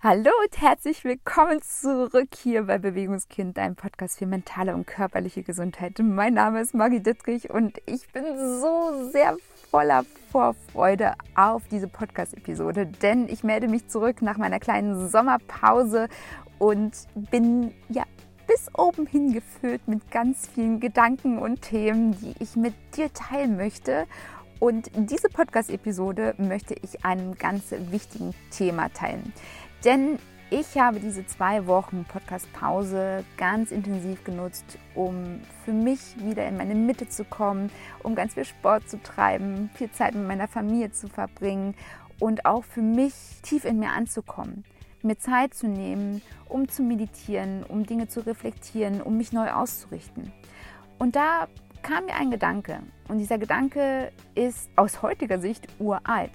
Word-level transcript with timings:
Hallo 0.00 0.30
und 0.44 0.60
herzlich 0.60 1.02
willkommen 1.02 1.60
zurück 1.60 2.28
hier 2.40 2.68
bei 2.68 2.78
Bewegungskind, 2.78 3.56
deinem 3.58 3.74
Podcast 3.74 4.16
für 4.16 4.26
mentale 4.26 4.72
und 4.76 4.86
körperliche 4.86 5.42
Gesundheit. 5.42 5.98
Mein 6.00 6.34
Name 6.34 6.60
ist 6.60 6.72
Maggie 6.72 7.00
Dittrich 7.00 7.50
und 7.50 7.78
ich 7.84 8.06
bin 8.12 8.24
so 8.60 9.10
sehr 9.10 9.36
voller 9.72 10.04
Vorfreude 10.30 11.14
auf 11.34 11.64
diese 11.66 11.88
Podcast-Episode, 11.88 12.86
denn 12.86 13.28
ich 13.28 13.42
melde 13.42 13.66
mich 13.66 13.88
zurück 13.88 14.22
nach 14.22 14.36
meiner 14.36 14.60
kleinen 14.60 15.08
Sommerpause 15.08 16.08
und 16.60 16.92
bin 17.32 17.74
ja 17.88 18.04
bis 18.46 18.68
oben 18.74 19.04
hingefüllt 19.04 19.88
mit 19.88 20.12
ganz 20.12 20.46
vielen 20.46 20.78
Gedanken 20.78 21.40
und 21.40 21.62
Themen, 21.62 22.12
die 22.20 22.36
ich 22.38 22.54
mit 22.54 22.74
dir 22.96 23.12
teilen 23.12 23.56
möchte. 23.56 24.06
Und 24.60 24.90
diese 24.94 25.28
Podcast-Episode 25.28 26.34
möchte 26.38 26.74
ich 26.82 27.04
einem 27.04 27.36
ganz 27.36 27.72
wichtigen 27.90 28.34
Thema 28.50 28.88
teilen. 28.92 29.32
Denn 29.84 30.18
ich 30.50 30.78
habe 30.78 30.98
diese 30.98 31.26
zwei 31.26 31.66
Wochen 31.66 32.04
Podcast-Pause 32.04 33.22
ganz 33.36 33.70
intensiv 33.70 34.24
genutzt, 34.24 34.78
um 34.94 35.40
für 35.64 35.72
mich 35.72 36.00
wieder 36.24 36.46
in 36.48 36.56
meine 36.56 36.74
Mitte 36.74 37.06
zu 37.08 37.24
kommen, 37.24 37.70
um 38.02 38.14
ganz 38.14 38.34
viel 38.34 38.46
Sport 38.46 38.88
zu 38.88 39.00
treiben, 39.02 39.70
viel 39.74 39.90
Zeit 39.90 40.14
mit 40.14 40.26
meiner 40.26 40.48
Familie 40.48 40.90
zu 40.90 41.08
verbringen 41.08 41.74
und 42.18 42.46
auch 42.46 42.64
für 42.64 42.80
mich 42.80 43.12
tief 43.42 43.64
in 43.64 43.78
mir 43.78 43.90
anzukommen. 43.90 44.64
Mir 45.02 45.18
Zeit 45.18 45.54
zu 45.54 45.68
nehmen, 45.68 46.22
um 46.48 46.66
zu 46.68 46.82
meditieren, 46.82 47.62
um 47.62 47.84
Dinge 47.84 48.08
zu 48.08 48.26
reflektieren, 48.26 49.00
um 49.00 49.16
mich 49.16 49.32
neu 49.32 49.50
auszurichten. 49.52 50.32
Und 50.98 51.14
da 51.14 51.46
kam 51.82 52.06
mir 52.06 52.14
ein 52.14 52.30
Gedanke. 52.30 52.80
Und 53.06 53.18
dieser 53.18 53.38
Gedanke 53.38 54.10
ist 54.34 54.70
aus 54.76 55.02
heutiger 55.02 55.38
Sicht 55.38 55.68
uralt. 55.78 56.32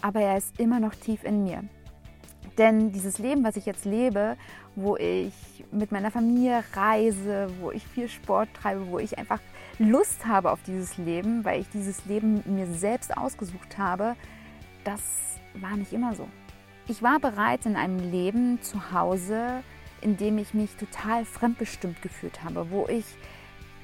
Aber 0.00 0.20
er 0.20 0.36
ist 0.38 0.58
immer 0.58 0.80
noch 0.80 0.94
tief 0.94 1.24
in 1.24 1.44
mir. 1.44 1.62
Denn 2.58 2.90
dieses 2.90 3.18
Leben, 3.18 3.44
was 3.44 3.56
ich 3.56 3.66
jetzt 3.66 3.84
lebe, 3.84 4.36
wo 4.74 4.96
ich 4.96 5.32
mit 5.70 5.92
meiner 5.92 6.10
Familie 6.10 6.64
reise, 6.74 7.48
wo 7.60 7.70
ich 7.70 7.86
viel 7.86 8.08
Sport 8.08 8.48
treibe, 8.52 8.88
wo 8.88 8.98
ich 8.98 9.16
einfach 9.16 9.40
Lust 9.78 10.26
habe 10.26 10.50
auf 10.50 10.60
dieses 10.66 10.98
Leben, 10.98 11.44
weil 11.44 11.60
ich 11.60 11.68
dieses 11.70 12.04
Leben 12.06 12.42
mir 12.46 12.66
selbst 12.66 13.16
ausgesucht 13.16 13.78
habe, 13.78 14.16
das 14.82 15.00
war 15.54 15.76
nicht 15.76 15.92
immer 15.92 16.14
so. 16.14 16.28
Ich 16.88 17.02
war 17.02 17.20
bereits 17.20 17.64
in 17.64 17.76
einem 17.76 18.10
Leben 18.10 18.60
zu 18.60 18.92
Hause, 18.92 19.62
in 20.00 20.16
dem 20.16 20.38
ich 20.38 20.52
mich 20.52 20.74
total 20.76 21.24
fremdbestimmt 21.24 22.02
gefühlt 22.02 22.42
habe, 22.42 22.70
wo 22.70 22.86
ich 22.88 23.04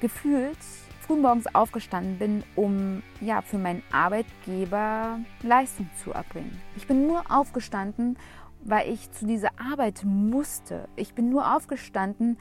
gefühlt 0.01 0.57
frühmorgens 1.05 1.53
aufgestanden 1.53 2.17
bin, 2.17 2.43
um 2.55 3.03
ja 3.21 3.41
für 3.41 3.57
meinen 3.57 3.83
Arbeitgeber 3.91 5.19
Leistung 5.43 5.89
zu 6.03 6.11
erbringen. 6.11 6.59
Ich 6.75 6.87
bin 6.87 7.05
nur 7.07 7.23
aufgestanden, 7.29 8.17
weil 8.65 8.91
ich 8.91 9.11
zu 9.11 9.25
dieser 9.25 9.51
Arbeit 9.59 10.03
musste. 10.03 10.89
Ich 10.95 11.13
bin 11.13 11.29
nur 11.29 11.55
aufgestanden, 11.55 12.37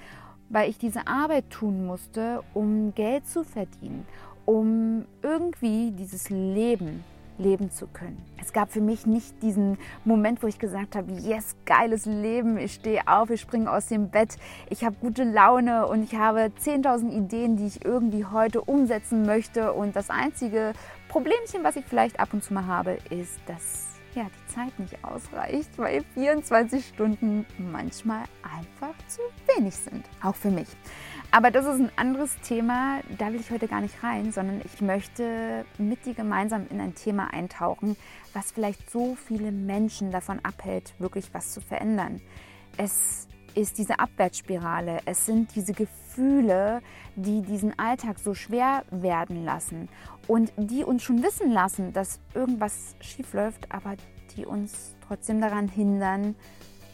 weil 0.49 0.69
ich 0.69 0.79
diese 0.79 1.07
Arbeit 1.07 1.51
tun 1.51 1.87
musste, 1.87 2.43
um 2.55 2.95
Geld 2.95 3.27
zu 3.29 3.45
verdienen, 3.45 4.07
um 4.45 5.05
irgendwie 5.23 5.93
dieses 5.93 6.31
Leben 6.31 7.05
leben 7.37 7.71
zu 7.71 7.87
können. 7.89 8.23
Es 8.41 8.53
gab 8.53 8.71
für 8.71 8.81
mich 8.81 9.07
nicht 9.07 9.43
diesen 9.43 9.77
Moment, 10.05 10.43
wo 10.43 10.47
ich 10.47 10.59
gesagt 10.59 10.95
habe, 10.95 11.13
yes, 11.13 11.57
geiles 11.65 12.07
Leben, 12.07 12.59
ich 12.59 12.75
stehe 12.75 13.07
auf, 13.07 13.31
ich 13.31 13.41
springe 13.41 13.71
aus 13.71 13.87
dem 13.87 14.09
Bett, 14.11 14.37
ich 14.71 14.85
habe 14.85 14.97
gute 15.01 15.25
Laune 15.25 15.87
und 15.87 16.05
ich 16.05 16.15
habe 16.15 16.53
10.000 16.65 17.11
Ideen, 17.11 17.57
die 17.57 17.67
ich 17.67 17.85
irgendwie 17.85 18.25
heute 18.25 18.61
umsetzen 18.61 19.27
möchte 19.27 19.73
und 19.73 19.97
das 19.97 20.11
einzige 20.11 20.75
Problemchen, 21.09 21.65
was 21.65 21.77
ich 21.77 21.85
vielleicht 21.85 22.21
ab 22.21 22.29
und 22.33 22.45
zu 22.45 22.55
mal 22.55 22.67
habe, 22.67 22.99
ist, 23.11 23.41
dass 23.47 23.94
ja, 24.15 24.25
die 24.25 24.55
Zeit 24.55 24.79
nicht 24.79 25.05
ausreicht, 25.05 25.71
weil 25.77 26.05
24 26.15 26.87
Stunden 26.87 27.45
manchmal 27.59 28.25
einfach 28.43 28.95
zu 29.09 29.21
wenig 29.55 29.75
sind, 29.75 30.05
auch 30.23 30.35
für 30.35 30.51
mich. 30.51 30.69
Aber 31.31 31.51
das 31.51 31.67
ist 31.67 31.81
ein 31.81 31.91
anderes 31.97 32.37
Thema, 32.43 33.01
da 33.19 33.33
will 33.33 33.41
ich 33.41 33.51
heute 33.51 33.67
gar 33.67 33.81
nicht 33.81 34.03
rein, 34.03 34.31
sondern 34.31 34.61
ich 34.65 34.81
möchte 34.81 35.65
mit 35.79 36.07
dir 36.07 36.15
gemeinsam 36.15 36.67
in 36.71 36.81
ein 36.81 36.95
Thema 36.95 37.33
eintauchen, 37.33 37.97
was 38.33 38.53
vielleicht 38.53 38.91
so 38.91 39.17
viele 39.17 39.51
Menschen 39.51 40.13
davon 40.13 40.39
abhält, 40.45 40.95
wirklich 40.99 41.33
was 41.33 41.53
zu 41.53 41.61
verändern. 41.61 42.21
Es 42.77 43.27
ist 43.55 43.79
diese 43.79 43.99
Abwärtsspirale, 43.99 45.01
es 45.07 45.27
sind 45.27 45.55
diese 45.55 45.73
Gefühle, 45.73 46.83
die 47.17 47.43
diesen 47.43 47.79
Alltag 47.79 48.19
so 48.19 48.35
schwer 48.35 48.85
werden 48.91 49.45
lassen 49.45 49.89
und 50.27 50.53
die 50.57 50.85
uns 50.85 51.03
schon 51.03 51.23
wissen 51.23 51.51
lassen, 51.51 51.93
dass 51.93 52.21
irgendwas 52.35 52.97
schief 53.01 53.33
läuft, 53.33 53.71
aber 53.73 53.95
die 54.37 54.47
uns 54.47 54.95
trotzdem 55.07 55.41
daran 55.41 55.69
hindern, 55.69 56.35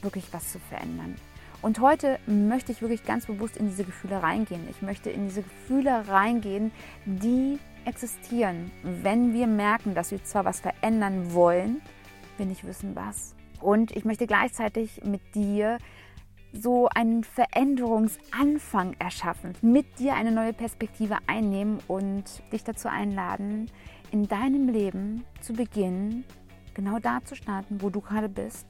wirklich 0.03 0.33
was 0.33 0.53
zu 0.53 0.59
verändern. 0.59 1.17
Und 1.63 1.81
heute 1.81 2.19
möchte 2.27 2.73
ich 2.73 2.81
wirklich 2.81 3.05
ganz 3.05 3.27
bewusst 3.27 3.57
in 3.57 3.69
diese 3.69 3.85
Gefühle 3.85 4.23
reingehen. 4.23 4.67
Ich 4.71 4.81
möchte 4.81 5.11
in 5.11 5.29
diese 5.29 5.43
Gefühle 5.43 6.09
reingehen, 6.09 6.73
die 7.05 7.59
existieren, 7.85 8.71
wenn 8.83 9.35
wir 9.35 9.47
merken, 9.47 9.95
dass 9.95 10.11
wir 10.11 10.23
zwar 10.25 10.45
was 10.45 10.61
verändern 10.61 11.35
wollen, 11.35 11.83
wir 12.39 12.47
nicht 12.47 12.67
wissen 12.67 12.97
was. 12.97 13.35
Und 13.61 13.95
ich 13.95 14.05
möchte 14.07 14.27
gleichzeitig 14.27 15.03
mit 15.05 15.35
dir 15.35 15.79
so 16.53 16.89
einen 16.89 17.25
Veränderungsanfang 17.25 18.97
erschaffen, 18.99 19.55
mit 19.63 19.99
dir 19.99 20.15
eine 20.15 20.33
neue 20.33 20.53
Perspektive 20.53 21.19
einnehmen 21.27 21.79
und 21.87 22.25
dich 22.53 22.65
dazu 22.65 22.89
einladen, 22.89 23.71
in 24.11 24.27
deinem 24.27 24.69
Leben 24.69 25.25
zu 25.41 25.53
beginnen, 25.53 26.25
genau 26.75 26.99
da 26.99 27.21
zu 27.25 27.35
starten, 27.35 27.81
wo 27.81 27.91
du 27.91 28.01
gerade 28.01 28.29
bist, 28.29 28.67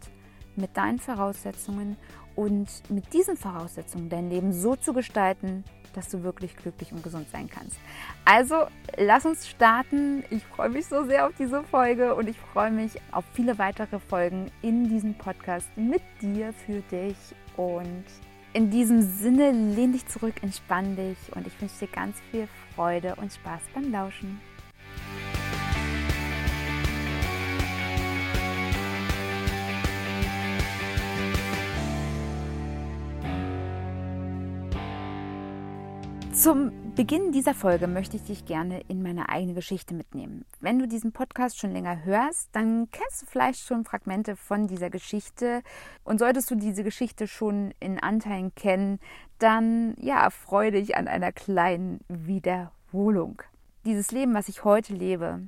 mit 0.57 0.77
deinen 0.77 0.99
Voraussetzungen 0.99 1.97
und 2.37 2.69
mit 2.91 3.13
diesen 3.13 3.37
Voraussetzungen 3.37 4.09
dein 4.09 4.31
Leben 4.31 4.53
so 4.53 4.77
zu 4.77 4.93
gestalten, 4.93 5.65
dass 5.95 6.09
du 6.09 6.23
wirklich 6.23 6.57
glücklich 6.57 6.93
und 6.93 7.03
gesund 7.03 7.29
sein 7.31 7.49
kannst. 7.49 7.77
Also 8.25 8.67
lass 8.97 9.27
uns 9.27 9.49
starten. 9.49 10.23
Ich 10.31 10.45
freue 10.45 10.69
mich 10.69 10.87
so 10.87 11.05
sehr 11.05 11.27
auf 11.27 11.33
diese 11.39 11.65
Folge 11.65 12.15
und 12.15 12.29
ich 12.29 12.39
freue 12.39 12.71
mich 12.71 12.93
auf 13.11 13.25
viele 13.35 13.59
weitere 13.59 13.99
Folgen 13.99 14.51
in 14.63 14.89
diesem 14.89 15.15
Podcast 15.15 15.69
mit 15.77 16.03
dir, 16.23 16.53
für 16.53 16.81
dich. 16.83 17.17
Und 17.57 18.05
in 18.53 18.71
diesem 18.71 19.03
Sinne 19.03 19.53
lehn 19.53 19.93
dich 19.93 20.07
zurück, 20.07 20.35
entspann 20.43 20.97
dich 20.97 21.19
und 21.35 21.47
ich 21.47 21.61
wünsche 21.61 21.87
dir 21.87 21.93
ganz 21.93 22.17
viel 22.31 22.49
Freude 22.75 23.15
und 23.17 23.33
Spaß 23.33 23.61
beim 23.75 23.91
Lauschen. 23.93 24.41
Zum 36.41 36.73
Beginn 36.95 37.33
dieser 37.33 37.53
Folge 37.53 37.87
möchte 37.87 38.17
ich 38.17 38.23
dich 38.23 38.47
gerne 38.47 38.81
in 38.89 39.03
meine 39.03 39.29
eigene 39.29 39.53
Geschichte 39.53 39.93
mitnehmen. 39.93 40.47
Wenn 40.59 40.79
du 40.79 40.89
diesen 40.89 41.13
Podcast 41.13 41.59
schon 41.59 41.73
länger 41.73 42.03
hörst, 42.03 42.49
dann 42.53 42.89
kennst 42.91 43.21
du 43.21 43.27
vielleicht 43.27 43.61
schon 43.61 43.85
Fragmente 43.85 44.37
von 44.37 44.67
dieser 44.67 44.89
Geschichte. 44.89 45.61
Und 46.03 46.19
solltest 46.19 46.51
du 46.51 46.55
diese 46.55 46.83
Geschichte 46.83 47.29
schon 47.29 47.75
in 47.79 48.03
Anteilen 48.03 48.55
kennen, 48.55 49.01
dann 49.39 49.95
ja, 50.01 50.31
freue 50.31 50.71
dich 50.71 50.97
an 50.97 51.09
einer 51.09 51.31
kleinen 51.31 52.01
Wiederholung. 52.09 53.43
Dieses 53.85 54.11
Leben, 54.11 54.33
was 54.33 54.49
ich 54.49 54.65
heute 54.65 54.95
lebe, 54.95 55.43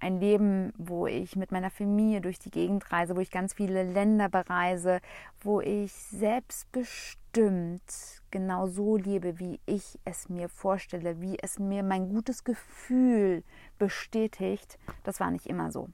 ein 0.00 0.20
Leben, 0.20 0.72
wo 0.76 1.06
ich 1.06 1.36
mit 1.36 1.52
meiner 1.52 1.70
Familie 1.70 2.20
durch 2.20 2.38
die 2.38 2.50
Gegend 2.50 2.92
reise, 2.92 3.16
wo 3.16 3.20
ich 3.20 3.30
ganz 3.30 3.54
viele 3.54 3.82
Länder 3.82 4.28
bereise, 4.28 5.00
wo 5.40 5.60
ich 5.60 5.92
selbstbestimmt 5.92 8.22
genau 8.30 8.66
so 8.66 8.96
lebe, 8.96 9.38
wie 9.38 9.60
ich 9.66 9.98
es 10.04 10.28
mir 10.28 10.48
vorstelle, 10.48 11.20
wie 11.20 11.38
es 11.40 11.58
mir 11.58 11.82
mein 11.82 12.08
gutes 12.08 12.44
Gefühl 12.44 13.42
bestätigt, 13.78 14.78
das 15.04 15.20
war 15.20 15.30
nicht 15.30 15.46
immer 15.46 15.70
so. 15.70 15.88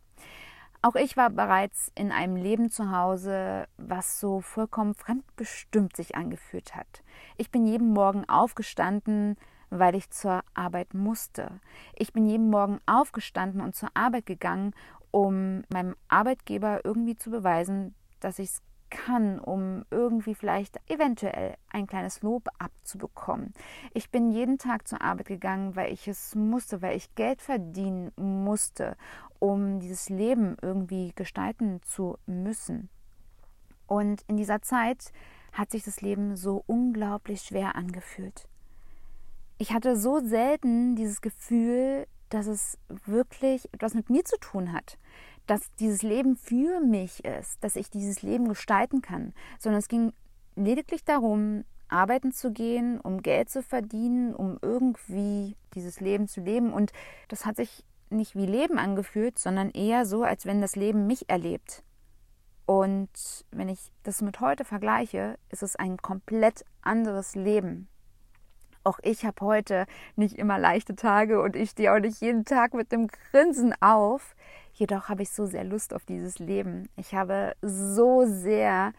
Auch 0.84 0.96
ich 0.96 1.16
war 1.16 1.30
bereits 1.30 1.92
in 1.94 2.10
einem 2.10 2.34
Leben 2.34 2.68
zu 2.68 2.90
Hause, 2.90 3.68
was 3.76 4.18
so 4.18 4.40
vollkommen 4.40 4.94
fremdbestimmt 4.94 5.94
sich 5.94 6.16
angefühlt 6.16 6.74
hat. 6.74 7.04
Ich 7.36 7.52
bin 7.52 7.64
jeden 7.64 7.92
Morgen 7.92 8.28
aufgestanden, 8.28 9.36
weil 9.78 9.94
ich 9.94 10.10
zur 10.10 10.42
Arbeit 10.54 10.94
musste. 10.94 11.60
Ich 11.94 12.12
bin 12.12 12.26
jeden 12.26 12.50
Morgen 12.50 12.78
aufgestanden 12.86 13.60
und 13.60 13.74
zur 13.74 13.88
Arbeit 13.94 14.26
gegangen, 14.26 14.74
um 15.10 15.62
meinem 15.72 15.96
Arbeitgeber 16.08 16.84
irgendwie 16.84 17.16
zu 17.16 17.30
beweisen, 17.30 17.94
dass 18.20 18.38
ich 18.38 18.50
es 18.50 18.62
kann, 18.90 19.38
um 19.38 19.86
irgendwie 19.90 20.34
vielleicht 20.34 20.78
eventuell 20.90 21.56
ein 21.70 21.86
kleines 21.86 22.20
Lob 22.20 22.48
abzubekommen. 22.58 23.54
Ich 23.94 24.10
bin 24.10 24.30
jeden 24.30 24.58
Tag 24.58 24.86
zur 24.86 25.00
Arbeit 25.00 25.28
gegangen, 25.28 25.74
weil 25.74 25.90
ich 25.90 26.06
es 26.06 26.34
musste, 26.34 26.82
weil 26.82 26.96
ich 26.96 27.14
Geld 27.14 27.40
verdienen 27.40 28.12
musste, 28.16 28.96
um 29.38 29.80
dieses 29.80 30.10
Leben 30.10 30.56
irgendwie 30.60 31.12
gestalten 31.14 31.80
zu 31.82 32.18
müssen. 32.26 32.90
Und 33.86 34.22
in 34.28 34.36
dieser 34.36 34.60
Zeit 34.60 35.12
hat 35.52 35.70
sich 35.70 35.84
das 35.84 36.02
Leben 36.02 36.36
so 36.36 36.62
unglaublich 36.66 37.40
schwer 37.40 37.74
angefühlt. 37.76 38.46
Ich 39.62 39.72
hatte 39.72 39.94
so 39.94 40.18
selten 40.18 40.96
dieses 40.96 41.20
Gefühl, 41.20 42.08
dass 42.30 42.48
es 42.48 42.78
wirklich 42.88 43.72
etwas 43.72 43.94
mit 43.94 44.10
mir 44.10 44.24
zu 44.24 44.36
tun 44.40 44.72
hat. 44.72 44.98
dass 45.46 45.70
dieses 45.78 46.02
Leben 46.02 46.34
für 46.34 46.80
mich 46.80 47.24
ist, 47.24 47.62
dass 47.62 47.76
ich 47.76 47.88
dieses 47.88 48.22
Leben 48.22 48.48
gestalten 48.48 49.02
kann, 49.02 49.34
sondern 49.60 49.78
es 49.78 49.86
ging 49.86 50.12
lediglich 50.56 51.04
darum, 51.04 51.64
arbeiten 51.86 52.32
zu 52.32 52.50
gehen, 52.50 53.00
um 53.00 53.22
Geld 53.22 53.50
zu 53.50 53.62
verdienen, 53.62 54.34
um 54.34 54.58
irgendwie 54.62 55.56
dieses 55.74 56.00
Leben 56.00 56.26
zu 56.26 56.40
leben. 56.40 56.72
Und 56.72 56.90
das 57.28 57.46
hat 57.46 57.54
sich 57.54 57.84
nicht 58.10 58.34
wie 58.34 58.46
Leben 58.46 58.78
angefühlt, 58.78 59.38
sondern 59.38 59.70
eher 59.70 60.06
so, 60.06 60.24
als 60.24 60.44
wenn 60.44 60.60
das 60.60 60.74
Leben 60.74 61.06
mich 61.06 61.28
erlebt. 61.28 61.84
Und 62.66 63.44
wenn 63.52 63.68
ich 63.68 63.92
das 64.02 64.22
mit 64.22 64.40
heute 64.40 64.64
vergleiche, 64.64 65.38
ist 65.50 65.62
es 65.62 65.76
ein 65.76 65.98
komplett 65.98 66.64
anderes 66.82 67.36
Leben. 67.36 67.88
Auch 68.84 68.98
ich 69.02 69.24
habe 69.24 69.44
heute 69.44 69.86
nicht 70.16 70.36
immer 70.36 70.58
leichte 70.58 70.96
Tage 70.96 71.40
und 71.40 71.56
ich 71.56 71.70
stehe 71.70 71.94
auch 71.94 72.00
nicht 72.00 72.20
jeden 72.20 72.44
Tag 72.44 72.74
mit 72.74 72.92
dem 72.92 73.08
Grinsen 73.08 73.74
auf. 73.80 74.34
Jedoch 74.72 75.08
habe 75.08 75.22
ich 75.22 75.30
so 75.30 75.46
sehr 75.46 75.64
Lust 75.64 75.94
auf 75.94 76.04
dieses 76.04 76.38
Leben. 76.38 76.88
Ich 76.96 77.14
habe 77.14 77.54
so 77.62 78.24
sehr 78.26 78.92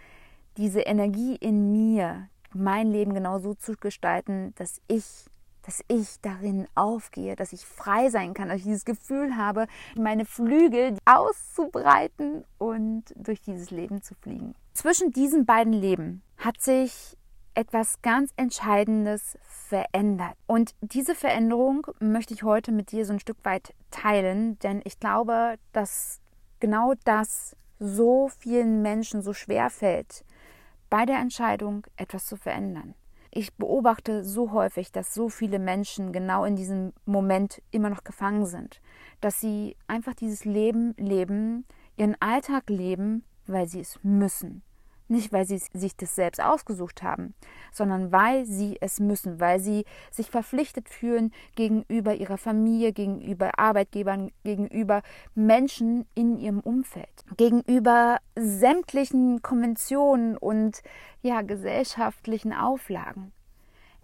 diese 0.58 0.82
Energie 0.82 1.36
in 1.36 1.72
mir, 1.72 2.30
mein 2.54 2.92
Leben 2.92 3.14
genau 3.14 3.40
so 3.40 3.54
zu 3.56 3.74
gestalten, 3.74 4.54
dass 4.56 4.80
ich 4.88 5.26
dass 5.66 5.82
ich 5.88 6.20
darin 6.22 6.68
aufgehe, 6.76 7.36
dass 7.38 7.54
ich 7.54 7.66
frei 7.66 8.10
sein 8.10 8.34
kann, 8.34 8.50
dass 8.50 8.58
ich 8.58 8.66
dieses 8.66 8.84
Gefühl 8.86 9.38
habe, 9.38 9.68
meine 9.96 10.26
Flügel 10.26 10.98
auszubreiten 11.06 12.44
und 12.58 13.06
durch 13.16 13.42
dieses 13.42 13.72
Leben 13.72 14.02
zu 14.02 14.14
fliegen. 14.16 14.56
Zwischen 14.74 15.12
diesen 15.12 15.46
beiden 15.46 15.74
Leben 15.74 16.22
hat 16.38 16.60
sich 16.60 17.18
etwas 17.56 18.02
ganz 18.02 18.32
Entscheidendes 18.36 19.38
verändert. 19.44 20.36
Und 20.48 20.76
diese 20.82 21.16
Veränderung 21.16 21.88
möchte 22.00 22.34
ich 22.34 22.44
heute 22.44 22.72
mit 22.72 22.92
dir 22.92 23.06
so 23.06 23.14
ein 23.14 23.20
Stück 23.20 23.38
weit 23.44 23.74
teilen, 23.92 24.60
denn 24.60 24.82
ich 24.84 25.00
glaube, 25.00 25.56
dass 25.72 26.20
genau 26.60 26.94
das 27.04 27.56
so 27.80 28.30
vielen 28.40 28.82
Menschen 28.82 29.22
so 29.22 29.34
schwer 29.34 29.70
fällt, 29.70 30.24
bei 30.90 31.06
der 31.06 31.18
Entscheidung 31.18 31.86
etwas 31.98 32.26
zu 32.26 32.38
verändern. 32.38 32.94
Ich 33.32 33.56
beobachte 33.56 34.24
so 34.24 34.52
häufig, 34.52 34.92
dass 34.92 35.14
so 35.14 35.28
viele 35.28 35.58
Menschen 35.58 36.14
genau 36.14 36.46
in 36.46 36.56
diesem 36.56 36.94
Moment 37.06 37.64
immer 37.72 37.90
noch 37.90 38.04
gefangen 38.04 38.46
sind, 38.46 38.80
dass 39.22 39.42
sie 39.42 39.76
einfach 39.88 40.14
dieses 40.14 40.46
Leben 40.46 40.94
leben, 40.98 41.66
ihren 41.98 42.16
Alltag 42.22 42.70
leben, 42.70 43.24
weil 43.48 43.68
sie 43.68 43.80
es 43.80 44.00
müssen, 44.04 44.62
nicht, 45.08 45.32
weil 45.34 45.46
sie 45.46 45.58
sich 45.58 45.96
das 45.96 46.16
selbst 46.16 46.42
ausgesucht 46.42 47.04
haben, 47.04 47.34
sondern 47.72 48.12
weil 48.12 48.46
sie 48.46 48.78
es 48.82 49.00
müssen, 49.00 49.40
weil 49.40 49.60
sie 49.60 49.86
sich 50.12 50.30
verpflichtet 50.30 50.90
fühlen 50.90 51.32
gegenüber 51.56 52.16
ihrer 52.16 52.38
Familie, 52.38 52.94
gegenüber 52.94 53.60
Arbeitgebern, 53.60 54.32
gegenüber 54.44 55.02
Menschen 55.36 56.06
in 56.16 56.38
ihrem 56.38 56.60
Umfeld, 56.60 57.26
gegenüber 57.38 58.20
sämtlichen 58.36 59.42
Konventionen 59.42 60.38
und 60.38 60.82
ja, 61.22 61.42
gesellschaftlichen 61.42 62.54
Auflagen. 62.54 63.32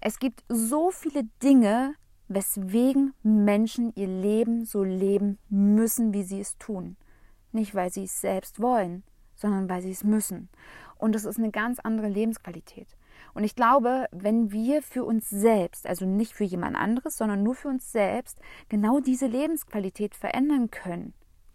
Es 0.01 0.19
gibt 0.19 0.43
so 0.47 0.91
viele 0.91 1.23
Dinge, 1.43 1.95
weswegen 2.29 3.13
Menschen 3.23 3.91
ihr 3.95 4.07
Leben 4.07 4.63
so 4.63 4.83
leben 4.83 5.39
müssen, 5.49 6.13
wie 6.13 6.23
sie 6.23 6.39
es 6.39 6.57
tun. 6.57 6.95
Nicht, 7.51 7.73
weil 7.75 7.91
sie 7.91 8.03
es 8.03 8.21
selbst 8.21 8.61
wollen, 8.61 9.03
sondern 9.35 9.67
weil 9.67 9.81
sie 9.81 9.91
es 9.91 10.03
müssen. 10.03 10.49
Und 10.99 11.15
das 11.15 11.25
ist 11.25 11.39
eine 11.39 11.49
ganz 11.49 11.79
andere 11.79 12.09
Lebensqualität. 12.09 12.95
Und 13.33 13.43
ich 13.43 13.55
glaube, 13.55 14.05
wenn 14.11 14.51
wir 14.51 14.81
für 14.83 15.03
uns 15.03 15.29
selbst, 15.29 15.87
also 15.87 16.05
nicht 16.05 16.33
für 16.33 16.43
jemand 16.43 16.75
anderes, 16.75 17.17
sondern 17.17 17.41
nur 17.41 17.55
für 17.55 17.69
uns 17.69 17.91
selbst, 17.91 18.39
genau 18.67 18.99
diese 18.99 19.25
Lebensqualität 19.25 20.13
verändern 20.13 20.69
können, 20.69 21.13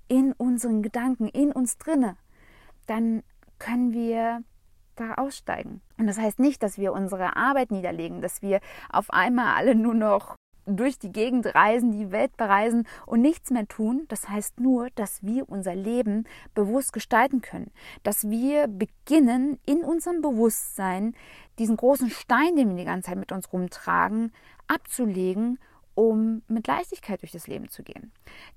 in 0.08 0.32
unseren 0.32 0.82
Gedanken, 0.82 1.28
in 1.28 1.52
uns 1.52 1.78
drinne, 1.78 2.16
dann 2.86 3.22
können 3.58 3.92
wir 3.92 4.42
da 4.96 5.14
aussteigen. 5.14 5.80
Und 5.98 6.06
das 6.06 6.18
heißt 6.18 6.38
nicht, 6.38 6.62
dass 6.62 6.78
wir 6.78 6.92
unsere 6.92 7.36
Arbeit 7.36 7.70
niederlegen, 7.70 8.20
dass 8.20 8.42
wir 8.42 8.60
auf 8.90 9.10
einmal 9.10 9.54
alle 9.56 9.74
nur 9.74 9.94
noch 9.94 10.36
durch 10.66 10.98
die 10.98 11.12
Gegend 11.12 11.54
reisen, 11.54 11.92
die 11.92 12.10
Welt 12.10 12.36
bereisen 12.36 12.86
und 13.06 13.20
nichts 13.20 13.50
mehr 13.50 13.66
tun. 13.66 14.04
Das 14.08 14.28
heißt 14.28 14.60
nur, 14.60 14.88
dass 14.94 15.22
wir 15.22 15.48
unser 15.48 15.74
Leben 15.74 16.24
bewusst 16.54 16.92
gestalten 16.92 17.40
können, 17.40 17.70
dass 18.02 18.28
wir 18.28 18.68
beginnen, 18.68 19.58
in 19.66 19.82
unserem 19.82 20.22
Bewusstsein 20.22 21.14
diesen 21.58 21.76
großen 21.76 22.10
Stein, 22.10 22.56
den 22.56 22.70
wir 22.70 22.76
die 22.76 22.84
ganze 22.84 23.10
Zeit 23.10 23.18
mit 23.18 23.32
uns 23.32 23.52
rumtragen, 23.52 24.32
abzulegen, 24.66 25.58
um 25.94 26.42
mit 26.48 26.66
Leichtigkeit 26.66 27.22
durch 27.22 27.32
das 27.32 27.46
Leben 27.46 27.68
zu 27.68 27.82
gehen. 27.82 28.12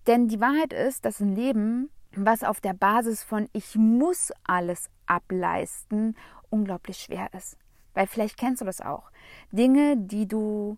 Denn 0.07 0.27
die 0.27 0.41
Wahrheit 0.41 0.73
ist, 0.73 1.05
dass 1.05 1.19
ein 1.19 1.35
Leben, 1.35 1.89
was 2.15 2.43
auf 2.43 2.61
der 2.61 2.73
Basis 2.73 3.23
von 3.23 3.47
ich 3.53 3.75
muss 3.75 4.31
alles 4.43 4.89
ableisten, 5.05 6.15
unglaublich 6.49 6.97
schwer 6.97 7.29
ist. 7.33 7.57
Weil 7.93 8.07
vielleicht 8.07 8.37
kennst 8.37 8.61
du 8.61 8.65
das 8.65 8.81
auch. 8.81 9.11
Dinge, 9.51 9.97
die 9.97 10.27
du 10.27 10.77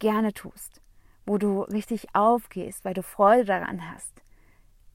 gerne 0.00 0.32
tust, 0.32 0.82
wo 1.24 1.38
du 1.38 1.62
richtig 1.62 2.08
aufgehst, 2.14 2.84
weil 2.84 2.94
du 2.94 3.04
Freude 3.04 3.44
daran 3.44 3.88
hast, 3.88 4.12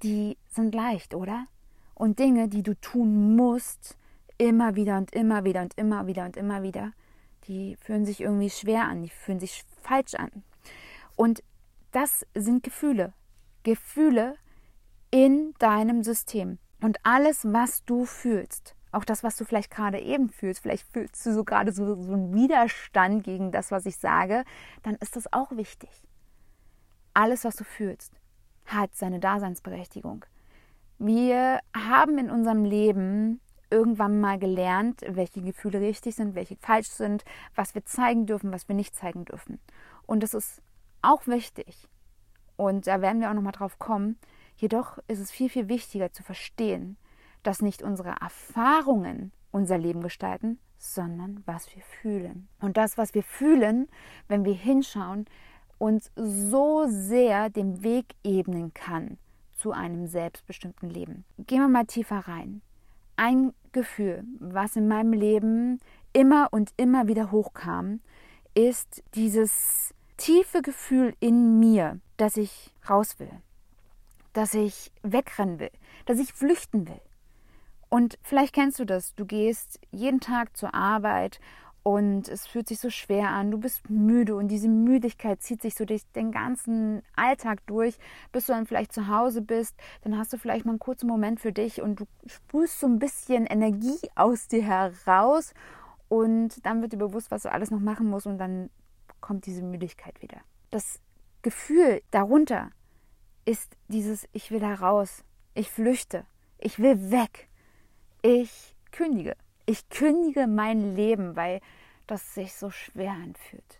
die 0.03 0.37
sind 0.49 0.75
leicht, 0.75 1.15
oder? 1.15 1.47
Und 1.93 2.19
Dinge, 2.19 2.49
die 2.49 2.63
du 2.63 2.75
tun 2.75 3.37
musst, 3.37 3.97
immer 4.37 4.75
wieder 4.75 4.97
und 4.97 5.15
immer 5.15 5.45
wieder 5.45 5.61
und 5.61 5.77
immer 5.77 6.07
wieder 6.07 6.25
und 6.25 6.35
immer 6.35 6.61
wieder, 6.61 6.91
die 7.47 7.77
fühlen 7.77 8.05
sich 8.05 8.19
irgendwie 8.19 8.49
schwer 8.49 8.83
an, 8.83 9.03
die 9.03 9.09
fühlen 9.09 9.39
sich 9.39 9.63
falsch 9.81 10.15
an. 10.15 10.43
Und 11.15 11.41
das 11.91 12.25
sind 12.33 12.63
Gefühle. 12.63 13.13
Gefühle 13.63 14.35
in 15.11 15.53
deinem 15.59 16.03
System. 16.03 16.57
Und 16.81 16.97
alles, 17.03 17.45
was 17.45 17.85
du 17.85 18.05
fühlst, 18.05 18.75
auch 18.95 19.05
das, 19.05 19.23
was 19.23 19.35
du 19.35 19.45
vielleicht 19.45 19.71
gerade 19.71 19.99
eben 19.99 20.29
fühlst, 20.29 20.61
vielleicht 20.61 20.87
fühlst 20.91 21.25
du 21.25 21.33
so 21.33 21.43
gerade 21.43 21.71
so, 21.71 22.01
so 22.01 22.13
einen 22.13 22.33
Widerstand 22.33 23.23
gegen 23.23 23.51
das, 23.51 23.71
was 23.71 23.85
ich 23.85 23.97
sage, 23.97 24.43
dann 24.83 24.95
ist 24.95 25.15
das 25.15 25.31
auch 25.31 25.51
wichtig. 25.51 25.89
Alles, 27.13 27.43
was 27.43 27.55
du 27.55 27.63
fühlst, 27.63 28.13
hat 28.65 28.95
seine 28.95 29.19
Daseinsberechtigung. 29.19 30.25
Wir 30.97 31.59
haben 31.75 32.17
in 32.17 32.29
unserem 32.29 32.63
Leben 32.63 33.41
irgendwann 33.69 34.19
mal 34.19 34.39
gelernt, 34.39 35.01
welche 35.07 35.41
Gefühle 35.41 35.81
richtig 35.81 36.15
sind, 36.15 36.35
welche 36.35 36.55
falsch 36.55 36.87
sind, 36.87 37.25
was 37.55 37.75
wir 37.75 37.85
zeigen 37.85 38.25
dürfen, 38.25 38.51
was 38.51 38.67
wir 38.67 38.75
nicht 38.75 38.95
zeigen 38.95 39.25
dürfen. 39.25 39.59
Und 40.05 40.23
das 40.23 40.33
ist 40.33 40.61
auch 41.01 41.27
wichtig. 41.27 41.87
Und 42.55 42.87
da 42.87 43.01
werden 43.01 43.19
wir 43.19 43.29
auch 43.29 43.33
noch 43.33 43.41
mal 43.41 43.51
drauf 43.51 43.79
kommen. 43.79 44.17
Jedoch 44.55 44.97
ist 45.07 45.19
es 45.19 45.31
viel, 45.31 45.49
viel 45.49 45.67
wichtiger 45.67 46.13
zu 46.13 46.23
verstehen, 46.23 46.97
dass 47.45 47.61
nicht 47.61 47.83
unsere 47.83 48.15
Erfahrungen 48.21 49.31
unser 49.51 49.77
Leben 49.77 50.01
gestalten, 50.01 50.59
sondern 50.77 51.41
was 51.45 51.73
wir 51.75 51.81
fühlen. 51.81 52.47
Und 52.59 52.77
das, 52.77 52.97
was 52.97 53.13
wir 53.13 53.23
fühlen, 53.23 53.87
wenn 54.27 54.43
wir 54.43 54.53
hinschauen, 54.53 55.25
uns 55.77 56.11
so 56.15 56.85
sehr 56.87 57.49
den 57.49 57.83
Weg 57.83 58.15
ebnen 58.23 58.73
kann 58.73 59.17
zu 59.53 59.71
einem 59.71 60.07
selbstbestimmten 60.07 60.89
Leben. 60.89 61.23
Gehen 61.37 61.61
wir 61.61 61.69
mal 61.69 61.85
tiefer 61.85 62.19
rein. 62.27 62.61
Ein 63.15 63.53
Gefühl, 63.71 64.23
was 64.39 64.75
in 64.75 64.87
meinem 64.87 65.13
Leben 65.13 65.79
immer 66.13 66.49
und 66.51 66.71
immer 66.77 67.07
wieder 67.07 67.31
hochkam, 67.31 68.01
ist 68.53 69.03
dieses 69.13 69.93
tiefe 70.17 70.61
Gefühl 70.61 71.13
in 71.19 71.59
mir, 71.59 71.99
dass 72.17 72.37
ich 72.37 72.73
raus 72.89 73.19
will, 73.19 73.31
dass 74.33 74.53
ich 74.53 74.91
wegrennen 75.03 75.59
will, 75.59 75.71
dass 76.05 76.19
ich 76.19 76.33
flüchten 76.33 76.87
will, 76.87 77.01
und 77.95 78.19
vielleicht 78.23 78.53
kennst 78.53 78.77
du 78.79 78.83
das. 78.83 79.15
Du 79.15 79.25
gehst 79.25 79.79
jeden 79.89 80.19
Tag 80.19 80.57
zur 80.57 80.73
Arbeit 80.73 81.39
und 81.81 82.27
es 82.27 82.45
fühlt 82.45 82.67
sich 82.67 82.81
so 82.81 82.89
schwer 82.89 83.29
an. 83.29 83.51
Du 83.51 83.57
bist 83.57 83.89
müde 83.89 84.35
und 84.35 84.49
diese 84.49 84.67
Müdigkeit 84.67 85.41
zieht 85.41 85.61
sich 85.61 85.75
so 85.75 85.85
durch 85.85 86.01
den 86.11 86.33
ganzen 86.33 87.03
Alltag 87.15 87.65
durch, 87.67 87.97
bis 88.33 88.47
du 88.47 88.51
dann 88.51 88.65
vielleicht 88.65 88.91
zu 88.91 89.07
Hause 89.07 89.41
bist. 89.41 89.77
Dann 90.01 90.17
hast 90.17 90.33
du 90.33 90.37
vielleicht 90.37 90.65
mal 90.65 90.73
einen 90.73 90.79
kurzen 90.79 91.07
Moment 91.07 91.39
für 91.39 91.53
dich 91.53 91.81
und 91.81 92.01
du 92.01 92.05
sprühst 92.25 92.81
so 92.81 92.85
ein 92.85 92.99
bisschen 92.99 93.45
Energie 93.45 93.97
aus 94.15 94.49
dir 94.49 94.61
heraus 94.61 95.53
und 96.09 96.65
dann 96.65 96.81
wird 96.81 96.91
dir 96.91 96.97
bewusst, 96.97 97.31
was 97.31 97.43
du 97.43 97.51
alles 97.53 97.71
noch 97.71 97.79
machen 97.79 98.09
musst 98.09 98.27
und 98.27 98.39
dann 98.39 98.69
kommt 99.21 99.45
diese 99.45 99.63
Müdigkeit 99.63 100.21
wieder. 100.21 100.41
Das 100.69 100.99
Gefühl 101.43 102.01
darunter 102.11 102.71
ist 103.45 103.77
dieses 103.87 104.27
Ich 104.33 104.51
will 104.51 104.59
da 104.59 104.73
raus, 104.73 105.23
ich 105.53 105.71
flüchte, 105.71 106.25
ich 106.59 106.77
will 106.77 107.09
weg 107.09 107.47
ich 108.25 108.75
kündige. 108.91 109.35
Ich 109.67 109.87
kündige 109.89 110.47
mein 110.47 110.95
Leben, 110.95 111.35
weil 111.35 111.61
das 112.07 112.33
sich 112.33 112.55
so 112.55 112.71
schwer 112.71 113.11
anfühlt. 113.11 113.79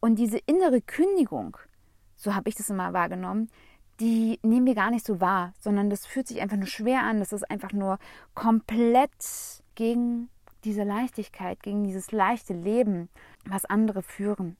Und 0.00 0.16
diese 0.16 0.38
innere 0.38 0.80
Kündigung, 0.80 1.58
so 2.16 2.34
habe 2.34 2.48
ich 2.48 2.54
das 2.54 2.70
immer 2.70 2.94
wahrgenommen, 2.94 3.50
die 4.00 4.40
nehmen 4.42 4.66
wir 4.66 4.74
gar 4.74 4.90
nicht 4.90 5.04
so 5.04 5.20
wahr, 5.20 5.52
sondern 5.60 5.90
das 5.90 6.06
fühlt 6.06 6.26
sich 6.26 6.40
einfach 6.40 6.56
nur 6.56 6.66
schwer 6.66 7.02
an. 7.02 7.18
Das 7.18 7.34
ist 7.34 7.48
einfach 7.50 7.72
nur 7.72 7.98
komplett 8.34 9.10
gegen 9.74 10.30
diese 10.64 10.84
Leichtigkeit, 10.84 11.62
gegen 11.62 11.84
dieses 11.84 12.12
leichte 12.12 12.54
Leben, 12.54 13.10
was 13.44 13.66
andere 13.66 14.02
führen. 14.02 14.56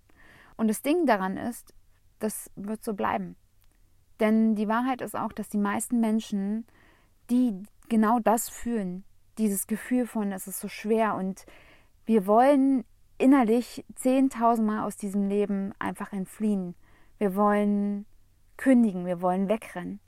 Und 0.57 0.69
das 0.69 0.83
Ding 0.83 1.07
daran 1.07 1.39
ist, 1.39 1.75
das 2.19 2.51
wird 2.55 2.85
so 2.85 2.93
bleiben. 2.93 3.37
Denn 4.21 4.55
die 4.57 4.69
Wahrheit 4.69 5.01
ist 5.01 5.17
auch, 5.17 5.33
dass 5.33 5.49
die 5.49 5.59
meisten 5.59 6.01
Menschen 6.01 6.67
die 7.31 7.63
genau 7.89 8.19
das 8.19 8.51
fühlen. 8.51 9.05
Dieses 9.39 9.67
Gefühl 9.67 10.07
von, 10.07 10.33
es 10.33 10.47
ist 10.47 10.61
so 10.61 10.69
schwer 10.69 11.15
und 11.15 11.47
wir 12.05 12.27
wollen 12.27 12.85
innerlich 13.19 13.85
zehntausendmal 13.95 14.85
aus 14.85 14.97
diesem 14.97 15.29
Leben 15.29 15.73
einfach 15.79 16.13
entfliehen. 16.13 16.75
Wir 17.19 17.35
wollen 17.37 18.05
kündigen, 18.57 19.07
wir 19.07 19.21
wollen 19.21 19.49
wegrennen, 19.49 20.01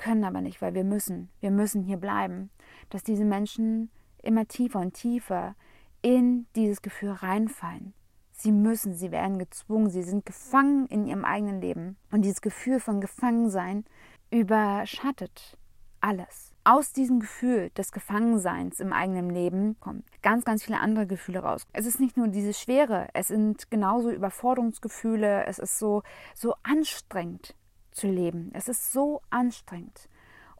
können 0.00 0.24
aber 0.24 0.40
nicht, 0.40 0.62
weil 0.62 0.74
wir 0.74 0.84
müssen. 0.84 1.28
Wir 1.40 1.50
müssen 1.50 1.82
hier 1.82 1.98
bleiben. 1.98 2.50
Dass 2.88 3.02
diese 3.02 3.24
Menschen 3.24 3.90
immer 4.22 4.48
tiefer 4.48 4.80
und 4.80 4.94
tiefer 4.94 5.54
in 6.02 6.46
dieses 6.56 6.82
Gefühl 6.82 7.10
reinfallen. 7.10 7.92
Sie 8.32 8.52
müssen, 8.52 8.94
sie 8.94 9.10
werden 9.10 9.38
gezwungen, 9.38 9.90
sie 9.90 10.02
sind 10.02 10.24
gefangen 10.24 10.86
in 10.86 11.06
ihrem 11.06 11.26
eigenen 11.26 11.60
Leben. 11.60 11.98
Und 12.10 12.22
dieses 12.22 12.40
Gefühl 12.40 12.80
von 12.80 13.02
Gefangensein 13.02 13.84
überschattet 14.30 15.58
alles. 16.00 16.49
Aus 16.70 16.92
diesem 16.92 17.18
Gefühl 17.18 17.70
des 17.70 17.90
Gefangenseins 17.90 18.78
im 18.78 18.92
eigenen 18.92 19.28
Leben 19.28 19.74
kommen 19.80 20.04
ganz, 20.22 20.44
ganz 20.44 20.62
viele 20.62 20.78
andere 20.78 21.04
Gefühle 21.08 21.40
raus. 21.40 21.66
Es 21.72 21.84
ist 21.84 21.98
nicht 21.98 22.16
nur 22.16 22.28
diese 22.28 22.54
Schwere, 22.54 23.08
es 23.12 23.26
sind 23.26 23.72
genauso 23.72 24.08
Überforderungsgefühle, 24.08 25.46
es 25.46 25.58
ist 25.58 25.80
so, 25.80 26.04
so 26.32 26.54
anstrengend 26.62 27.56
zu 27.90 28.06
leben. 28.06 28.52
Es 28.54 28.68
ist 28.68 28.92
so 28.92 29.20
anstrengend. 29.30 30.08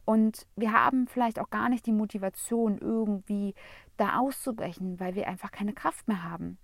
Und 0.03 0.47
wir 0.57 0.73
haben 0.73 1.07
vielleicht 1.07 1.39
auch 1.39 1.49
gar 1.49 1.69
nicht 1.69 1.85
die 1.85 1.93
Motivation, 1.93 2.77
irgendwie 2.77 3.55
da 3.95 4.19
auszubrechen, 4.19 4.99
weil 4.99 5.15
wir 5.15 5.29
einfach 5.29 5.51
keine 5.51 5.71
Kraft 5.71 6.09
mehr 6.09 6.25
haben 6.25 6.57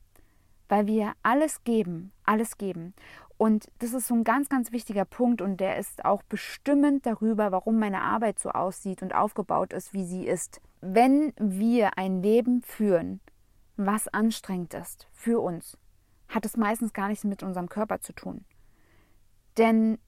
weil 0.70 0.88
wir 0.88 1.14
alles 1.24 1.64
geben, 1.64 2.12
alles 2.24 2.58
geben. 2.58 2.94
Und 3.38 3.70
das 3.80 3.94
ist 3.94 4.08
so 4.08 4.16
ein 4.16 4.24
ganz, 4.24 4.50
ganz 4.50 4.72
wichtiger 4.72 5.06
Punkt 5.06 5.42
und 5.42 5.58
der 5.58 5.78
ist 5.78 6.04
auch 6.06 6.24
bestimmend 6.24 7.06
darüber, 7.06 7.52
warum 7.52 7.78
meine 7.78 8.02
Arbeit 8.02 8.40
so 8.40 8.50
aussieht 8.50 9.04
und 9.04 9.14
aufgebaut 9.14 9.74
ist, 9.74 9.94
wie 9.94 10.06
sie 10.06 10.26
ist. 10.26 10.60
Wenn 10.82 11.34
wir 11.38 11.98
ein 11.98 12.24
Leben 12.24 12.64
führen, 12.64 13.20
was 13.76 14.08
anstrengend 14.08 14.74
ist 14.74 15.08
für 15.14 15.40
uns, 15.40 15.78
hat 16.30 16.46
es 16.46 16.58
meistens 16.58 16.94
gar 16.94 17.10
nichts 17.10 17.24
mit 17.26 17.44
unserem 17.44 17.70
Körper 17.70 18.02
zu 18.02 18.14
tun. 18.14 18.44
Denn 19.58 20.00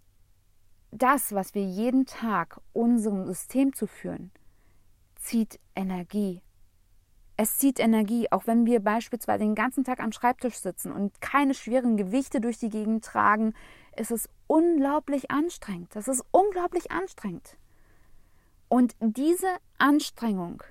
das, 0.91 1.33
was 1.33 1.53
wir 1.53 1.63
jeden 1.63 2.07
Tag 2.07 2.59
unserem 2.73 3.25
System 3.25 3.73
zu 3.73 3.85
führen, 3.85 4.31
zieht 5.15 5.59
Energie 5.75 6.41
es 7.41 7.57
zieht 7.57 7.79
Energie, 7.79 8.29
auch 8.31 8.47
wenn 8.47 8.65
wir 8.65 8.81
beispielsweise 8.81 9.45
den 9.45 9.55
ganzen 9.55 9.85
Tag 9.85 10.01
am 10.01 10.11
Schreibtisch 10.11 10.57
sitzen 10.57 10.91
und 10.91 11.21
keine 11.21 11.53
schweren 11.53 11.95
Gewichte 11.95 12.41
durch 12.41 12.57
die 12.57 12.67
Gegend 12.67 13.05
tragen, 13.05 13.53
ist 13.95 14.11
es 14.11 14.27
unglaublich 14.47 15.31
anstrengend. 15.31 15.95
Das 15.95 16.09
ist 16.09 16.21
unglaublich 16.31 16.91
anstrengend. 16.91 17.55
Und 18.67 18.93
diese 18.99 19.47
Anstrengung, 19.77 20.63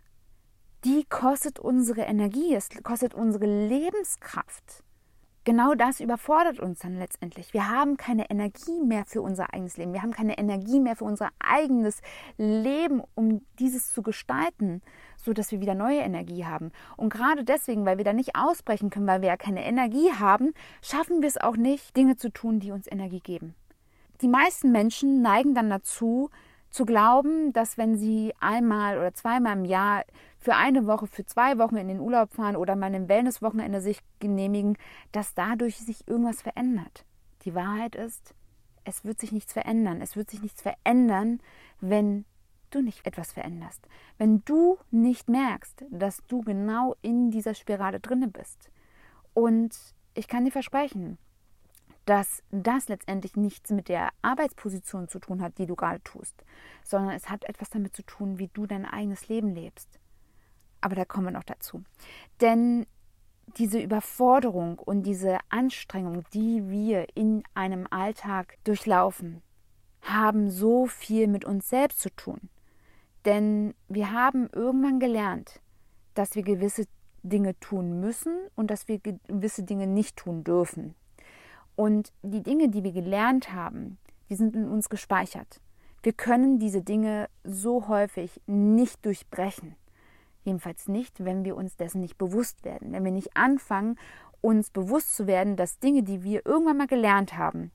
die 0.85 1.07
kostet 1.09 1.59
unsere 1.59 2.03
Energie, 2.03 2.55
es 2.55 2.69
kostet 2.83 3.15
unsere 3.15 3.47
Lebenskraft 3.47 4.85
genau 5.49 5.75
das 5.75 6.01
überfordert 6.01 6.61
uns 6.61 6.81
dann 6.81 6.99
letztendlich. 6.99 7.55
Wir 7.55 7.71
haben 7.71 7.97
keine 7.97 8.29
Energie 8.29 8.83
mehr 8.85 9.07
für 9.07 9.23
unser 9.23 9.55
eigenes 9.55 9.79
Leben. 9.79 9.95
Wir 9.95 10.03
haben 10.03 10.11
keine 10.11 10.37
Energie 10.37 10.79
mehr 10.79 10.95
für 10.95 11.07
unser 11.07 11.31
eigenes 11.39 12.03
Leben, 12.37 13.01
um 13.15 13.41
dieses 13.59 13.95
zu 13.95 14.03
gestalten, 14.03 14.83
so 15.17 15.33
dass 15.33 15.51
wir 15.51 15.63
wieder 15.63 15.75
neue 15.75 16.01
Energie 16.01 16.45
haben. 16.45 16.71
Und 16.99 17.11
gerade 17.11 17.45
deswegen, 17.45 17.87
weil 17.87 17.97
wir 17.97 18.05
da 18.05 18.13
nicht 18.13 18.37
ausbrechen 18.37 18.91
können, 18.91 19.07
weil 19.07 19.23
wir 19.23 19.29
ja 19.29 19.39
keine 19.39 19.65
Energie 19.65 20.13
haben, 20.13 20.53
schaffen 20.83 21.23
wir 21.23 21.29
es 21.29 21.41
auch 21.41 21.57
nicht, 21.57 21.97
Dinge 21.97 22.17
zu 22.17 22.31
tun, 22.31 22.61
die 22.61 22.71
uns 22.71 22.87
Energie 22.87 23.21
geben. 23.21 23.55
Die 24.21 24.29
meisten 24.29 24.71
Menschen 24.71 25.23
neigen 25.23 25.55
dann 25.55 25.71
dazu, 25.71 26.29
zu 26.71 26.85
glauben, 26.85 27.53
dass 27.53 27.79
wenn 27.79 27.97
sie 27.97 28.35
einmal 28.41 28.99
oder 28.99 29.15
zweimal 29.15 29.57
im 29.57 29.65
Jahr 29.65 30.05
für 30.39 30.55
eine 30.55 30.87
Woche, 30.87 31.07
für 31.07 31.25
zwei 31.25 31.59
Wochen 31.59 31.77
in 31.77 31.89
den 31.89 32.01
Urlaub 32.01 32.33
fahren 32.33 32.57
oder 32.57 32.77
mal 32.77 32.95
ein 32.95 33.09
Wellnesswochenende 33.09 33.81
sich 33.81 34.01
genehmigen, 34.21 34.77
dass 35.13 35.35
dadurch 35.35 35.79
sich 35.79 36.07
irgendwas 36.07 36.43
verändert. 36.43 37.05
Die 37.45 37.55
Wahrheit 37.55 37.95
ist, 37.95 38.35
es 38.85 39.05
wird 39.05 39.21
sich 39.21 39.33
nichts 39.33 39.53
verändern. 39.53 40.01
Es 40.01 40.17
wird 40.17 40.31
sich 40.31 40.43
nichts 40.43 40.63
verändern, 40.63 41.41
wenn 41.81 42.25
du 42.71 42.81
nicht 42.81 43.07
etwas 43.07 43.33
veränderst. 43.33 43.87
Wenn 44.17 44.43
du 44.45 44.79
nicht 44.91 45.29
merkst, 45.29 45.85
dass 45.91 46.25
du 46.27 46.41
genau 46.43 46.95
in 47.03 47.31
dieser 47.31 47.55
Spirale 47.55 48.01
drinne 48.01 48.29
bist. 48.29 48.71
Und 49.35 49.77
ich 50.15 50.27
kann 50.29 50.45
dir 50.45 50.51
versprechen, 50.51 51.19
dass 52.09 52.43
das 52.51 52.89
letztendlich 52.89 53.37
nichts 53.37 53.71
mit 53.71 53.91
der 53.91 54.09
Arbeitsposition 54.23 55.09
zu 55.09 55.19
tun 55.19 55.43
hat, 55.43 55.59
die 55.59 55.67
du 55.67 55.77
gerade 55.77 56.03
tust, 56.03 56.43
sondern 56.83 57.15
es 57.15 57.29
hat 57.29 57.45
etwas 57.45 57.69
damit 57.69 57.95
zu 57.95 58.03
tun, 58.03 58.39
wie 58.39 58.49
du 58.49 58.65
dein 58.65 58.87
eigenes 58.87 59.29
Leben 59.29 59.55
lebst. 59.55 60.01
Aber 60.81 60.95
da 60.95 61.05
kommen 61.05 61.27
wir 61.27 61.33
noch 61.33 61.45
dazu. 61.45 61.85
Denn 62.41 62.87
diese 63.59 63.79
Überforderung 63.79 64.79
und 64.79 65.03
diese 65.03 65.37
Anstrengung, 65.51 66.25
die 66.33 66.71
wir 66.71 67.15
in 67.15 67.43
einem 67.53 67.87
Alltag 67.91 68.57
durchlaufen, 68.65 69.43
haben 70.01 70.51
so 70.51 70.87
viel 70.87 71.27
mit 71.27 71.45
uns 71.45 71.69
selbst 71.69 72.01
zu 72.01 72.09
tun. 72.09 72.49
Denn 73.27 73.75
wir 73.87 74.13
haben 74.13 74.49
irgendwann 74.55 74.99
gelernt, 74.99 75.61
dass 76.15 76.37
wir 76.37 76.43
gewisse 76.43 76.87
Dinge 77.23 77.59
tun 77.61 78.01
müssen 78.01 78.35
und 78.57 78.71
dass 78.71 78.89
wir 78.89 78.99
gewisse 78.99 79.65
Dinge 79.65 79.87
nicht 79.87 80.17
tun 80.17 80.43
dürfen. 80.43 80.95
Und 81.79 82.13
die 82.23 82.43
Dinge, 82.43 82.71
die 82.71 82.83
wir 82.83 82.91
gelernt 82.91 83.53
haben, 83.53 83.99
die 84.29 84.35
sind 84.35 84.57
in 84.57 84.69
uns 84.69 84.89
gespeichert. 84.89 85.61
Wir 86.03 86.13
können 86.13 86.59
diese 86.59 86.83
Dinge 86.83 87.29
so 87.45 87.87
häufig 87.87 88.41
nicht 88.49 89.07
durchbrechen. 89.07 89.77
Jedenfalls 90.43 90.89
nicht, 90.89 91.25
wenn 91.25 91.45
wir 91.45 91.55
uns 91.55 91.77
dessen 91.77 92.01
nicht 92.01 92.19
bewusst 92.19 92.65
werden. 92.65 92.91
Wenn 92.91 93.05
wir 93.05 93.13
nicht 93.13 93.37
anfangen, 93.37 93.97
uns 94.41 94.71
bewusst 94.71 95.15
zu 95.15 95.29
werden, 95.29 95.55
dass 95.55 95.79
Dinge, 95.79 96.03
die 96.03 96.25
wir 96.25 96.45
irgendwann 96.45 96.79
mal 96.79 96.89
gelernt 96.89 97.39
haben, 97.39 97.71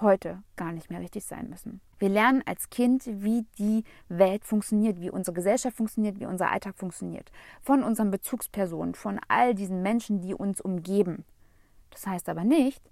heute 0.00 0.42
gar 0.56 0.72
nicht 0.72 0.90
mehr 0.90 1.00
richtig 1.00 1.24
sein 1.24 1.48
müssen. 1.48 1.80
Wir 2.00 2.08
lernen 2.08 2.42
als 2.44 2.70
Kind, 2.70 3.04
wie 3.06 3.46
die 3.56 3.84
Welt 4.08 4.44
funktioniert, 4.44 5.00
wie 5.00 5.10
unsere 5.10 5.36
Gesellschaft 5.36 5.76
funktioniert, 5.76 6.18
wie 6.18 6.26
unser 6.26 6.50
Alltag 6.50 6.76
funktioniert. 6.76 7.30
Von 7.62 7.84
unseren 7.84 8.10
Bezugspersonen, 8.10 8.96
von 8.96 9.20
all 9.28 9.54
diesen 9.54 9.80
Menschen, 9.80 10.22
die 10.22 10.34
uns 10.34 10.60
umgeben. 10.60 11.24
Das 11.90 12.04
heißt 12.04 12.28
aber 12.28 12.42
nicht, 12.42 12.82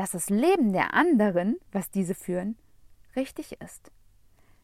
dass 0.00 0.12
das 0.12 0.30
Leben 0.30 0.72
der 0.72 0.94
anderen, 0.94 1.58
was 1.72 1.90
diese 1.90 2.14
führen, 2.14 2.56
richtig 3.16 3.60
ist. 3.60 3.92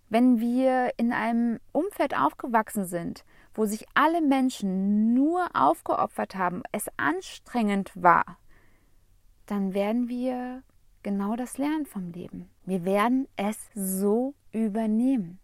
Wenn 0.09 0.41
wir 0.41 0.95
in 0.97 1.13
einem 1.13 1.61
Umfeld 1.73 2.17
aufgewachsen 2.17 2.87
sind, 2.87 3.23
wo 3.53 3.67
sich 3.67 3.85
alle 3.93 4.23
Menschen 4.23 5.13
nur 5.13 5.51
aufgeopfert 5.53 6.37
haben, 6.37 6.63
es 6.73 6.87
anstrengend 6.97 7.93
war, 7.95 8.39
dann 9.45 9.75
werden 9.75 10.09
wir 10.09 10.63
genau 11.03 11.37
das 11.37 11.59
lernen 11.59 11.85
vom 11.85 12.13
Leben. 12.13 12.49
Wir 12.65 12.87
werden 12.87 13.29
es 13.37 13.59
so 13.75 14.33
übernehmen. 14.53 15.39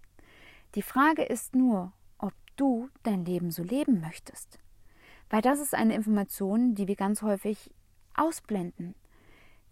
Die 0.75 0.81
Frage 0.81 1.23
ist 1.23 1.55
nur, 1.55 1.93
ob 2.17 2.33
du 2.57 2.89
dein 3.03 3.27
Leben 3.27 3.51
so 3.51 3.63
leben 3.63 4.01
möchtest. 4.01 4.59
Weil 5.29 5.43
das 5.43 5.61
ist 5.61 5.75
eine 5.75 5.95
Information, 5.95 6.75
die 6.75 6.89
wir 6.89 6.97
ganz 6.97 7.21
häufig 7.21 7.75
ausblenden. 8.15 8.95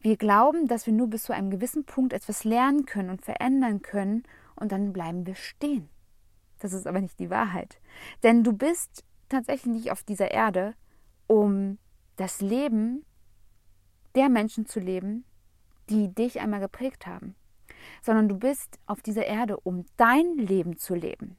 Wir 0.00 0.16
glauben, 0.16 0.66
dass 0.66 0.86
wir 0.86 0.94
nur 0.94 1.08
bis 1.08 1.24
zu 1.24 1.34
einem 1.34 1.50
gewissen 1.50 1.84
Punkt 1.84 2.12
etwas 2.12 2.44
lernen 2.44 2.86
können 2.86 3.10
und 3.10 3.22
verändern 3.22 3.82
können 3.82 4.22
und 4.56 4.72
dann 4.72 4.92
bleiben 4.92 5.26
wir 5.26 5.34
stehen. 5.34 5.90
Das 6.58 6.72
ist 6.72 6.86
aber 6.86 7.00
nicht 7.00 7.18
die 7.18 7.30
Wahrheit. 7.30 7.80
Denn 8.22 8.42
du 8.42 8.52
bist 8.52 9.04
tatsächlich 9.28 9.74
nicht 9.74 9.92
auf 9.92 10.02
dieser 10.02 10.30
Erde, 10.30 10.74
um 11.26 11.78
das 12.16 12.40
Leben 12.40 13.04
der 14.14 14.28
Menschen 14.28 14.66
zu 14.66 14.80
leben, 14.80 15.24
die 15.90 16.14
dich 16.14 16.40
einmal 16.40 16.60
geprägt 16.60 17.06
haben, 17.06 17.34
sondern 18.02 18.28
du 18.28 18.38
bist 18.38 18.78
auf 18.86 19.02
dieser 19.02 19.26
Erde, 19.26 19.58
um 19.60 19.84
dein 19.96 20.34
Leben 20.36 20.76
zu 20.78 20.94
leben. 20.94 21.36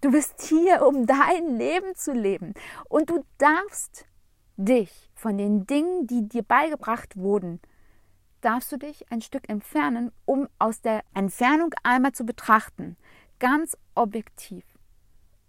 Du 0.00 0.10
bist 0.10 0.42
hier, 0.42 0.86
um 0.86 1.06
dein 1.06 1.56
Leben 1.56 1.94
zu 1.94 2.12
leben. 2.12 2.54
Und 2.88 3.10
du 3.10 3.24
darfst 3.38 4.06
dich 4.56 5.10
von 5.14 5.38
den 5.38 5.66
Dingen, 5.66 6.06
die 6.06 6.28
dir 6.28 6.42
beigebracht 6.42 7.16
wurden, 7.16 7.60
darfst 8.40 8.70
du 8.72 8.76
dich 8.76 9.10
ein 9.10 9.22
Stück 9.22 9.48
entfernen, 9.48 10.12
um 10.24 10.48
aus 10.58 10.80
der 10.80 11.02
Entfernung 11.14 11.74
einmal 11.82 12.12
zu 12.12 12.24
betrachten, 12.24 12.96
ganz 13.38 13.76
objektiv, 13.94 14.64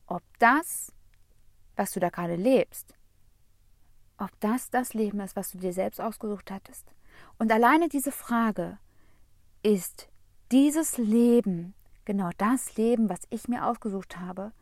ob 0.05 0.21
das, 0.39 0.91
was 1.75 1.91
du 1.91 1.99
da 1.99 2.09
gerade 2.09 2.35
lebst, 2.35 2.93
ob 4.17 4.31
das 4.39 4.69
das 4.69 4.93
Leben 4.93 5.19
ist, 5.19 5.35
was 5.35 5.51
du 5.51 5.57
dir 5.57 5.73
selbst 5.73 6.01
ausgesucht 6.01 6.49
hattest. 6.49 6.93
Und 7.37 7.51
alleine 7.51 7.87
diese 7.89 8.11
Frage, 8.11 8.79
ist 9.63 10.07
dieses 10.51 10.97
Leben 10.97 11.73
genau 12.05 12.29
das 12.37 12.77
Leben, 12.77 13.09
was 13.09 13.19
ich 13.29 13.47
mir 13.47 13.65
ausgesucht 13.65 14.17
habe, 14.17 14.53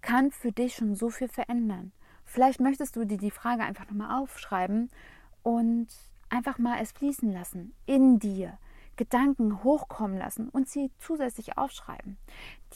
kann 0.00 0.30
für 0.30 0.52
dich 0.52 0.76
schon 0.76 0.94
so 0.94 1.10
viel 1.10 1.28
verändern. 1.28 1.92
Vielleicht 2.24 2.60
möchtest 2.60 2.94
du 2.96 3.04
dir 3.04 3.18
die 3.18 3.30
Frage 3.30 3.64
einfach 3.64 3.86
nochmal 3.86 4.22
aufschreiben 4.22 4.90
und 5.42 5.88
einfach 6.34 6.58
mal 6.58 6.78
es 6.80 6.92
fließen 6.92 7.32
lassen 7.32 7.74
in 7.86 8.18
dir. 8.18 8.58
Gedanken 8.96 9.64
hochkommen 9.64 10.18
lassen 10.18 10.48
und 10.48 10.68
sie 10.68 10.90
zusätzlich 10.98 11.58
aufschreiben. 11.58 12.16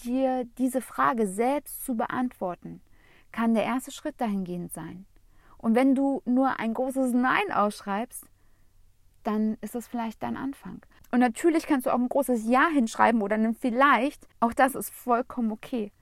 Dir 0.04 0.44
diese 0.58 0.80
Frage 0.80 1.26
selbst 1.26 1.84
zu 1.84 1.96
beantworten, 1.96 2.80
kann 3.30 3.54
der 3.54 3.64
erste 3.64 3.90
Schritt 3.90 4.20
dahingehend 4.20 4.72
sein. 4.72 5.06
Und 5.58 5.74
wenn 5.74 5.94
du 5.94 6.22
nur 6.24 6.58
ein 6.58 6.74
großes 6.74 7.12
Nein 7.12 7.52
ausschreibst, 7.52 8.24
dann 9.22 9.58
ist 9.60 9.74
das 9.74 9.86
vielleicht 9.86 10.22
dein 10.22 10.36
Anfang. 10.36 10.80
Und 11.10 11.20
natürlich 11.20 11.66
kannst 11.66 11.86
du 11.86 11.90
auch 11.90 11.98
ein 11.98 12.08
großes 12.08 12.48
Ja 12.48 12.68
hinschreiben 12.68 13.22
oder 13.22 13.36
ein 13.36 13.54
Vielleicht. 13.54 14.26
Auch 14.40 14.52
das 14.52 14.74
ist 14.74 14.90
vollkommen 14.90 15.52
okay. 15.52 15.92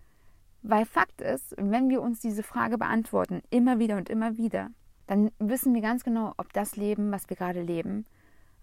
Weil 0.63 0.85
Fakt 0.85 1.21
ist, 1.21 1.55
wenn 1.59 1.89
wir 1.89 2.03
uns 2.03 2.21
diese 2.21 2.43
Frage 2.43 2.79
beantworten, 2.79 3.43
immer 3.51 3.79
wieder 3.79 3.97
und 3.97 4.11
immer 4.11 4.37
wieder, 4.37 4.71
dann 5.07 5.31
wissen 5.39 5.75
wir 5.75 5.83
ganz 5.83 6.05
genau, 6.05 6.33
ob 6.37 6.53
das 6.53 6.77
Leben, 6.77 7.13
was 7.13 7.29
wir 7.29 7.37
gerade 7.37 7.63
leben, 7.63 8.07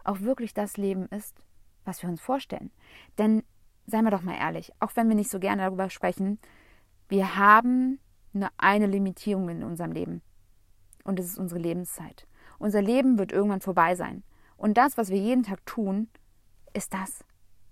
auch 0.04 0.22
wirklich 0.22 0.54
das 0.54 0.78
Leben 0.78 1.08
ist, 1.08 1.36
was 1.86 2.02
wir 2.02 2.10
uns 2.10 2.22
vorstellen. 2.22 2.72
Denn, 3.18 3.44
seien 3.86 4.04
wir 4.04 4.12
doch 4.12 4.22
mal 4.22 4.38
ehrlich, 4.38 4.72
auch 4.80 4.92
wenn 4.96 5.08
wir 5.08 5.16
nicht 5.16 5.30
so 5.30 5.40
gerne 5.40 5.64
darüber 5.64 5.90
sprechen, 5.90 6.40
wir 7.10 7.38
haben 7.38 8.00
nur 8.34 8.50
eine 8.58 8.88
Limitierung 8.88 9.50
in 9.50 9.64
unserem 9.64 9.92
Leben. 9.92 10.22
Und 11.04 11.20
es 11.20 11.28
ist 11.28 11.38
unsere 11.38 11.60
Lebenszeit. 11.60 12.28
Unser 12.60 12.82
Leben 12.82 13.18
wird 13.18 13.32
irgendwann 13.32 13.62
vorbei 13.62 13.96
sein. 13.96 14.24
Und 14.58 14.78
das, 14.78 14.98
was 14.98 15.10
wir 15.10 15.18
jeden 15.18 15.44
Tag 15.44 15.66
tun, 15.66 16.10
ist 16.74 16.94
das, 16.94 17.24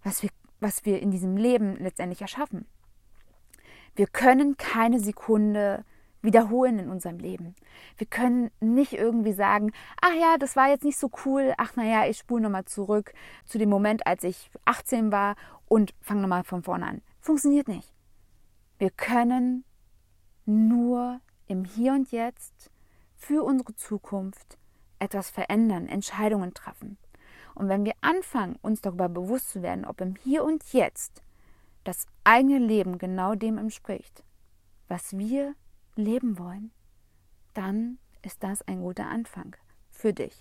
was 0.04 0.22
wir, 0.22 0.30
was 0.60 0.86
wir 0.86 1.02
in 1.02 1.12
diesem 1.12 1.38
Leben 1.38 1.76
letztendlich 1.78 2.22
erschaffen. 2.22 2.66
Wir 3.96 4.08
können 4.08 4.58
keine 4.58 5.00
Sekunde 5.00 5.84
wiederholen 6.22 6.80
in 6.80 6.90
unserem 6.90 7.18
Leben. 7.18 7.56
Wir 7.98 8.08
können 8.08 8.52
nicht 8.60 8.94
irgendwie 8.94 9.34
sagen, 9.34 9.72
ach 10.02 10.14
ja, 10.14 10.38
das 10.38 10.56
war 10.56 10.70
jetzt 10.70 10.84
nicht 10.84 10.98
so 10.98 11.10
cool, 11.26 11.54
ach 11.58 11.76
naja, 11.76 12.08
ich 12.08 12.18
spule 12.18 12.44
nochmal 12.44 12.66
zurück 12.66 13.14
zu 13.46 13.58
dem 13.58 13.70
Moment, 13.70 14.06
als 14.06 14.24
ich 14.24 14.52
18 14.66 15.12
war 15.12 15.36
und 15.68 15.94
fange 16.02 16.22
nochmal 16.22 16.44
von 16.44 16.64
vorne 16.64 16.86
an. 16.86 17.02
Funktioniert 17.20 17.68
nicht. 17.68 17.94
Wir 18.78 18.90
können 18.90 19.64
nur 20.46 21.22
im 21.48 21.66
Hier 21.66 21.94
und 21.94 22.12
Jetzt 22.12 22.72
für 23.16 23.44
unsere 23.44 23.76
Zukunft 23.76 24.58
etwas 25.00 25.30
verändern, 25.30 25.88
Entscheidungen 25.88 26.54
treffen. 26.54 26.98
Und 27.54 27.68
wenn 27.70 27.86
wir 27.86 27.94
anfangen, 28.02 28.58
uns 28.62 28.82
darüber 28.82 29.10
bewusst 29.10 29.50
zu 29.50 29.62
werden, 29.62 29.86
ob 29.86 30.02
im 30.02 30.16
Hier 30.16 30.44
und 30.44 30.64
Jetzt 30.74 31.22
das 31.84 32.06
eigene 32.24 32.60
Leben 32.60 32.98
genau 32.98 33.36
dem 33.36 33.58
entspricht, 33.58 34.24
was 34.88 35.18
wir 35.18 35.56
leben 35.96 36.38
wollen, 36.38 36.72
dann 37.54 37.98
ist 38.22 38.44
das 38.44 38.62
ein 38.68 38.82
guter 38.82 39.08
Anfang 39.08 39.56
für 39.90 40.14
dich. 40.14 40.40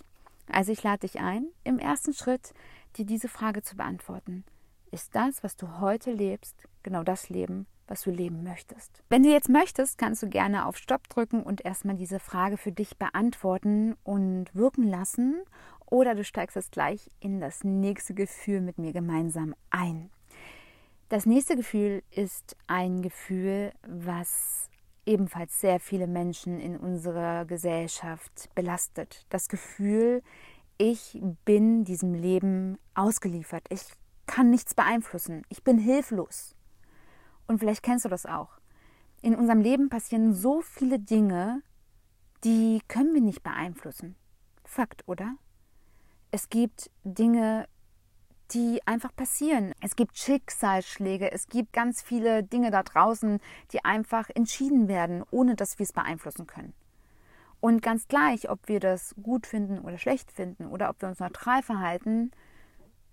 Also 0.49 0.71
ich 0.71 0.83
lade 0.83 1.07
dich 1.07 1.19
ein, 1.19 1.47
im 1.63 1.79
ersten 1.79 2.13
Schritt 2.13 2.53
dir 2.97 3.05
diese 3.05 3.29
Frage 3.29 3.61
zu 3.61 3.77
beantworten. 3.77 4.43
Ist 4.91 5.15
das, 5.15 5.43
was 5.43 5.55
du 5.55 5.79
heute 5.79 6.11
lebst, 6.11 6.55
genau 6.83 7.03
das 7.03 7.29
Leben, 7.29 7.65
was 7.87 8.01
du 8.01 8.11
leben 8.11 8.43
möchtest? 8.43 9.03
Wenn 9.09 9.23
du 9.23 9.29
jetzt 9.29 9.47
möchtest, 9.47 9.97
kannst 9.97 10.21
du 10.23 10.29
gerne 10.29 10.65
auf 10.65 10.77
Stopp 10.77 11.07
drücken 11.07 11.43
und 11.43 11.63
erstmal 11.63 11.95
diese 11.95 12.19
Frage 12.19 12.57
für 12.57 12.71
dich 12.71 12.97
beantworten 12.97 13.95
und 14.03 14.53
wirken 14.53 14.83
lassen. 14.83 15.41
Oder 15.85 16.15
du 16.15 16.23
steigst 16.23 16.55
jetzt 16.55 16.71
gleich 16.71 17.09
in 17.19 17.39
das 17.39 17.63
nächste 17.63 18.13
Gefühl 18.13 18.61
mit 18.61 18.77
mir 18.77 18.91
gemeinsam 18.93 19.55
ein. 19.69 20.09
Das 21.07 21.25
nächste 21.25 21.57
Gefühl 21.57 22.03
ist 22.11 22.55
ein 22.67 23.01
Gefühl, 23.01 23.73
was 23.85 24.69
ebenfalls 25.05 25.59
sehr 25.59 25.79
viele 25.79 26.07
Menschen 26.07 26.59
in 26.59 26.77
unserer 26.77 27.45
Gesellschaft 27.45 28.49
belastet. 28.55 29.25
Das 29.29 29.47
Gefühl, 29.47 30.21
ich 30.77 31.21
bin 31.45 31.83
diesem 31.83 32.13
Leben 32.13 32.77
ausgeliefert. 32.93 33.65
Ich 33.69 33.83
kann 34.25 34.49
nichts 34.49 34.73
beeinflussen. 34.73 35.43
Ich 35.49 35.63
bin 35.63 35.77
hilflos. 35.77 36.55
Und 37.47 37.59
vielleicht 37.59 37.83
kennst 37.83 38.05
du 38.05 38.09
das 38.09 38.25
auch. 38.25 38.49
In 39.21 39.35
unserem 39.35 39.61
Leben 39.61 39.89
passieren 39.89 40.33
so 40.33 40.61
viele 40.61 40.99
Dinge, 40.99 41.61
die 42.43 42.81
können 42.87 43.13
wir 43.13 43.21
nicht 43.21 43.43
beeinflussen. 43.43 44.15
Fakt, 44.63 45.03
oder? 45.07 45.35
Es 46.31 46.49
gibt 46.49 46.89
Dinge, 47.03 47.67
die 48.53 48.81
einfach 48.85 49.15
passieren. 49.15 49.73
Es 49.81 49.95
gibt 49.95 50.17
Schicksalsschläge, 50.17 51.31
es 51.31 51.47
gibt 51.47 51.73
ganz 51.73 52.01
viele 52.01 52.43
Dinge 52.43 52.71
da 52.71 52.83
draußen, 52.83 53.39
die 53.71 53.83
einfach 53.85 54.29
entschieden 54.33 54.87
werden, 54.87 55.23
ohne 55.31 55.55
dass 55.55 55.79
wir 55.79 55.83
es 55.83 55.93
beeinflussen 55.93 56.47
können. 56.47 56.73
Und 57.59 57.81
ganz 57.81 58.07
gleich, 58.07 58.49
ob 58.49 58.67
wir 58.67 58.79
das 58.79 59.15
gut 59.21 59.45
finden 59.45 59.79
oder 59.79 59.97
schlecht 59.97 60.31
finden 60.31 60.65
oder 60.65 60.89
ob 60.89 61.01
wir 61.01 61.09
uns 61.09 61.19
neutral 61.19 61.61
verhalten, 61.61 62.31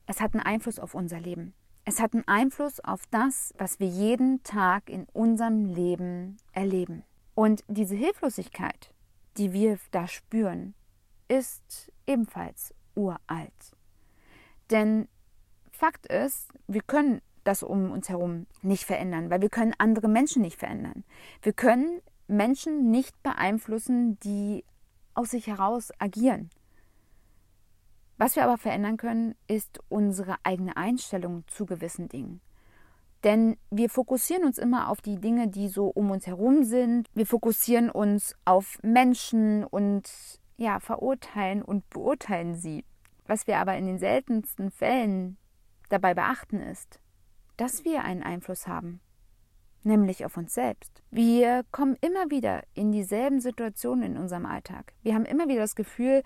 es 0.07 0.21
hat 0.21 0.35
einen 0.35 0.43
Einfluss 0.43 0.79
auf 0.79 0.95
unser 0.95 1.21
Leben. 1.21 1.53
Es 1.85 2.01
hat 2.01 2.15
einen 2.15 2.27
Einfluss 2.27 2.81
auf 2.81 3.03
das, 3.11 3.55
was 3.59 3.79
wir 3.79 3.87
jeden 3.87 4.43
Tag 4.43 4.91
in 4.91 5.07
unserem 5.13 5.67
Leben 5.67 6.39
erleben. 6.53 7.05
Und 7.35 7.63
diese 7.69 7.95
Hilflosigkeit, 7.95 8.93
die 9.37 9.53
wir 9.53 9.79
da 9.91 10.09
spüren, 10.09 10.75
ist 11.29 11.93
ebenfalls 12.07 12.75
uralt. 12.95 13.77
Denn 14.71 15.09
Fakt 15.79 16.07
ist, 16.07 16.49
wir 16.67 16.83
können 16.83 17.21
das 17.45 17.63
um 17.63 17.93
uns 17.93 18.09
herum 18.09 18.49
nicht 18.63 18.83
verändern, 18.83 19.31
weil 19.31 19.41
wir 19.41 19.49
können 19.49 19.75
andere 19.79 20.09
Menschen 20.09 20.43
nicht 20.43 20.59
verändern. 20.59 21.05
Wir 21.41 21.53
können 21.53 22.03
Menschen 22.27 22.91
nicht 22.91 23.23
beeinflussen, 23.23 24.19
die 24.19 24.65
aus 25.15 25.31
sich 25.31 25.47
heraus 25.47 25.93
agieren. 26.01 26.51
Was 28.17 28.35
wir 28.35 28.43
aber 28.43 28.59
verändern 28.59 28.97
können, 28.97 29.37
ist 29.47 29.79
unsere 29.89 30.35
eigene 30.43 30.77
Einstellung 30.77 31.45
zu 31.47 31.65
gewissen 31.65 32.09
Dingen. 32.09 32.41
Denn 33.23 33.57
wir 33.71 33.89
fokussieren 33.89 34.43
uns 34.45 34.59
immer 34.59 34.89
auf 34.89 35.01
die 35.01 35.21
Dinge, 35.21 35.47
die 35.47 35.69
so 35.69 35.87
um 35.87 36.11
uns 36.11 36.27
herum 36.27 36.65
sind. 36.65 37.07
Wir 37.15 37.27
fokussieren 37.27 37.89
uns 37.89 38.35
auf 38.45 38.81
Menschen 38.83 39.63
und 39.63 40.11
ja, 40.57 40.81
verurteilen 40.81 41.63
und 41.63 41.89
beurteilen 41.89 42.57
sie. 42.57 42.85
Was 43.27 43.47
wir 43.47 43.59
aber 43.59 43.77
in 43.77 43.87
den 43.87 44.01
seltensten 44.01 44.73
Fällen 44.73 45.38
dabei 45.89 46.15
beachten 46.15 46.61
ist, 46.61 47.01
dass 47.57 47.85
wir 47.85 48.05
einen 48.05 48.23
Einfluss 48.23 48.67
haben, 48.67 49.01
nämlich 49.83 50.25
auf 50.25 50.37
uns 50.37 50.55
selbst. 50.55 51.03
Wir 51.11 51.65
kommen 51.71 51.97
immer 52.01 52.31
wieder 52.31 52.63
in 52.75 52.93
dieselben 52.93 53.41
Situationen 53.41 54.13
in 54.13 54.17
unserem 54.17 54.47
Alltag. 54.47 54.93
Wir 55.03 55.15
haben 55.15 55.25
immer 55.25 55.49
wieder 55.49 55.61
das 55.61 55.75
Gefühl, 55.75 56.23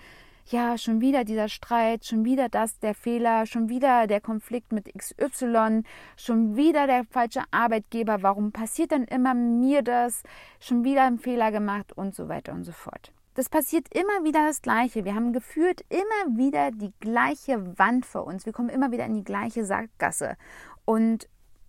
ja, 0.46 0.76
schon 0.76 1.00
wieder 1.00 1.24
dieser 1.24 1.48
Streit, 1.48 2.04
schon 2.04 2.24
wieder 2.24 2.48
das, 2.48 2.78
der 2.80 2.94
Fehler, 2.94 3.46
schon 3.46 3.68
wieder 3.68 4.06
der 4.06 4.20
Konflikt 4.20 4.72
mit 4.72 4.92
XY, 4.92 5.82
schon 6.16 6.56
wieder 6.56 6.86
der 6.86 7.04
falsche 7.04 7.42
Arbeitgeber, 7.50 8.22
warum 8.22 8.52
passiert 8.52 8.92
dann 8.92 9.04
immer 9.04 9.34
mir 9.34 9.82
das, 9.82 10.22
schon 10.60 10.84
wieder 10.84 11.04
einen 11.04 11.18
Fehler 11.18 11.52
gemacht 11.52 11.92
und 11.92 12.14
so 12.14 12.28
weiter 12.28 12.52
und 12.52 12.64
so 12.64 12.72
fort. 12.72 13.12
Das 13.34 13.48
passiert 13.48 13.88
immer 13.94 14.24
wieder 14.24 14.46
das 14.46 14.60
Gleiche. 14.60 15.04
Wir 15.04 15.14
haben 15.14 15.32
gefühlt 15.32 15.84
immer 15.88 16.36
wieder 16.36 16.70
die 16.70 16.92
gleiche 17.00 17.78
Wand 17.78 18.04
vor 18.04 18.24
uns. 18.24 18.44
Wir 18.44 18.52
kommen 18.52 18.68
immer 18.68 18.92
wieder 18.92 19.06
in 19.06 19.14
die 19.14 19.24
gleiche 19.24 19.64
Sackgasse 19.64 20.36
und 20.84 21.28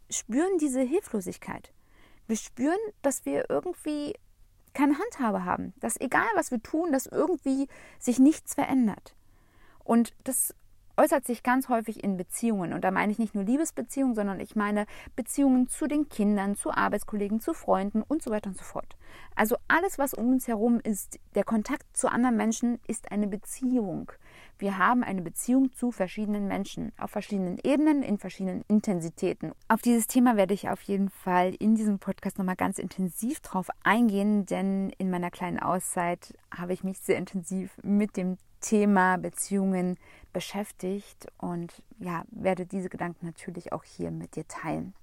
spüren 0.10 0.58
diese 0.60 0.82
Hilflosigkeit. 0.82 1.72
Wir 2.28 2.36
spüren, 2.36 2.80
dass 3.02 3.26
wir 3.26 3.50
irgendwie 3.50 4.14
keine 4.74 4.98
Handhabe 4.98 5.46
haben. 5.46 5.74
Dass 5.80 6.00
egal, 6.00 6.28
was 6.36 6.52
wir 6.52 6.62
tun, 6.62 6.92
dass 6.92 7.06
irgendwie 7.06 7.68
sich 8.00 8.20
nichts 8.20 8.56
verändert. 8.56 9.16
Und 9.84 10.14
das 10.24 10.54
äußert 10.98 11.26
sich 11.26 11.44
ganz 11.44 11.70
häufig 11.70 12.04
in 12.04 12.18
Beziehungen. 12.18 12.74
Und 12.74 12.84
da 12.84 12.92
meine 12.92 13.12
ich 13.12 13.20
nicht 13.20 13.36
nur 13.36 13.44
Liebesbeziehungen, 13.44 14.16
sondern 14.16 14.40
ich 14.40 14.56
meine 14.56 14.86
Beziehungen 15.16 15.68
zu 15.68 15.88
den 15.88 16.10
Kindern, 16.10 16.56
zu 16.56 16.72
Arbeitskollegen, 16.72 17.40
zu 17.40 17.54
Freunden 17.54 18.02
und 18.02 18.22
so 18.22 18.32
weiter 18.32 18.50
und 18.50 18.58
so 18.58 18.64
fort. 18.64 18.96
Also 19.36 19.58
alles, 19.68 19.98
was 19.98 20.14
um 20.14 20.30
uns 20.30 20.48
herum 20.48 20.80
ist, 20.84 21.20
der 21.36 21.44
Kontakt 21.44 21.96
zu 21.96 22.12
anderen 22.12 22.38
Menschen 22.38 22.80
ist 22.88 23.12
eine 23.12 23.28
Beziehung. 23.28 24.12
Wir 24.58 24.78
haben 24.78 25.04
eine 25.04 25.22
Beziehung 25.22 25.72
zu 25.74 25.92
verschiedenen 25.92 26.48
Menschen 26.48 26.92
auf 26.98 27.12
verschiedenen 27.12 27.58
Ebenen, 27.64 28.04
in 28.04 28.18
verschiedenen 28.18 28.64
Intensitäten. 28.68 29.52
Auf 29.68 29.82
dieses 29.82 30.08
Thema 30.08 30.38
werde 30.38 30.54
ich 30.54 30.70
auf 30.70 30.82
jeden 30.84 31.10
Fall 31.10 31.54
in 31.56 31.76
diesem 31.76 32.00
Podcast 32.00 32.38
nochmal 32.38 32.56
ganz 32.56 32.80
intensiv 32.80 33.40
drauf 33.42 33.68
eingehen, 33.84 34.46
denn 34.46 34.90
in 34.98 35.10
meiner 35.10 35.32
kleinen 35.32 35.60
Auszeit 35.60 36.34
habe 36.56 36.74
ich 36.74 36.84
mich 36.84 37.00
sehr 37.00 37.18
intensiv 37.18 37.78
mit 37.84 38.18
dem 38.18 38.38
Thema 38.62 39.18
Beziehungen 39.18 39.98
beschäftigt 40.32 41.28
und 41.38 41.84
ja, 42.00 42.24
werde 42.32 42.66
diese 42.66 42.90
Gedanken 42.90 43.26
natürlich 43.26 43.74
auch 43.74 43.84
hier 43.84 44.12
mit 44.12 44.36
dir 44.36 44.48
teilen. 44.48 44.94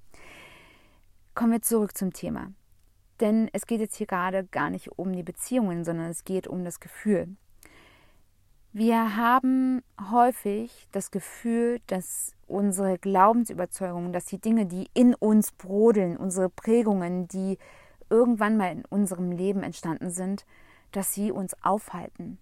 Kommen 1.35 1.53
wir 1.53 1.63
zurück 1.63 1.97
zum 1.97 2.13
Thema. 2.13 2.53
Denn 3.21 3.51
es 3.53 3.67
geht 3.67 3.81
jetzt 3.81 3.97
hier 3.97 4.07
gerade 4.07 4.45
gar 4.45 4.71
nicht 4.71 4.99
um 4.99 5.13
die 5.13 5.23
Beziehungen, 5.23 5.85
sondern 5.85 6.11
es 6.11 6.25
geht 6.25 6.49
um 6.49 6.65
das 6.65 6.81
Gefühl. 6.81 7.37
Wir 8.73 9.17
haben 9.17 9.83
häufig 10.13 10.87
das 10.93 11.11
Gefühl, 11.11 11.81
dass 11.89 12.37
unsere 12.47 12.99
Glaubensüberzeugungen, 12.99 14.13
dass 14.13 14.27
die 14.27 14.41
Dinge, 14.41 14.67
die 14.67 14.89
in 14.95 15.13
uns 15.17 15.51
brodeln, 15.51 16.17
unsere 16.17 16.49
Prägungen, 16.51 17.27
die 17.27 17.59
irgendwann 18.11 18.57
mal 18.57 18.71
in 18.71 18.85
unserem 18.85 19.33
Leben 19.33 19.65
entstanden 19.65 20.11
sind, 20.11 20.47
dass 20.93 21.13
sie 21.13 21.33
uns 21.33 21.57
aufhalten, 21.65 22.39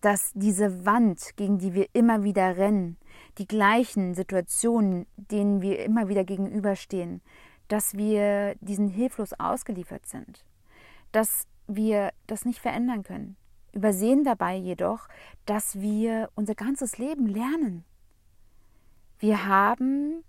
dass 0.00 0.32
diese 0.32 0.86
Wand, 0.86 1.36
gegen 1.36 1.58
die 1.58 1.74
wir 1.74 1.88
immer 1.92 2.24
wieder 2.24 2.56
rennen, 2.56 2.96
die 3.36 3.46
gleichen 3.46 4.14
Situationen, 4.14 5.06
denen 5.16 5.60
wir 5.60 5.84
immer 5.84 6.08
wieder 6.08 6.24
gegenüberstehen, 6.24 7.20
dass 7.68 7.94
wir 7.98 8.54
diesen 8.62 8.88
hilflos 8.88 9.34
ausgeliefert 9.34 10.06
sind, 10.06 10.42
dass 11.12 11.46
wir 11.66 12.12
das 12.26 12.46
nicht 12.46 12.60
verändern 12.60 13.02
können, 13.02 13.36
übersehen 13.74 14.24
dabei 14.24 14.56
jedoch, 14.56 15.08
dass 15.46 15.80
wir 15.80 16.30
unser 16.34 16.54
ganzes 16.54 16.98
Leben 16.98 17.26
lernen. 17.26 17.84
Wir 19.18 19.46
haben 19.46 20.24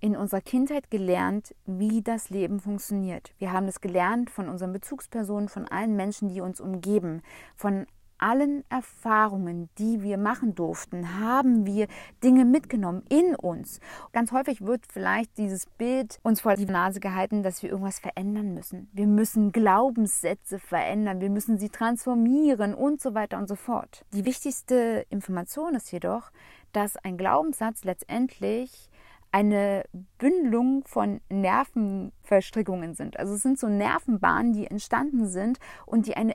in 0.00 0.16
unserer 0.16 0.40
Kindheit 0.40 0.90
gelernt, 0.90 1.54
wie 1.66 2.02
das 2.02 2.30
Leben 2.30 2.60
funktioniert. 2.60 3.32
Wir 3.38 3.52
haben 3.52 3.66
es 3.66 3.80
gelernt 3.80 4.30
von 4.30 4.48
unseren 4.48 4.72
Bezugspersonen, 4.72 5.48
von 5.48 5.66
allen 5.66 5.96
Menschen, 5.96 6.28
die 6.28 6.40
uns 6.40 6.60
umgeben, 6.60 7.22
von 7.56 7.86
allen 8.18 8.64
Erfahrungen, 8.68 9.68
die 9.78 10.02
wir 10.02 10.18
machen 10.18 10.54
durften, 10.54 11.18
haben 11.18 11.66
wir 11.66 11.86
Dinge 12.22 12.44
mitgenommen 12.44 13.02
in 13.08 13.34
uns. 13.34 13.80
Ganz 14.12 14.32
häufig 14.32 14.60
wird 14.60 14.82
vielleicht 14.90 15.38
dieses 15.38 15.66
Bild 15.66 16.18
uns 16.22 16.40
vor 16.40 16.54
die 16.54 16.66
Nase 16.66 17.00
gehalten, 17.00 17.42
dass 17.42 17.62
wir 17.62 17.70
irgendwas 17.70 17.98
verändern 17.98 18.54
müssen. 18.54 18.88
Wir 18.92 19.06
müssen 19.06 19.52
Glaubenssätze 19.52 20.58
verändern, 20.58 21.20
wir 21.20 21.30
müssen 21.30 21.58
sie 21.58 21.68
transformieren 21.68 22.74
und 22.74 23.00
so 23.00 23.14
weiter 23.14 23.38
und 23.38 23.48
so 23.48 23.56
fort. 23.56 24.04
Die 24.12 24.24
wichtigste 24.24 25.06
Information 25.10 25.74
ist 25.74 25.90
jedoch, 25.92 26.30
dass 26.72 26.96
ein 26.96 27.16
Glaubenssatz 27.16 27.84
letztendlich 27.84 28.88
eine 29.30 29.84
Bündelung 30.16 30.84
von 30.86 31.20
Nervenverstrickungen 31.28 32.94
sind. 32.94 33.18
Also 33.18 33.34
es 33.34 33.42
sind 33.42 33.58
so 33.58 33.68
Nervenbahnen, 33.68 34.52
die 34.52 34.66
entstanden 34.66 35.26
sind 35.26 35.58
und 35.86 36.06
die 36.06 36.16
eine 36.16 36.34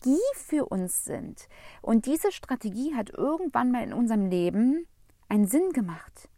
Strategie 0.00 0.18
für 0.34 0.66
uns 0.66 1.04
sind. 1.04 1.48
Und 1.82 2.06
diese 2.06 2.32
Strategie 2.32 2.94
hat 2.94 3.10
irgendwann 3.10 3.70
mal 3.70 3.82
in 3.82 3.92
unserem 3.92 4.26
Leben 4.26 4.86
einen 5.28 5.46
Sinn 5.46 5.72
gemacht. 5.72 6.28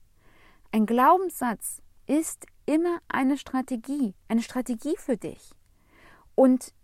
Ein 0.72 0.87
Glaubenssatz 0.87 1.81
ist 2.07 2.46
immer 2.66 2.98
eine 3.09 3.38
Strategie, 3.38 4.14
eine 4.29 4.42
Strategie 4.42 4.96
für 4.96 5.16
dich. 5.16 5.53
Und 6.35 6.75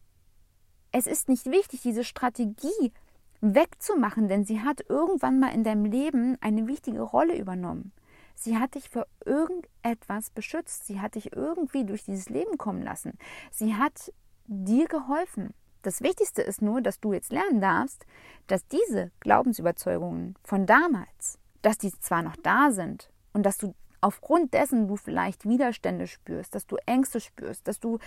es 0.93 1.07
ist 1.07 1.29
nicht 1.29 1.47
wichtig, 1.47 1.83
diese 1.83 2.05
Strategie 2.05 2.93
wegzumachen, 3.41 4.29
denn 4.29 4.45
sie 4.45 4.61
hat 4.61 4.89
irgendwann 4.89 5.41
mal 5.41 5.53
in 5.53 5.65
deinem 5.65 5.85
Leben 5.85 6.37
eine 6.41 6.67
wichtige 6.67 7.03
Rolle 7.03 7.37
übernommen. 7.37 7.93
Sie 8.35 8.57
hat 8.57 8.77
dich 8.77 8.89
vor 8.89 9.07
irgendetwas 9.25 10.31
beschützt. 10.31 10.87
Sie 10.87 11.01
hat 11.01 11.17
dich 11.17 11.33
irgendwie 11.33 11.85
durch 11.85 12.05
dieses 12.05 12.29
Leben 12.29 12.57
kommen 12.57 12.83
lassen. 12.83 13.19
Sie 13.51 13.75
hat 13.75 14.13
dir 14.47 14.87
geholfen. 14.87 15.55
Das 15.89 16.03
Wichtigste 16.03 16.43
ist 16.43 16.61
nur, 16.61 16.83
dass 16.83 17.01
du 17.01 17.15
jetzt 17.15 17.33
lernen 17.33 17.63
darfst, 17.63 18.05
dass 18.47 18.69
diese 18.69 19.11
Glaubensüberzeugungen 19.21 20.35
von 20.45 20.67
damals, 20.67 21.39
dass 21.63 21.79
die 21.79 21.91
zwar 21.99 22.21
noch 22.21 22.37
da 22.37 22.73
sind 22.73 23.11
und 23.33 23.47
dass 23.47 23.57
du 23.57 23.75
aufgrund 24.03 24.53
dessen 24.53 24.87
du 24.87 24.97
vielleicht 24.97 25.49
Widerstände 25.49 26.07
spürst, 26.07 26.55
dass 26.55 26.67
du 26.67 26.77
Ängste 26.85 27.21
spürst, 27.21 27.67
dass 27.67 27.81
du 27.81 28.01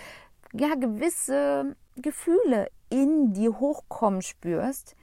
ja 0.54 0.76
gewisse 0.76 1.76
Gefühle 1.96 2.70
in 2.92 3.34
dir 3.34 3.60
hochkommen 3.60 4.22
spürst, 4.22 4.96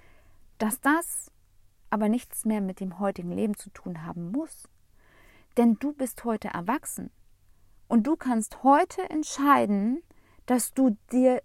dass 0.59 0.81
das 0.81 1.33
aber 1.91 2.09
nichts 2.09 2.45
mehr 2.45 2.61
mit 2.61 2.79
dem 2.79 3.01
heutigen 3.01 3.33
Leben 3.33 3.57
zu 3.57 3.71
tun 3.71 4.07
haben 4.07 4.31
muss. 4.31 4.69
Denn 5.57 5.81
du 5.81 5.93
bist 5.95 6.23
heute 6.23 6.47
erwachsen. 6.47 7.11
Und 7.89 8.07
du 8.07 8.15
kannst 8.15 8.63
heute 8.63 9.11
entscheiden, 9.11 10.01
dass 10.47 10.73
du 10.75 10.97
dir 11.11 11.43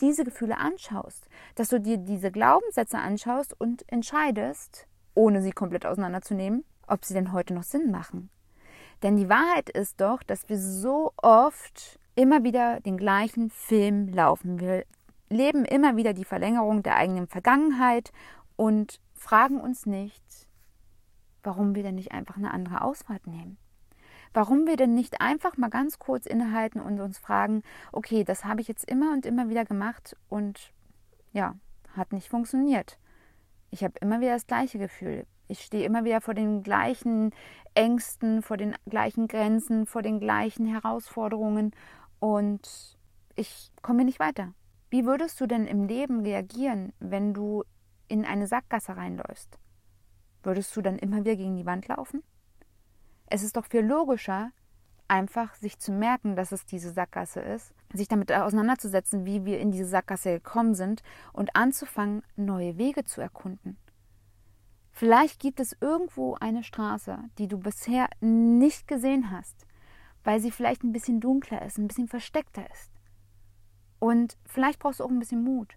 diese 0.00 0.24
Gefühle 0.24 0.58
anschaust, 0.58 1.28
dass 1.54 1.68
du 1.68 1.80
dir 1.80 1.98
diese 1.98 2.30
Glaubenssätze 2.30 2.98
anschaust 2.98 3.58
und 3.58 3.90
entscheidest, 3.90 4.86
ohne 5.14 5.42
sie 5.42 5.52
komplett 5.52 5.86
auseinanderzunehmen, 5.86 6.64
ob 6.86 7.04
sie 7.04 7.14
denn 7.14 7.32
heute 7.32 7.54
noch 7.54 7.62
Sinn 7.62 7.90
machen. 7.90 8.30
Denn 9.02 9.16
die 9.16 9.28
Wahrheit 9.28 9.70
ist 9.70 10.00
doch, 10.00 10.22
dass 10.22 10.48
wir 10.48 10.58
so 10.58 11.12
oft 11.16 11.98
immer 12.14 12.44
wieder 12.44 12.80
den 12.80 12.96
gleichen 12.96 13.50
Film 13.50 14.08
laufen. 14.08 14.60
Wir 14.60 14.84
leben 15.28 15.64
immer 15.64 15.96
wieder 15.96 16.12
die 16.12 16.24
Verlängerung 16.24 16.82
der 16.82 16.96
eigenen 16.96 17.26
Vergangenheit 17.26 18.12
und 18.56 19.00
fragen 19.14 19.60
uns 19.60 19.86
nicht, 19.86 20.22
warum 21.42 21.74
wir 21.74 21.82
denn 21.82 21.96
nicht 21.96 22.12
einfach 22.12 22.36
eine 22.36 22.52
andere 22.52 22.82
Ausfahrt 22.82 23.26
nehmen. 23.26 23.58
Warum 24.34 24.66
wir 24.66 24.76
denn 24.76 24.94
nicht 24.94 25.20
einfach 25.20 25.56
mal 25.56 25.70
ganz 25.70 26.00
kurz 26.00 26.26
innehalten 26.26 26.80
und 26.80 27.00
uns 27.00 27.18
fragen, 27.18 27.62
okay, 27.92 28.24
das 28.24 28.44
habe 28.44 28.60
ich 28.60 28.66
jetzt 28.66 28.84
immer 28.90 29.12
und 29.12 29.26
immer 29.26 29.48
wieder 29.48 29.64
gemacht 29.64 30.16
und 30.28 30.72
ja, 31.32 31.54
hat 31.96 32.12
nicht 32.12 32.28
funktioniert. 32.28 32.98
Ich 33.70 33.84
habe 33.84 33.94
immer 34.00 34.20
wieder 34.20 34.32
das 34.32 34.48
gleiche 34.48 34.78
Gefühl. 34.78 35.24
Ich 35.46 35.60
stehe 35.60 35.84
immer 35.84 36.04
wieder 36.04 36.20
vor 36.20 36.34
den 36.34 36.64
gleichen 36.64 37.30
Ängsten, 37.74 38.42
vor 38.42 38.56
den 38.56 38.74
gleichen 38.90 39.28
Grenzen, 39.28 39.86
vor 39.86 40.02
den 40.02 40.18
gleichen 40.18 40.66
Herausforderungen 40.66 41.70
und 42.18 42.98
ich 43.36 43.70
komme 43.82 44.04
nicht 44.04 44.18
weiter. 44.18 44.52
Wie 44.90 45.06
würdest 45.06 45.40
du 45.40 45.46
denn 45.46 45.66
im 45.66 45.84
Leben 45.84 46.20
reagieren, 46.20 46.92
wenn 46.98 47.34
du 47.34 47.62
in 48.08 48.24
eine 48.24 48.48
Sackgasse 48.48 48.96
reinläufst? 48.96 49.58
Würdest 50.42 50.76
du 50.76 50.82
dann 50.82 50.98
immer 50.98 51.18
wieder 51.18 51.36
gegen 51.36 51.56
die 51.56 51.66
Wand 51.66 51.86
laufen? 51.86 52.22
Es 53.26 53.42
ist 53.42 53.56
doch 53.56 53.66
viel 53.66 53.80
logischer, 53.80 54.52
einfach 55.08 55.54
sich 55.54 55.78
zu 55.78 55.92
merken, 55.92 56.36
dass 56.36 56.52
es 56.52 56.66
diese 56.66 56.90
Sackgasse 56.90 57.40
ist, 57.40 57.74
sich 57.92 58.08
damit 58.08 58.32
auseinanderzusetzen, 58.32 59.24
wie 59.26 59.44
wir 59.44 59.60
in 59.60 59.70
diese 59.70 59.86
Sackgasse 59.86 60.32
gekommen 60.32 60.74
sind 60.74 61.02
und 61.32 61.54
anzufangen, 61.56 62.22
neue 62.36 62.78
Wege 62.78 63.04
zu 63.04 63.20
erkunden. 63.20 63.76
Vielleicht 64.92 65.40
gibt 65.40 65.60
es 65.60 65.76
irgendwo 65.80 66.36
eine 66.40 66.62
Straße, 66.62 67.18
die 67.38 67.48
du 67.48 67.58
bisher 67.58 68.08
nicht 68.20 68.86
gesehen 68.86 69.30
hast, 69.30 69.66
weil 70.22 70.40
sie 70.40 70.52
vielleicht 70.52 70.84
ein 70.84 70.92
bisschen 70.92 71.20
dunkler 71.20 71.62
ist, 71.62 71.78
ein 71.78 71.88
bisschen 71.88 72.08
versteckter 72.08 72.64
ist. 72.70 72.92
Und 73.98 74.36
vielleicht 74.46 74.78
brauchst 74.78 75.00
du 75.00 75.04
auch 75.04 75.10
ein 75.10 75.18
bisschen 75.18 75.42
Mut, 75.42 75.76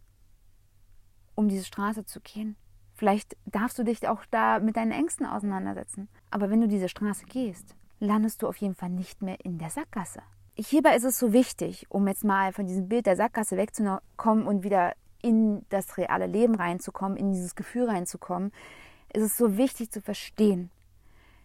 um 1.33 1.49
diese 1.49 1.65
Straße 1.65 2.05
zu 2.05 2.21
gehen. 2.21 2.55
Vielleicht 2.97 3.38
darfst 3.45 3.77
du 3.77 3.83
dich 3.83 4.07
auch 4.07 4.25
da 4.31 4.60
mit 4.60 4.75
deinen 4.75 4.91
Ängsten 4.91 5.27
auseinandersetzen. 5.27 6.10
Aber 6.31 6.49
wenn 6.49 6.62
du 6.62 6.67
diese 6.67 6.89
Straße 6.89 7.25
gehst, 7.25 7.75
landest 7.99 8.41
du 8.41 8.47
auf 8.47 8.57
jeden 8.57 8.73
Fall 8.73 8.89
nicht 8.89 9.21
mehr 9.21 9.38
in 9.45 9.60
der 9.60 9.69
Sackgasse. 9.69 10.21
Hierbei 10.55 10.95
ist 10.95 11.03
es 11.03 11.19
so 11.19 11.31
wichtig, 11.31 11.86
um 11.89 12.07
jetzt 12.07 12.23
mal 12.23 12.53
von 12.53 12.65
diesem 12.65 12.89
Bild 12.89 13.05
der 13.05 13.15
Sackgasse 13.15 13.55
wegzukommen 13.55 14.47
und 14.47 14.63
wieder 14.63 14.93
in 15.21 15.63
das 15.69 15.97
reale 15.97 16.25
Leben 16.25 16.55
reinzukommen, 16.55 17.17
in 17.17 17.33
dieses 17.33 17.53
Gefühl 17.53 17.88
reinzukommen, 17.88 18.51
ist 19.13 19.21
es 19.21 19.38
so 19.38 19.57
wichtig 19.57 19.91
zu 19.91 20.01
verstehen, 20.01 20.71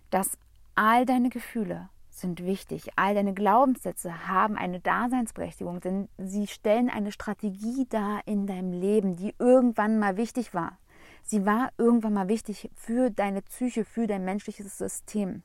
dass 0.09 0.39
all 0.75 1.05
deine 1.05 1.29
Gefühle 1.29 1.91
sind 2.09 2.45
wichtig, 2.45 2.89
all 2.97 3.15
deine 3.15 3.35
Glaubenssätze 3.35 4.27
haben 4.27 4.57
eine 4.57 4.81
Daseinsberechtigung, 4.81 5.81
denn 5.81 6.09
sie 6.17 6.47
stellen 6.47 6.89
eine 6.89 7.13
Strategie 7.13 7.87
dar 7.91 8.23
in 8.25 8.47
deinem 8.47 8.73
Leben, 8.73 9.17
die 9.17 9.35
irgendwann 9.39 9.99
mal 9.99 10.17
wichtig 10.17 10.55
war. 10.55 10.79
Sie 11.23 11.47
war 11.47 11.73
irgendwann 11.79 12.15
mal 12.15 12.29
wichtig 12.29 12.71
für 12.75 13.11
deine 13.11 13.43
Psyche, 13.43 13.85
für 13.85 14.07
dein 14.07 14.25
menschliches 14.25 14.77
System. 14.77 15.43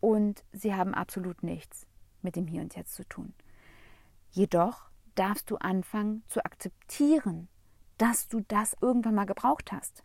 Und 0.00 0.44
sie 0.52 0.74
haben 0.74 0.94
absolut 0.94 1.42
nichts 1.42 1.86
mit 2.22 2.36
dem 2.36 2.46
Hier 2.46 2.62
und 2.62 2.74
Jetzt 2.74 2.94
zu 2.94 3.04
tun. 3.04 3.34
Jedoch 4.30 4.90
darfst 5.14 5.50
du 5.50 5.56
anfangen 5.56 6.22
zu 6.28 6.44
akzeptieren, 6.44 7.48
dass 7.98 8.28
du 8.28 8.40
das 8.48 8.76
irgendwann 8.80 9.14
mal 9.14 9.26
gebraucht 9.26 9.72
hast. 9.72 10.04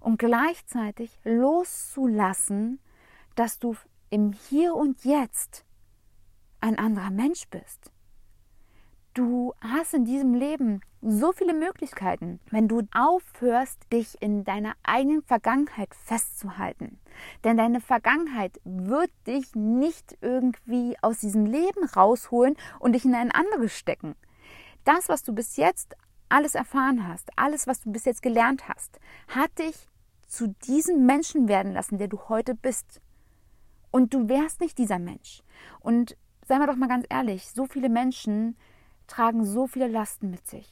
Und 0.00 0.18
gleichzeitig 0.18 1.18
loszulassen, 1.24 2.80
dass 3.34 3.58
du 3.58 3.76
im 4.10 4.32
Hier 4.32 4.74
und 4.74 5.04
Jetzt 5.04 5.64
ein 6.60 6.78
anderer 6.78 7.10
Mensch 7.10 7.48
bist. 7.48 7.92
Du 9.16 9.54
hast 9.62 9.94
in 9.94 10.04
diesem 10.04 10.34
Leben 10.34 10.82
so 11.00 11.32
viele 11.32 11.54
Möglichkeiten, 11.54 12.38
wenn 12.50 12.68
du 12.68 12.82
aufhörst, 12.94 13.90
dich 13.90 14.20
in 14.20 14.44
deiner 14.44 14.74
eigenen 14.82 15.22
Vergangenheit 15.22 15.94
festzuhalten. 15.94 17.00
Denn 17.42 17.56
deine 17.56 17.80
Vergangenheit 17.80 18.60
wird 18.64 19.10
dich 19.26 19.54
nicht 19.54 20.18
irgendwie 20.20 20.98
aus 21.00 21.20
diesem 21.20 21.46
Leben 21.46 21.86
rausholen 21.86 22.56
und 22.78 22.92
dich 22.92 23.06
in 23.06 23.14
ein 23.14 23.30
anderes 23.30 23.72
stecken. 23.72 24.16
Das, 24.84 25.08
was 25.08 25.22
du 25.22 25.32
bis 25.32 25.56
jetzt 25.56 25.96
alles 26.28 26.54
erfahren 26.54 27.08
hast, 27.08 27.30
alles, 27.36 27.66
was 27.66 27.80
du 27.80 27.90
bis 27.90 28.04
jetzt 28.04 28.20
gelernt 28.20 28.68
hast, 28.68 29.00
hat 29.28 29.58
dich 29.58 29.88
zu 30.26 30.48
diesem 30.66 31.06
Menschen 31.06 31.48
werden 31.48 31.72
lassen, 31.72 31.96
der 31.96 32.08
du 32.08 32.28
heute 32.28 32.54
bist. 32.54 33.00
Und 33.90 34.12
du 34.12 34.28
wärst 34.28 34.60
nicht 34.60 34.76
dieser 34.76 34.98
Mensch. 34.98 35.42
Und 35.80 36.18
seien 36.46 36.60
wir 36.60 36.66
doch 36.66 36.76
mal 36.76 36.86
ganz 36.86 37.06
ehrlich, 37.08 37.50
so 37.50 37.64
viele 37.64 37.88
Menschen 37.88 38.58
tragen 39.06 39.44
so 39.44 39.66
viele 39.66 39.88
Lasten 39.88 40.30
mit 40.30 40.46
sich. 40.46 40.70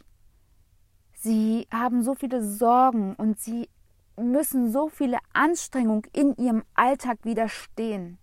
Sie 1.13 1.67
haben 1.73 2.03
so 2.03 2.15
viele 2.15 2.43
Sorgen 2.43 3.15
und 3.15 3.41
sie 3.41 3.69
müssen 4.17 4.71
so 4.71 4.89
viele 4.89 5.19
Anstrengungen 5.33 6.05
in 6.13 6.37
ihrem 6.37 6.65
Alltag 6.75 7.19
widerstehen, 7.25 8.19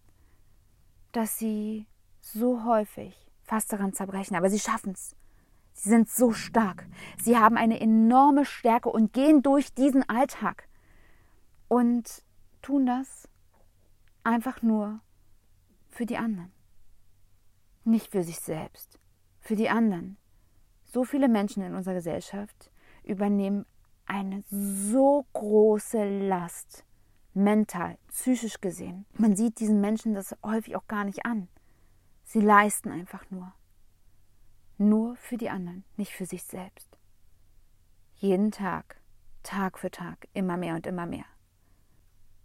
dass 1.12 1.38
sie 1.38 1.88
so 2.22 2.64
häufig 2.64 3.16
fast 3.44 3.74
daran 3.74 3.94
zerbrechen. 3.94 4.36
Aber 4.36 4.50
sie 4.50 4.60
schaffen 4.60 4.94
es. 4.94 5.16
Sie 5.74 5.90
sind 5.90 6.10
so 6.10 6.32
stark. 6.32 6.88
Sie 7.22 7.38
haben 7.38 7.58
eine 7.58 7.80
enorme 7.80 8.46
Stärke 8.46 8.90
und 8.90 9.14
gehen 9.14 9.42
durch 9.42 9.74
diesen 9.74 10.08
Alltag 10.08 10.68
und 11.68 12.24
tun 12.62 12.86
das 12.86 13.28
einfach 14.24 14.62
nur 14.62 15.00
für 15.90 16.06
die 16.06 16.18
anderen. 16.18 16.52
Nicht 17.84 18.12
für 18.12 18.24
sich 18.24 18.40
selbst, 18.40 19.00
für 19.42 19.56
die 19.56 19.70
anderen. 19.70 20.18
So 20.86 21.04
viele 21.04 21.28
Menschen 21.28 21.64
in 21.64 21.76
unserer 21.76 21.96
Gesellschaft 21.96 22.72
übernehmen 23.04 23.66
eine 24.06 24.44
so 24.50 25.26
große 25.34 26.28
Last, 26.28 26.86
mental, 27.34 27.98
psychisch 28.10 28.62
gesehen. 28.62 29.06
Man 29.18 29.36
sieht 29.36 29.60
diesen 29.60 29.82
Menschen 29.82 30.14
das 30.14 30.36
häufig 30.44 30.76
auch 30.76 30.88
gar 30.88 31.04
nicht 31.04 31.26
an. 31.26 31.48
Sie 32.24 32.42
leisten 32.42 32.92
einfach 32.92 33.30
nur. 33.30 33.54
Nur 34.78 35.16
für 35.16 35.38
die 35.38 35.50
anderen, 35.50 35.84
nicht 35.98 36.14
für 36.14 36.26
sich 36.26 36.44
selbst. 36.44 36.98
Jeden 38.16 38.52
Tag, 38.52 39.02
Tag 39.44 39.80
für 39.80 39.92
Tag, 39.92 40.28
immer 40.34 40.58
mehr 40.58 40.76
und 40.76 40.88
immer 40.88 41.06
mehr. 41.06 41.26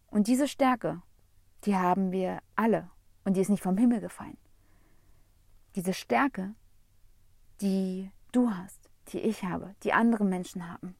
Und 0.08 0.28
diese 0.28 0.48
Stärke, 0.48 1.02
die 1.64 1.76
haben 1.76 2.12
wir 2.12 2.40
alle 2.54 2.90
und 3.24 3.36
die 3.36 3.40
ist 3.40 3.50
nicht 3.50 3.62
vom 3.62 3.76
Himmel 3.76 4.00
gefallen. 4.00 4.38
Diese 5.74 5.92
Stärke, 5.92 6.54
die 7.60 8.10
du 8.32 8.50
hast, 8.50 8.90
die 9.08 9.20
ich 9.20 9.44
habe, 9.44 9.74
die 9.82 9.92
andere 9.92 10.24
Menschen 10.24 10.70
haben, 10.70 10.94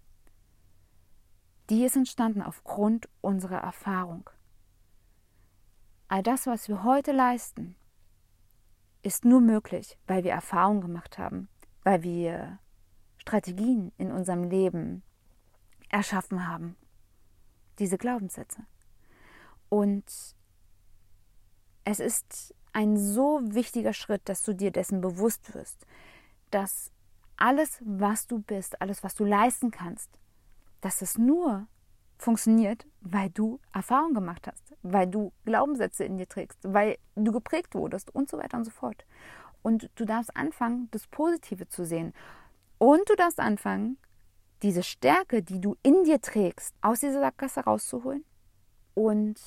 die 1.71 1.85
ist 1.85 1.97
entstanden 1.97 2.43
aufgrund 2.43 3.09
unserer 3.21 3.59
Erfahrung. 3.59 4.31
All 6.09 6.23
das, 6.23 6.47
was 6.47 6.69
wir 6.69 6.85
heute 6.85 7.13
leisten, 7.13 7.75
ist 9.03 9.25
nur 9.25 9.41
möglich, 9.41 9.99
weil 10.07 10.25
wir 10.25 10.33
Erfahrung 10.33 10.81
gemacht 10.81 11.19
haben, 11.19 11.49
weil 11.83 12.03
wir 12.03 12.59
Strategien 13.19 13.93
in 13.99 14.13
unserem 14.13 14.45
Leben 14.45 15.03
erschaffen 15.89 16.49
haben. 16.49 16.77
Diese 17.79 17.99
Glaubenssätze. 17.99 18.65
Und 19.69 20.05
es 21.85 22.01
ist 22.01 22.55
ein 22.73 22.97
so 22.97 23.41
wichtiger 23.43 23.93
Schritt, 23.93 24.29
dass 24.29 24.43
du 24.43 24.55
dir 24.55 24.71
dessen 24.71 25.01
bewusst 25.01 25.55
wirst, 25.55 25.87
dass 26.51 26.93
alles, 27.37 27.81
was 27.85 28.27
du 28.27 28.41
bist, 28.41 28.81
alles, 28.81 29.03
was 29.03 29.15
du 29.15 29.25
leisten 29.25 29.71
kannst, 29.71 30.11
dass 30.81 31.03
es 31.03 31.19
nur 31.19 31.67
funktioniert, 32.19 32.87
weil 33.01 33.31
du 33.31 33.61
Erfahrung 33.73 34.15
gemacht 34.15 34.47
hast, 34.47 34.75
weil 34.83 35.07
du 35.07 35.33
Glaubenssätze 35.45 36.05
in 36.05 36.17
dir 36.17 36.29
trägst, 36.29 36.59
weil 36.63 36.99
du 37.15 37.33
geprägt 37.33 37.75
wurdest 37.75 38.15
und 38.15 38.29
so 38.29 38.39
weiter 38.39 38.57
und 38.57 38.65
so 38.65 38.71
fort. 38.71 39.05
Und 39.63 39.91
du 39.97 40.05
darfst 40.05 40.35
anfangen, 40.37 40.89
das 40.93 41.07
Positive 41.07 41.69
zu 41.69 41.85
sehen. 41.85 42.15
Und 42.79 43.09
du 43.11 43.17
darfst 43.17 43.41
anfangen, 43.41 43.99
diese 44.63 44.83
Stärke, 44.83 45.43
die 45.43 45.61
du 45.61 45.77
in 45.83 46.05
dir 46.05 46.21
trägst, 46.21 46.75
aus 46.81 47.01
dieser 47.01 47.21
Sackgasse 47.21 47.61
rauszuholen 47.61 48.25
und 48.95 49.39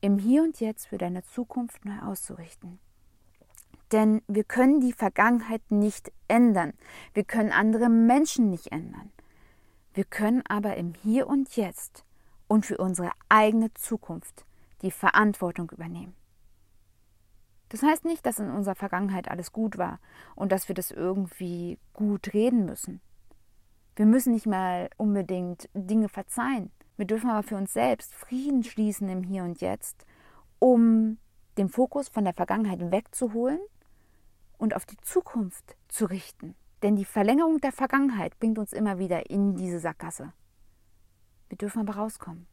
im 0.00 0.18
Hier 0.18 0.42
und 0.42 0.60
Jetzt 0.60 0.86
für 0.86 0.98
deine 0.98 1.22
Zukunft 1.22 1.84
neu 1.84 1.98
auszurichten. 2.00 2.78
Denn 3.92 4.22
wir 4.26 4.44
können 4.44 4.80
die 4.80 4.92
Vergangenheit 4.92 5.62
nicht 5.70 6.12
ändern. 6.28 6.72
Wir 7.12 7.24
können 7.24 7.52
andere 7.52 7.88
Menschen 7.88 8.50
nicht 8.50 8.72
ändern. 8.72 9.12
Wir 9.92 10.04
können 10.04 10.42
aber 10.48 10.76
im 10.76 10.94
Hier 10.94 11.28
und 11.28 11.56
Jetzt 11.56 12.04
und 12.48 12.66
für 12.66 12.78
unsere 12.78 13.10
eigene 13.28 13.72
Zukunft 13.74 14.44
die 14.82 14.90
Verantwortung 14.90 15.70
übernehmen. 15.70 16.14
Das 17.68 17.82
heißt 17.82 18.04
nicht, 18.04 18.24
dass 18.26 18.38
in 18.38 18.50
unserer 18.50 18.74
Vergangenheit 18.74 19.28
alles 19.28 19.52
gut 19.52 19.78
war 19.78 19.98
und 20.34 20.52
dass 20.52 20.68
wir 20.68 20.74
das 20.74 20.90
irgendwie 20.90 21.78
gut 21.92 22.32
reden 22.32 22.64
müssen. 22.64 23.00
Wir 23.96 24.06
müssen 24.06 24.32
nicht 24.32 24.46
mal 24.46 24.90
unbedingt 24.96 25.68
Dinge 25.74 26.08
verzeihen. 26.08 26.70
Wir 26.96 27.06
dürfen 27.06 27.30
aber 27.30 27.42
für 27.42 27.56
uns 27.56 27.72
selbst 27.72 28.14
Frieden 28.14 28.62
schließen 28.64 29.08
im 29.08 29.22
Hier 29.22 29.44
und 29.44 29.60
Jetzt, 29.60 30.06
um 30.58 31.18
den 31.58 31.68
Fokus 31.68 32.08
von 32.08 32.24
der 32.24 32.34
Vergangenheit 32.34 32.92
wegzuholen 32.92 33.60
und 34.64 34.74
auf 34.74 34.86
die 34.86 34.96
Zukunft 35.02 35.76
zu 35.88 36.06
richten. 36.06 36.56
Denn 36.82 36.96
die 36.96 37.04
Verlängerung 37.04 37.60
der 37.60 37.70
Vergangenheit 37.70 38.38
bringt 38.40 38.58
uns 38.58 38.72
immer 38.72 38.98
wieder 38.98 39.30
in 39.30 39.56
diese 39.56 39.78
Sackgasse. 39.78 40.32
Wir 41.50 41.58
dürfen 41.58 41.80
aber 41.80 41.96
rauskommen 41.96 42.46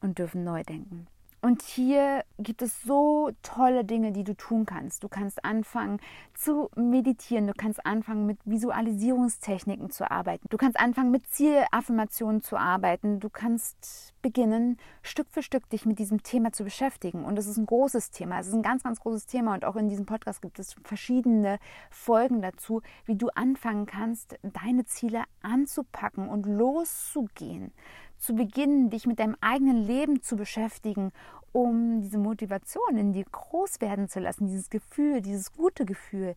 und 0.00 0.18
dürfen 0.18 0.42
neu 0.42 0.62
denken. 0.62 1.06
Und 1.42 1.62
hier 1.62 2.24
gibt 2.38 2.60
es 2.60 2.82
so 2.82 3.30
tolle 3.42 3.84
Dinge, 3.84 4.12
die 4.12 4.24
du 4.24 4.34
tun 4.36 4.66
kannst. 4.66 5.02
Du 5.02 5.08
kannst 5.08 5.42
anfangen 5.42 5.98
zu 6.34 6.68
meditieren, 6.76 7.46
du 7.46 7.54
kannst 7.54 7.84
anfangen 7.86 8.26
mit 8.26 8.38
Visualisierungstechniken 8.44 9.90
zu 9.90 10.10
arbeiten, 10.10 10.46
du 10.50 10.58
kannst 10.58 10.78
anfangen 10.78 11.10
mit 11.10 11.26
Zielaffirmationen 11.28 12.42
zu 12.42 12.58
arbeiten, 12.58 13.20
du 13.20 13.30
kannst 13.30 14.12
beginnen, 14.20 14.76
Stück 15.02 15.28
für 15.30 15.42
Stück 15.42 15.68
dich 15.70 15.86
mit 15.86 15.98
diesem 15.98 16.22
Thema 16.22 16.52
zu 16.52 16.62
beschäftigen. 16.62 17.24
Und 17.24 17.38
es 17.38 17.46
ist 17.46 17.56
ein 17.56 17.66
großes 17.66 18.10
Thema, 18.10 18.40
es 18.40 18.48
ist 18.48 18.54
ein 18.54 18.62
ganz, 18.62 18.82
ganz 18.82 19.00
großes 19.00 19.24
Thema. 19.24 19.54
Und 19.54 19.64
auch 19.64 19.76
in 19.76 19.88
diesem 19.88 20.04
Podcast 20.04 20.42
gibt 20.42 20.58
es 20.58 20.76
verschiedene 20.84 21.58
Folgen 21.90 22.42
dazu, 22.42 22.82
wie 23.06 23.16
du 23.16 23.28
anfangen 23.34 23.86
kannst, 23.86 24.38
deine 24.42 24.84
Ziele 24.84 25.24
anzupacken 25.40 26.28
und 26.28 26.44
loszugehen 26.44 27.72
zu 28.20 28.34
beginnen, 28.34 28.90
dich 28.90 29.06
mit 29.06 29.18
deinem 29.18 29.36
eigenen 29.40 29.82
Leben 29.82 30.22
zu 30.22 30.36
beschäftigen, 30.36 31.10
um 31.52 32.02
diese 32.02 32.18
Motivation 32.18 32.96
in 32.96 33.12
dir 33.12 33.24
groß 33.24 33.80
werden 33.80 34.08
zu 34.08 34.20
lassen, 34.20 34.46
dieses 34.46 34.70
Gefühl, 34.70 35.20
dieses 35.20 35.52
gute 35.52 35.84
Gefühl, 35.84 36.36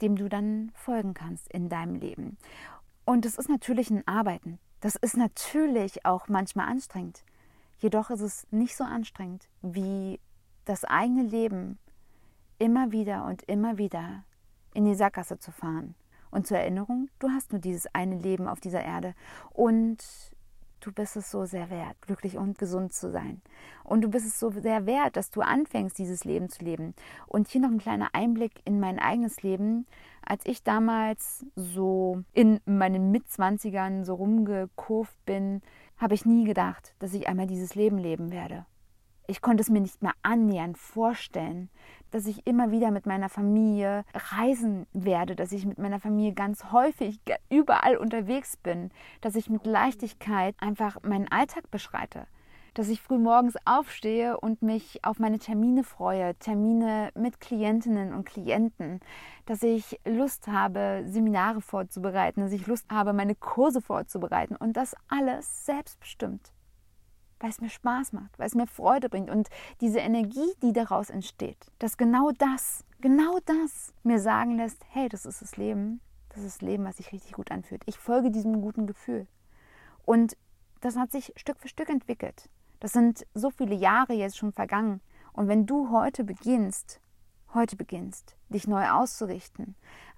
dem 0.00 0.14
du 0.14 0.28
dann 0.28 0.70
folgen 0.74 1.14
kannst 1.14 1.50
in 1.50 1.68
deinem 1.68 1.96
Leben. 1.96 2.36
Und 3.04 3.26
es 3.26 3.36
ist 3.36 3.48
natürlich 3.48 3.90
ein 3.90 4.06
Arbeiten. 4.06 4.58
Das 4.80 4.94
ist 4.94 5.16
natürlich 5.16 6.04
auch 6.04 6.28
manchmal 6.28 6.68
anstrengend. 6.68 7.24
Jedoch 7.78 8.10
ist 8.10 8.20
es 8.20 8.46
nicht 8.50 8.76
so 8.76 8.84
anstrengend 8.84 9.48
wie 9.62 10.20
das 10.64 10.84
eigene 10.84 11.22
Leben 11.22 11.78
immer 12.58 12.92
wieder 12.92 13.24
und 13.24 13.42
immer 13.42 13.78
wieder 13.78 14.24
in 14.74 14.84
die 14.84 14.94
Sackgasse 14.94 15.38
zu 15.38 15.50
fahren. 15.50 15.94
Und 16.30 16.46
zur 16.46 16.58
Erinnerung, 16.58 17.08
du 17.18 17.28
hast 17.28 17.52
nur 17.52 17.60
dieses 17.60 17.92
eine 17.94 18.16
Leben 18.16 18.46
auf 18.46 18.60
dieser 18.60 18.82
Erde. 18.82 19.14
Und 19.50 19.98
du 20.84 20.92
bist 20.92 21.16
es 21.16 21.30
so 21.30 21.44
sehr 21.44 21.70
wert, 21.70 21.96
glücklich 22.02 22.36
und 22.36 22.58
gesund 22.58 22.92
zu 22.92 23.10
sein. 23.10 23.40
Und 23.84 24.02
du 24.02 24.08
bist 24.08 24.26
es 24.26 24.38
so 24.38 24.50
sehr 24.50 24.86
wert, 24.86 25.16
dass 25.16 25.30
du 25.30 25.40
anfängst, 25.40 25.98
dieses 25.98 26.24
Leben 26.24 26.48
zu 26.48 26.64
leben. 26.64 26.94
Und 27.26 27.48
hier 27.48 27.60
noch 27.60 27.70
ein 27.70 27.78
kleiner 27.78 28.10
Einblick 28.12 28.60
in 28.64 28.80
mein 28.80 28.98
eigenes 28.98 29.42
Leben. 29.42 29.86
Als 30.24 30.44
ich 30.46 30.62
damals 30.62 31.44
so 31.56 32.22
in 32.32 32.60
meinen 32.64 33.10
Mitzwanzigern 33.10 34.04
so 34.04 34.14
rumgekurvt 34.14 35.24
bin, 35.24 35.62
habe 35.96 36.14
ich 36.14 36.26
nie 36.26 36.44
gedacht, 36.44 36.94
dass 36.98 37.14
ich 37.14 37.28
einmal 37.28 37.46
dieses 37.46 37.74
Leben 37.74 37.98
leben 37.98 38.32
werde. 38.32 38.66
Ich 39.26 39.40
konnte 39.40 39.62
es 39.62 39.70
mir 39.70 39.80
nicht 39.80 40.02
mehr 40.02 40.14
annähernd 40.22 40.76
vorstellen, 40.78 41.70
dass 42.12 42.26
ich 42.26 42.46
immer 42.46 42.70
wieder 42.70 42.92
mit 42.92 43.06
meiner 43.06 43.28
Familie 43.28 44.04
reisen 44.14 44.86
werde, 44.92 45.34
dass 45.34 45.50
ich 45.50 45.66
mit 45.66 45.78
meiner 45.78 45.98
Familie 45.98 46.34
ganz 46.34 46.70
häufig 46.70 47.18
überall 47.50 47.96
unterwegs 47.96 48.56
bin, 48.56 48.90
dass 49.20 49.34
ich 49.34 49.50
mit 49.50 49.66
Leichtigkeit 49.66 50.54
einfach 50.60 51.02
meinen 51.02 51.26
Alltag 51.28 51.70
beschreite, 51.70 52.26
dass 52.74 52.88
ich 52.88 53.00
früh 53.00 53.18
morgens 53.18 53.56
aufstehe 53.64 54.38
und 54.38 54.62
mich 54.62 55.04
auf 55.04 55.18
meine 55.18 55.38
Termine 55.38 55.84
freue, 55.84 56.34
Termine 56.36 57.10
mit 57.14 57.40
Klientinnen 57.40 58.12
und 58.12 58.24
Klienten, 58.24 59.00
dass 59.46 59.62
ich 59.62 59.98
Lust 60.04 60.48
habe, 60.48 61.04
Seminare 61.06 61.62
vorzubereiten, 61.62 62.42
dass 62.42 62.52
ich 62.52 62.66
Lust 62.66 62.86
habe, 62.90 63.12
meine 63.12 63.34
Kurse 63.34 63.80
vorzubereiten. 63.80 64.54
Und 64.56 64.76
das 64.76 64.94
alles 65.08 65.66
selbstbestimmt 65.66 66.52
weil 67.42 67.50
es 67.50 67.60
mir 67.60 67.70
Spaß 67.70 68.12
macht, 68.12 68.38
weil 68.38 68.46
es 68.46 68.54
mir 68.54 68.66
Freude 68.66 69.08
bringt 69.08 69.28
und 69.28 69.48
diese 69.80 69.98
Energie, 69.98 70.52
die 70.62 70.72
daraus 70.72 71.10
entsteht, 71.10 71.70
dass 71.78 71.96
genau 71.96 72.30
das, 72.38 72.84
genau 73.00 73.38
das 73.44 73.92
mir 74.04 74.20
sagen 74.20 74.56
lässt, 74.56 74.84
hey, 74.90 75.08
das 75.08 75.26
ist 75.26 75.42
das 75.42 75.56
Leben, 75.56 76.00
das 76.30 76.44
ist 76.44 76.62
das 76.62 76.68
Leben, 76.68 76.84
was 76.84 76.96
sich 76.96 77.12
richtig 77.12 77.32
gut 77.32 77.50
anfühlt. 77.50 77.82
Ich 77.86 77.98
folge 77.98 78.30
diesem 78.30 78.62
guten 78.62 78.86
Gefühl. 78.86 79.26
Und 80.04 80.36
das 80.80 80.96
hat 80.96 81.12
sich 81.12 81.32
Stück 81.36 81.58
für 81.58 81.68
Stück 81.68 81.90
entwickelt. 81.90 82.48
Das 82.80 82.92
sind 82.92 83.26
so 83.34 83.50
viele 83.50 83.74
Jahre 83.74 84.12
jetzt 84.12 84.38
schon 84.38 84.52
vergangen. 84.52 85.00
Und 85.32 85.48
wenn 85.48 85.66
du 85.66 85.90
heute 85.90 86.24
beginnst, 86.24 87.00
heute 87.54 87.76
beginnst, 87.76 88.36
dich 88.48 88.66
neu 88.66 88.88
auszurichten, 88.88 89.74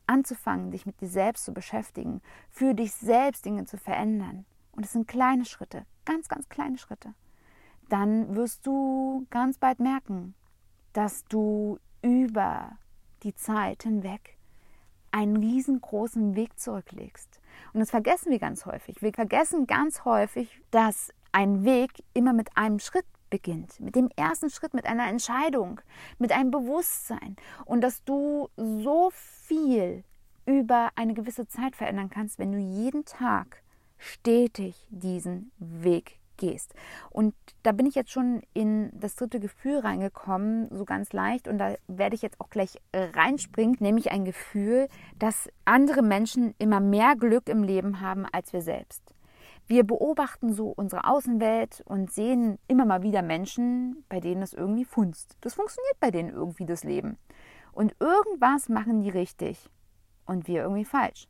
anzufangen, 0.06 0.70
dich 0.70 0.86
mit 0.86 1.00
dir 1.00 1.08
selbst 1.08 1.44
zu 1.44 1.52
beschäftigen, 1.52 2.20
für 2.50 2.74
dich 2.74 2.92
selbst 2.94 3.44
Dinge 3.44 3.64
zu 3.64 3.76
verändern, 3.78 4.44
und 4.76 4.84
es 4.84 4.92
sind 4.92 5.08
kleine 5.08 5.44
Schritte, 5.44 5.86
ganz, 6.04 6.28
ganz 6.28 6.48
kleine 6.48 6.78
Schritte, 6.78 7.14
dann 7.88 8.34
wirst 8.34 8.66
du 8.66 9.26
ganz 9.30 9.58
bald 9.58 9.80
merken, 9.80 10.34
dass 10.92 11.24
du 11.26 11.78
über 12.02 12.78
die 13.22 13.34
Zeit 13.34 13.82
hinweg 13.82 14.38
einen 15.10 15.36
riesengroßen 15.36 16.34
Weg 16.34 16.58
zurücklegst. 16.58 17.40
Und 17.72 17.80
das 17.80 17.90
vergessen 17.90 18.30
wir 18.30 18.38
ganz 18.38 18.66
häufig. 18.66 19.00
Wir 19.00 19.12
vergessen 19.12 19.66
ganz 19.66 20.04
häufig, 20.04 20.60
dass 20.70 21.10
ein 21.32 21.64
Weg 21.64 21.90
immer 22.14 22.32
mit 22.32 22.56
einem 22.56 22.78
Schritt 22.78 23.06
beginnt, 23.30 23.80
mit 23.80 23.96
dem 23.96 24.08
ersten 24.16 24.50
Schritt, 24.50 24.74
mit 24.74 24.86
einer 24.86 25.08
Entscheidung, 25.08 25.80
mit 26.18 26.32
einem 26.32 26.50
Bewusstsein 26.50 27.36
und 27.64 27.80
dass 27.80 28.04
du 28.04 28.48
so 28.56 29.10
viel 29.12 30.04
über 30.46 30.90
eine 30.94 31.14
gewisse 31.14 31.48
Zeit 31.48 31.74
verändern 31.74 32.10
kannst, 32.10 32.38
wenn 32.38 32.52
du 32.52 32.58
jeden 32.58 33.04
Tag 33.04 33.63
stetig 34.04 34.86
diesen 34.90 35.50
Weg 35.58 36.18
gehst. 36.36 36.74
Und 37.10 37.34
da 37.62 37.72
bin 37.72 37.86
ich 37.86 37.94
jetzt 37.94 38.10
schon 38.10 38.42
in 38.54 38.90
das 38.92 39.14
dritte 39.14 39.40
Gefühl 39.40 39.78
reingekommen, 39.78 40.68
so 40.70 40.84
ganz 40.84 41.12
leicht. 41.12 41.48
Und 41.48 41.58
da 41.58 41.74
werde 41.86 42.14
ich 42.16 42.22
jetzt 42.22 42.40
auch 42.40 42.50
gleich 42.50 42.78
reinspringen, 42.92 43.76
nämlich 43.78 44.10
ein 44.10 44.24
Gefühl, 44.24 44.88
dass 45.18 45.48
andere 45.64 46.02
Menschen 46.02 46.54
immer 46.58 46.80
mehr 46.80 47.14
Glück 47.16 47.48
im 47.48 47.62
Leben 47.62 48.00
haben 48.00 48.26
als 48.32 48.52
wir 48.52 48.62
selbst. 48.62 49.02
Wir 49.66 49.84
beobachten 49.84 50.52
so 50.52 50.68
unsere 50.68 51.06
Außenwelt 51.08 51.82
und 51.86 52.12
sehen 52.12 52.58
immer 52.68 52.84
mal 52.84 53.02
wieder 53.02 53.22
Menschen, 53.22 54.04
bei 54.10 54.20
denen 54.20 54.42
es 54.42 54.52
irgendwie 54.52 54.84
funzt. 54.84 55.38
Das 55.40 55.54
funktioniert 55.54 55.98
bei 56.00 56.10
denen 56.10 56.28
irgendwie 56.30 56.66
das 56.66 56.84
Leben. 56.84 57.16
Und 57.72 57.94
irgendwas 57.98 58.68
machen 58.68 59.00
die 59.00 59.08
richtig 59.08 59.70
und 60.26 60.48
wir 60.48 60.62
irgendwie 60.62 60.84
falsch. 60.84 61.28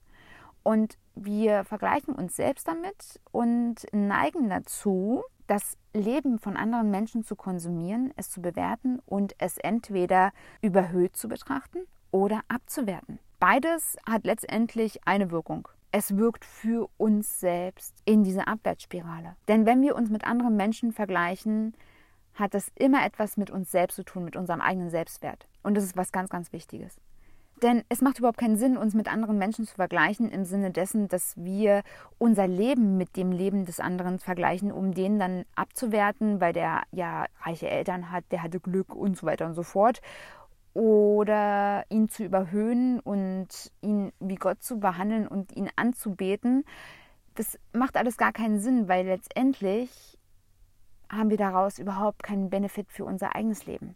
Und 0.65 0.99
wir 1.15 1.65
vergleichen 1.65 2.15
uns 2.15 2.37
selbst 2.37 2.67
damit 2.69 3.21
und 3.31 3.87
neigen 3.93 4.49
dazu, 4.49 5.23
das 5.47 5.77
Leben 5.93 6.39
von 6.39 6.57
anderen 6.57 6.91
Menschen 6.91 7.23
zu 7.23 7.37
konsumieren, 7.37 8.13
es 8.17 8.31
zu 8.31 8.41
bewerten 8.41 9.01
und 9.07 9.35
es 9.39 9.59
entweder 9.59 10.33
überhöht 10.63 11.17
zu 11.17 11.29
betrachten 11.29 11.81
oder 12.11 12.41
abzuwerten. 12.49 13.19
Beides 13.39 13.97
hat 14.09 14.25
letztendlich 14.25 15.07
eine 15.07 15.31
Wirkung. 15.31 15.69
Es 15.93 16.17
wirkt 16.17 16.45
für 16.45 16.89
uns 16.97 17.41
selbst 17.41 17.95
in 18.05 18.25
diese 18.25 18.47
Abwärtsspirale. 18.47 19.37
Denn 19.49 19.67
wenn 19.67 19.83
wir 19.83 19.95
uns 19.95 20.11
mit 20.11 20.25
anderen 20.25 20.57
Menschen 20.57 20.93
vergleichen, 20.93 21.75
hat 22.35 22.55
das 22.55 22.73
immer 22.75 23.05
etwas 23.05 23.37
mit 23.37 23.51
uns 23.51 23.71
selbst 23.71 23.95
zu 23.95 24.03
tun, 24.03 24.25
mit 24.25 24.35
unserem 24.35 24.61
eigenen 24.61 24.91
Selbstwert. 24.91 25.47
Und 25.63 25.77
das 25.77 25.85
ist 25.85 25.97
was 25.97 26.11
ganz, 26.11 26.31
ganz 26.31 26.53
Wichtiges. 26.53 27.01
Denn 27.63 27.85
es 27.89 28.01
macht 28.01 28.19
überhaupt 28.19 28.39
keinen 28.39 28.57
Sinn, 28.57 28.77
uns 28.77 28.95
mit 28.95 29.11
anderen 29.11 29.39
Menschen 29.39 29.65
zu 29.65 29.75
vergleichen, 29.75 30.31
im 30.31 30.45
Sinne 30.45 30.71
dessen, 30.71 31.09
dass 31.09 31.35
wir 31.37 31.83
unser 32.19 32.49
Leben 32.49 32.97
mit 32.97 33.17
dem 33.17 33.33
Leben 33.33 33.65
des 33.65 33.81
anderen 33.81 34.19
vergleichen, 34.19 34.73
um 34.73 34.93
den 34.93 35.19
dann 35.19 35.45
abzuwerten, 35.55 36.41
weil 36.41 36.53
der 36.53 36.83
ja 36.91 37.27
reiche 37.43 37.71
Eltern 37.71 38.11
hat, 38.11 38.25
der 38.33 38.43
hatte 38.43 38.61
Glück 38.61 38.95
und 38.95 39.17
so 39.17 39.27
weiter 39.27 39.47
und 39.47 39.55
so 39.55 39.63
fort. 39.63 40.01
Oder 40.75 41.85
ihn 41.89 42.09
zu 42.09 42.25
überhöhen 42.25 42.99
und 42.99 43.71
ihn 43.81 44.13
wie 44.19 44.35
Gott 44.35 44.63
zu 44.63 44.81
behandeln 44.81 45.29
und 45.29 45.53
ihn 45.57 45.71
anzubeten. 45.77 46.65
Das 47.37 47.59
macht 47.73 47.97
alles 47.97 48.17
gar 48.17 48.33
keinen 48.33 48.59
Sinn, 48.59 48.89
weil 48.89 49.07
letztendlich 49.07 50.19
haben 51.09 51.31
wir 51.31 51.37
daraus 51.37 51.79
überhaupt 51.79 52.25
keinen 52.25 52.51
Benefit 52.51 52.91
für 52.91 53.05
unser 53.05 53.37
eigenes 53.37 53.67
Leben. 53.67 53.95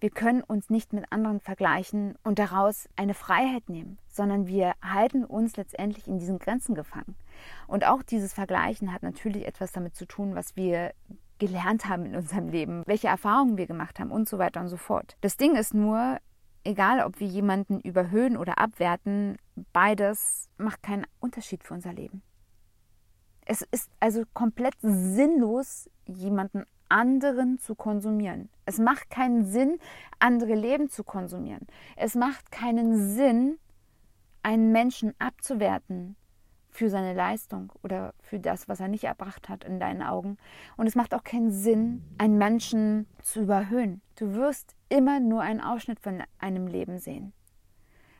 Wir 0.00 0.10
können 0.10 0.42
uns 0.42 0.70
nicht 0.70 0.92
mit 0.92 1.10
anderen 1.10 1.40
vergleichen 1.40 2.14
und 2.22 2.38
daraus 2.38 2.88
eine 2.94 3.14
Freiheit 3.14 3.68
nehmen, 3.68 3.98
sondern 4.06 4.46
wir 4.46 4.74
halten 4.80 5.24
uns 5.24 5.56
letztendlich 5.56 6.06
in 6.06 6.18
diesen 6.18 6.38
Grenzen 6.38 6.76
gefangen. 6.76 7.16
Und 7.66 7.84
auch 7.84 8.02
dieses 8.02 8.32
Vergleichen 8.32 8.92
hat 8.92 9.02
natürlich 9.02 9.46
etwas 9.46 9.72
damit 9.72 9.96
zu 9.96 10.06
tun, 10.06 10.36
was 10.36 10.54
wir 10.54 10.92
gelernt 11.38 11.88
haben 11.88 12.06
in 12.06 12.14
unserem 12.14 12.48
Leben, 12.48 12.82
welche 12.86 13.08
Erfahrungen 13.08 13.56
wir 13.56 13.66
gemacht 13.66 13.98
haben 13.98 14.10
und 14.10 14.28
so 14.28 14.38
weiter 14.38 14.60
und 14.60 14.68
so 14.68 14.76
fort. 14.76 15.16
Das 15.20 15.36
Ding 15.36 15.56
ist 15.56 15.74
nur, 15.74 16.18
egal 16.64 17.04
ob 17.04 17.18
wir 17.18 17.26
jemanden 17.26 17.80
überhöhen 17.80 18.36
oder 18.36 18.58
abwerten, 18.58 19.36
beides 19.72 20.48
macht 20.58 20.82
keinen 20.82 21.06
Unterschied 21.20 21.64
für 21.64 21.74
unser 21.74 21.92
Leben. 21.92 22.22
Es 23.50 23.62
ist 23.62 23.90
also 23.98 24.24
komplett 24.34 24.74
sinnlos, 24.82 25.88
jemanden 26.04 26.64
anderen 26.90 27.58
zu 27.58 27.74
konsumieren. 27.74 28.50
Es 28.66 28.78
macht 28.78 29.08
keinen 29.08 29.46
Sinn, 29.46 29.78
andere 30.18 30.54
Leben 30.54 30.90
zu 30.90 31.02
konsumieren. 31.02 31.66
Es 31.96 32.14
macht 32.14 32.52
keinen 32.52 33.14
Sinn, 33.14 33.58
einen 34.42 34.70
Menschen 34.70 35.14
abzuwerten 35.18 36.14
für 36.70 36.90
seine 36.90 37.14
Leistung 37.14 37.72
oder 37.82 38.12
für 38.20 38.38
das, 38.38 38.68
was 38.68 38.80
er 38.80 38.88
nicht 38.88 39.04
erbracht 39.04 39.48
hat 39.48 39.64
in 39.64 39.80
deinen 39.80 40.02
Augen. 40.02 40.36
Und 40.76 40.86
es 40.86 40.94
macht 40.94 41.14
auch 41.14 41.24
keinen 41.24 41.50
Sinn, 41.50 42.04
einen 42.18 42.36
Menschen 42.36 43.06
zu 43.22 43.40
überhöhen. 43.40 44.02
Du 44.16 44.34
wirst 44.34 44.76
immer 44.90 45.20
nur 45.20 45.40
einen 45.40 45.62
Ausschnitt 45.62 46.00
von 46.00 46.22
einem 46.38 46.66
Leben 46.66 46.98
sehen. 46.98 47.32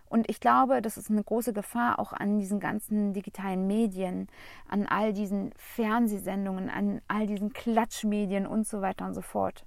Und 0.08 0.28
ich 0.30 0.40
glaube, 0.40 0.80
das 0.80 0.96
ist 0.96 1.10
eine 1.10 1.22
große 1.22 1.52
Gefahr 1.52 1.98
auch 1.98 2.12
an 2.12 2.38
diesen 2.38 2.60
ganzen 2.60 3.12
digitalen 3.12 3.66
Medien, 3.66 4.28
an 4.68 4.86
all 4.86 5.12
diesen 5.12 5.52
Fernsehsendungen, 5.56 6.70
an 6.70 7.00
all 7.08 7.26
diesen 7.26 7.52
Klatschmedien 7.52 8.46
und 8.46 8.66
so 8.66 8.80
weiter 8.80 9.06
und 9.06 9.14
so 9.14 9.22
fort. 9.22 9.64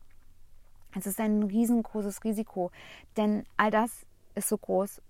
Es 0.96 1.06
ist 1.06 1.20
ein 1.20 1.44
riesengroßes 1.44 2.24
Risiko, 2.24 2.72
denn 3.18 3.44
all 3.56 3.72
das 3.72 4.06
ist 4.36 4.50
so 4.50 4.58
groß, 4.58 5.02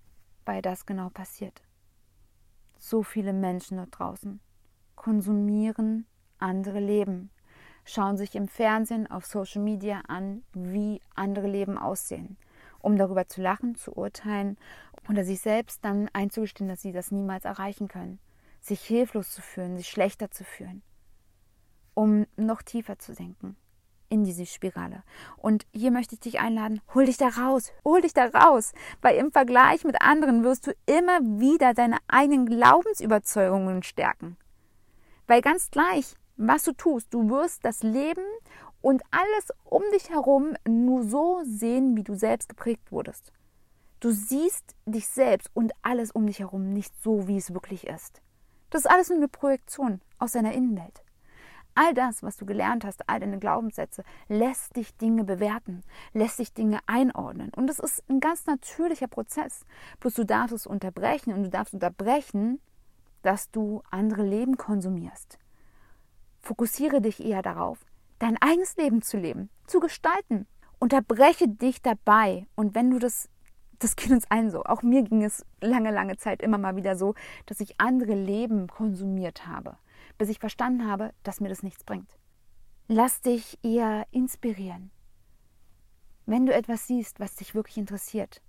weil 0.46 0.62
das 0.62 0.86
genau 0.86 1.10
passiert. 1.10 1.62
So 2.78 3.04
viele 3.04 3.34
Menschen 3.34 3.78
dort 3.78 3.98
draußen 3.98 4.40
konsumieren 4.96 6.06
andere 6.38 6.80
Leben, 6.80 7.32
schauen 7.86 8.18
sich 8.18 8.36
im 8.36 8.48
Fernsehen, 8.48 9.10
auf 9.10 9.26
Social 9.26 9.62
Media 9.62 10.02
an, 10.08 10.44
wie 10.54 11.02
andere 11.16 11.48
Leben 11.48 11.78
aussehen, 11.78 12.38
um 12.82 12.98
darüber 12.98 13.28
zu 13.28 13.42
lachen, 13.42 13.76
zu 13.76 13.94
urteilen 13.94 14.58
oder 15.10 15.24
sich 15.24 15.42
selbst 15.42 15.84
dann 15.84 16.10
einzugestehen, 16.14 16.70
dass 16.70 16.82
sie 16.82 16.92
das 16.92 17.12
niemals 17.12 17.46
erreichen 17.46 17.88
können, 17.88 18.20
sich 18.60 18.82
hilflos 18.82 19.32
zu 19.32 19.42
fühlen, 19.42 19.78
sich 19.78 19.90
schlechter 19.90 20.32
zu 20.32 20.44
fühlen, 20.44 20.82
um 21.94 22.26
noch 22.36 22.62
tiefer 22.62 23.00
zu 23.00 23.14
senken 23.14 23.56
in 24.12 24.26
diese 24.26 24.46
Spirale. 24.46 25.04
Und 25.38 25.66
hier 25.72 25.90
möchte 25.90 26.16
ich 26.16 26.20
dich 26.20 26.40
einladen, 26.40 26.82
hol 26.94 27.06
dich 27.06 27.18
da 27.18 27.30
raus, 27.30 27.72
hol 27.86 28.02
dich 28.02 28.14
da 28.14 28.26
raus, 28.26 28.74
weil 29.02 29.16
im 29.16 29.32
Vergleich 29.32 29.86
mit 29.86 30.02
anderen 30.02 30.44
wirst 30.44 30.68
du 30.68 30.74
immer 30.86 31.22
wieder 31.22 31.74
deine 31.74 31.98
eigenen 32.08 32.46
Glaubensüberzeugungen 32.46 33.84
stärken. 33.84 34.38
Weil 35.28 35.42
ganz 35.42 35.72
gleich, 35.72 36.16
was 36.36 36.64
du 36.64 36.74
tust, 36.74 37.14
du 37.14 37.30
wirst 37.30 37.64
das 37.64 37.84
Leben 37.84 38.26
und 38.82 39.04
alles 39.12 39.52
um 39.64 39.84
dich 39.94 40.10
herum 40.10 40.56
nur 40.68 41.04
so 41.04 41.42
sehen, 41.44 41.96
wie 41.96 42.04
du 42.04 42.16
selbst 42.16 42.50
geprägt 42.50 42.92
wurdest. 42.92 43.32
Du 44.00 44.12
siehst 44.12 44.76
dich 44.86 45.08
selbst 45.08 45.50
und 45.54 45.74
alles 45.84 46.12
um 46.12 46.26
dich 46.26 46.40
herum 46.40 46.74
nicht 46.74 46.94
so, 47.02 47.28
wie 47.28 47.38
es 47.38 47.54
wirklich 47.54 47.88
ist. 47.88 48.22
Das 48.72 48.86
ist 48.86 48.92
alles 48.92 49.10
nur 49.10 49.20
eine 49.20 49.28
Projektion 49.28 50.02
aus 50.18 50.32
deiner 50.32 50.54
Innenwelt. 50.54 51.04
All 51.76 51.94
das, 51.94 52.22
was 52.22 52.36
du 52.36 52.46
gelernt 52.46 52.84
hast, 52.84 53.08
all 53.08 53.20
deine 53.20 53.40
Glaubenssätze, 53.40 54.04
lässt 54.28 54.76
dich 54.76 54.98
Dinge 54.98 55.24
bewerten, 55.24 55.84
lässt 56.14 56.40
dich 56.40 56.54
Dinge 56.54 56.80
einordnen. 56.86 57.52
Und 57.56 57.68
das 57.68 57.80
ist 57.80 58.04
ein 58.10 58.20
ganz 58.20 58.46
natürlicher 58.46 59.08
Prozess. 59.08 59.66
Bloß 60.00 60.16
du 60.16 60.26
darfst 60.26 60.54
es 60.54 60.68
unterbrechen 60.68 61.34
und 61.34 61.44
du 61.44 61.50
darfst 61.50 61.74
unterbrechen, 61.74 62.60
dass 63.22 63.52
du 63.52 63.84
andere 63.90 64.24
Leben 64.24 64.58
konsumierst. 64.58 65.38
Fokussiere 66.40 67.02
dich 67.02 67.24
eher 67.24 67.42
darauf, 67.42 67.78
dein 68.22 68.38
eigenes 68.42 68.76
Leben 68.78 69.02
zu 69.02 69.18
leben, 69.18 69.50
zu 69.68 69.80
gestalten. 69.80 70.48
Unterbreche 70.80 71.48
dich 71.48 71.82
dabei. 71.82 72.48
Und 72.56 72.76
wenn 72.76 72.90
du 72.92 73.00
das 73.00 73.30
das 73.82 73.96
geht 73.96 74.12
uns 74.12 74.30
allen 74.30 74.52
so. 74.52 74.64
Auch 74.64 74.84
mir 74.84 75.02
ging 75.02 75.24
es 75.24 75.44
lange, 75.60 75.92
lange 75.92 76.16
Zeit 76.18 76.42
immer 76.42 76.58
mal 76.58 76.76
wieder 76.76 76.96
so, 76.96 77.16
dass 77.48 77.60
ich 77.60 77.82
andere 77.82 78.14
Leben 78.14 78.68
konsumiert 78.68 79.48
habe, 79.48 79.76
bis 80.18 80.30
ich 80.30 80.40
verstanden 80.40 80.88
habe, 80.88 81.14
dass 81.24 81.42
mir 81.42 81.50
das 81.50 81.64
nichts 81.64 81.84
bringt. 81.84 82.18
Lass 82.88 83.22
dich 83.22 83.58
eher 83.64 84.06
inspirieren. 84.12 84.92
Wenn 86.28 86.46
du 86.46 86.54
etwas 86.54 86.88
siehst, 86.88 87.20
was 87.20 87.36
dich 87.36 87.56
wirklich 87.56 87.78
interessiert, 87.78 88.42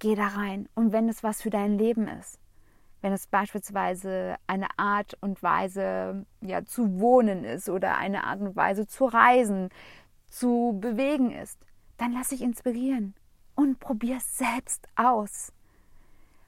geh 0.00 0.16
da 0.16 0.26
rein. 0.28 0.68
Und 0.74 0.92
wenn 0.92 1.08
es 1.08 1.22
was 1.22 1.42
für 1.42 1.50
dein 1.50 1.78
Leben 1.78 2.08
ist, 2.08 2.40
wenn 3.02 3.12
es 3.12 3.26
beispielsweise 3.26 4.36
eine 4.46 4.66
Art 4.78 5.16
und 5.20 5.42
Weise 5.42 6.26
ja, 6.40 6.64
zu 6.64 6.98
wohnen 6.98 7.44
ist 7.44 7.68
oder 7.68 7.96
eine 7.98 8.24
Art 8.24 8.40
und 8.40 8.56
Weise 8.56 8.86
zu 8.86 9.04
reisen, 9.04 9.68
zu 10.28 10.76
bewegen 10.80 11.30
ist, 11.30 11.58
dann 11.98 12.12
lass 12.12 12.28
dich 12.28 12.42
inspirieren 12.42 13.14
und 13.54 13.80
probier 13.80 14.16
es 14.16 14.38
selbst 14.38 14.88
aus. 14.96 15.52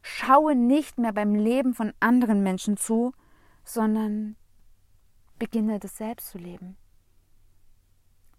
Schaue 0.02 0.54
nicht 0.54 0.98
mehr 0.98 1.12
beim 1.12 1.34
Leben 1.34 1.74
von 1.74 1.92
anderen 2.00 2.42
Menschen 2.42 2.76
zu, 2.76 3.12
sondern 3.64 4.36
beginne 5.38 5.78
das 5.78 5.96
selbst 5.96 6.30
zu 6.30 6.38
leben. 6.38 6.76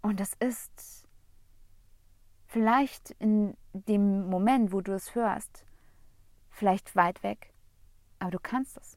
Und 0.02 0.20
das 0.20 0.34
ist 0.40 1.06
vielleicht 2.46 3.10
in 3.12 3.56
dem 3.72 4.28
Moment, 4.28 4.72
wo 4.72 4.80
du 4.80 4.92
es 4.92 5.14
hörst, 5.14 5.64
vielleicht 6.50 6.96
weit 6.96 7.22
weg, 7.22 7.49
aber 8.20 8.30
du 8.30 8.38
kannst 8.40 8.76
es. 8.76 8.96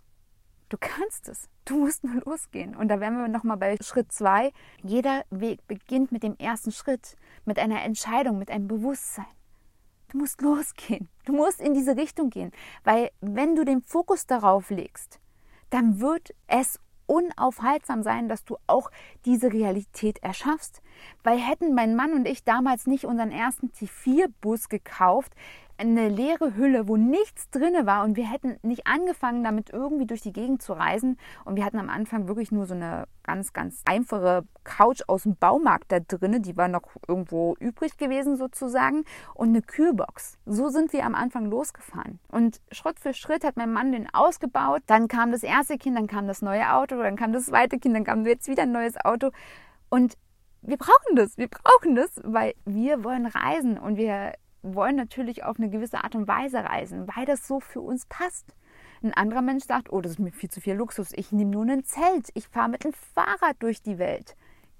Du 0.69 0.77
kannst 0.79 1.29
es. 1.29 1.49
Du 1.65 1.77
musst 1.77 2.03
nur 2.03 2.21
losgehen. 2.25 2.75
Und 2.75 2.87
da 2.87 2.99
wären 2.99 3.17
wir 3.17 3.27
nochmal 3.27 3.57
bei 3.57 3.77
Schritt 3.81 4.11
zwei. 4.11 4.51
Jeder 4.81 5.23
Weg 5.29 5.65
beginnt 5.67 6.11
mit 6.11 6.23
dem 6.23 6.35
ersten 6.37 6.71
Schritt, 6.71 7.15
mit 7.45 7.59
einer 7.59 7.83
Entscheidung, 7.83 8.39
mit 8.39 8.49
einem 8.49 8.67
Bewusstsein. 8.67 9.25
Du 10.09 10.17
musst 10.17 10.41
losgehen. 10.41 11.09
Du 11.25 11.33
musst 11.33 11.61
in 11.61 11.73
diese 11.73 11.95
Richtung 11.95 12.29
gehen. 12.29 12.51
Weil 12.83 13.11
wenn 13.21 13.55
du 13.55 13.65
den 13.65 13.81
Fokus 13.81 14.25
darauf 14.25 14.69
legst, 14.69 15.19
dann 15.69 15.99
wird 15.99 16.33
es 16.47 16.79
unaufhaltsam 17.05 18.01
sein, 18.03 18.29
dass 18.29 18.43
du 18.45 18.57
auch 18.67 18.89
diese 19.25 19.51
Realität 19.51 20.19
erschaffst. 20.23 20.81
Weil 21.23 21.37
hätten 21.37 21.75
mein 21.75 21.95
Mann 21.95 22.13
und 22.13 22.27
ich 22.27 22.43
damals 22.43 22.87
nicht 22.87 23.05
unseren 23.05 23.31
ersten 23.31 23.67
T4-Bus 23.71 24.69
gekauft, 24.69 25.33
eine 25.83 26.09
leere 26.09 26.55
Hülle, 26.55 26.87
wo 26.87 26.97
nichts 26.97 27.49
drinne 27.49 27.85
war 27.85 28.03
und 28.03 28.15
wir 28.15 28.29
hätten 28.29 28.57
nicht 28.61 28.87
angefangen, 28.87 29.43
damit 29.43 29.69
irgendwie 29.69 30.05
durch 30.05 30.21
die 30.21 30.33
Gegend 30.33 30.61
zu 30.61 30.73
reisen. 30.73 31.17
Und 31.45 31.55
wir 31.55 31.65
hatten 31.65 31.79
am 31.79 31.89
Anfang 31.89 32.27
wirklich 32.27 32.51
nur 32.51 32.65
so 32.65 32.73
eine 32.73 33.05
ganz, 33.23 33.53
ganz 33.53 33.81
einfache 33.85 34.43
Couch 34.63 35.01
aus 35.07 35.23
dem 35.23 35.35
Baumarkt 35.35 35.91
da 35.91 35.99
drinne, 35.99 36.41
die 36.41 36.57
war 36.57 36.67
noch 36.67 36.83
irgendwo 37.07 37.55
übrig 37.59 37.97
gewesen 37.97 38.37
sozusagen 38.37 39.03
und 39.33 39.49
eine 39.49 39.61
Kühlbox. 39.61 40.37
So 40.45 40.69
sind 40.69 40.93
wir 40.93 41.05
am 41.05 41.15
Anfang 41.15 41.45
losgefahren. 41.45 42.19
Und 42.29 42.61
Schritt 42.71 42.99
für 42.99 43.13
Schritt 43.13 43.43
hat 43.43 43.57
mein 43.57 43.71
Mann 43.71 43.91
den 43.91 44.13
ausgebaut. 44.13 44.81
Dann 44.87 45.07
kam 45.07 45.31
das 45.31 45.43
erste 45.43 45.77
Kind, 45.77 45.97
dann 45.97 46.07
kam 46.07 46.27
das 46.27 46.41
neue 46.41 46.73
Auto, 46.73 46.97
dann 46.97 47.15
kam 47.15 47.33
das 47.33 47.45
zweite 47.45 47.79
Kind, 47.79 47.95
dann 47.95 48.03
kam 48.03 48.25
jetzt 48.25 48.47
wieder 48.47 48.63
ein 48.63 48.71
neues 48.71 48.95
Auto. 49.03 49.31
Und 49.89 50.17
wir 50.61 50.77
brauchen 50.77 51.15
das, 51.15 51.37
wir 51.37 51.49
brauchen 51.49 51.95
das, 51.95 52.21
weil 52.23 52.53
wir 52.65 53.03
wollen 53.03 53.25
reisen 53.25 53.77
und 53.77 53.97
wir 53.97 54.33
wollen 54.63 54.95
natürlich 54.95 55.43
auf 55.43 55.57
eine 55.57 55.69
gewisse 55.69 56.03
Art 56.03 56.15
und 56.15 56.27
Weise 56.27 56.63
reisen, 56.63 57.07
weil 57.15 57.25
das 57.25 57.47
so 57.47 57.59
für 57.59 57.81
uns 57.81 58.05
passt. 58.07 58.55
Ein 59.03 59.13
anderer 59.13 59.41
Mensch 59.41 59.65
sagt, 59.65 59.91
oh, 59.91 60.01
das 60.01 60.13
ist 60.13 60.19
mir 60.19 60.31
viel 60.31 60.49
zu 60.49 60.61
viel 60.61 60.75
Luxus, 60.75 61.11
ich 61.13 61.31
nehme 61.31 61.51
nur 61.51 61.65
ein 61.65 61.83
Zelt, 61.83 62.29
ich 62.33 62.47
fahre 62.47 62.69
mit 62.69 62.85
dem 62.85 62.93
Fahrrad 62.93 63.57
durch 63.59 63.81
die 63.81 63.99
Welt. 63.99 64.35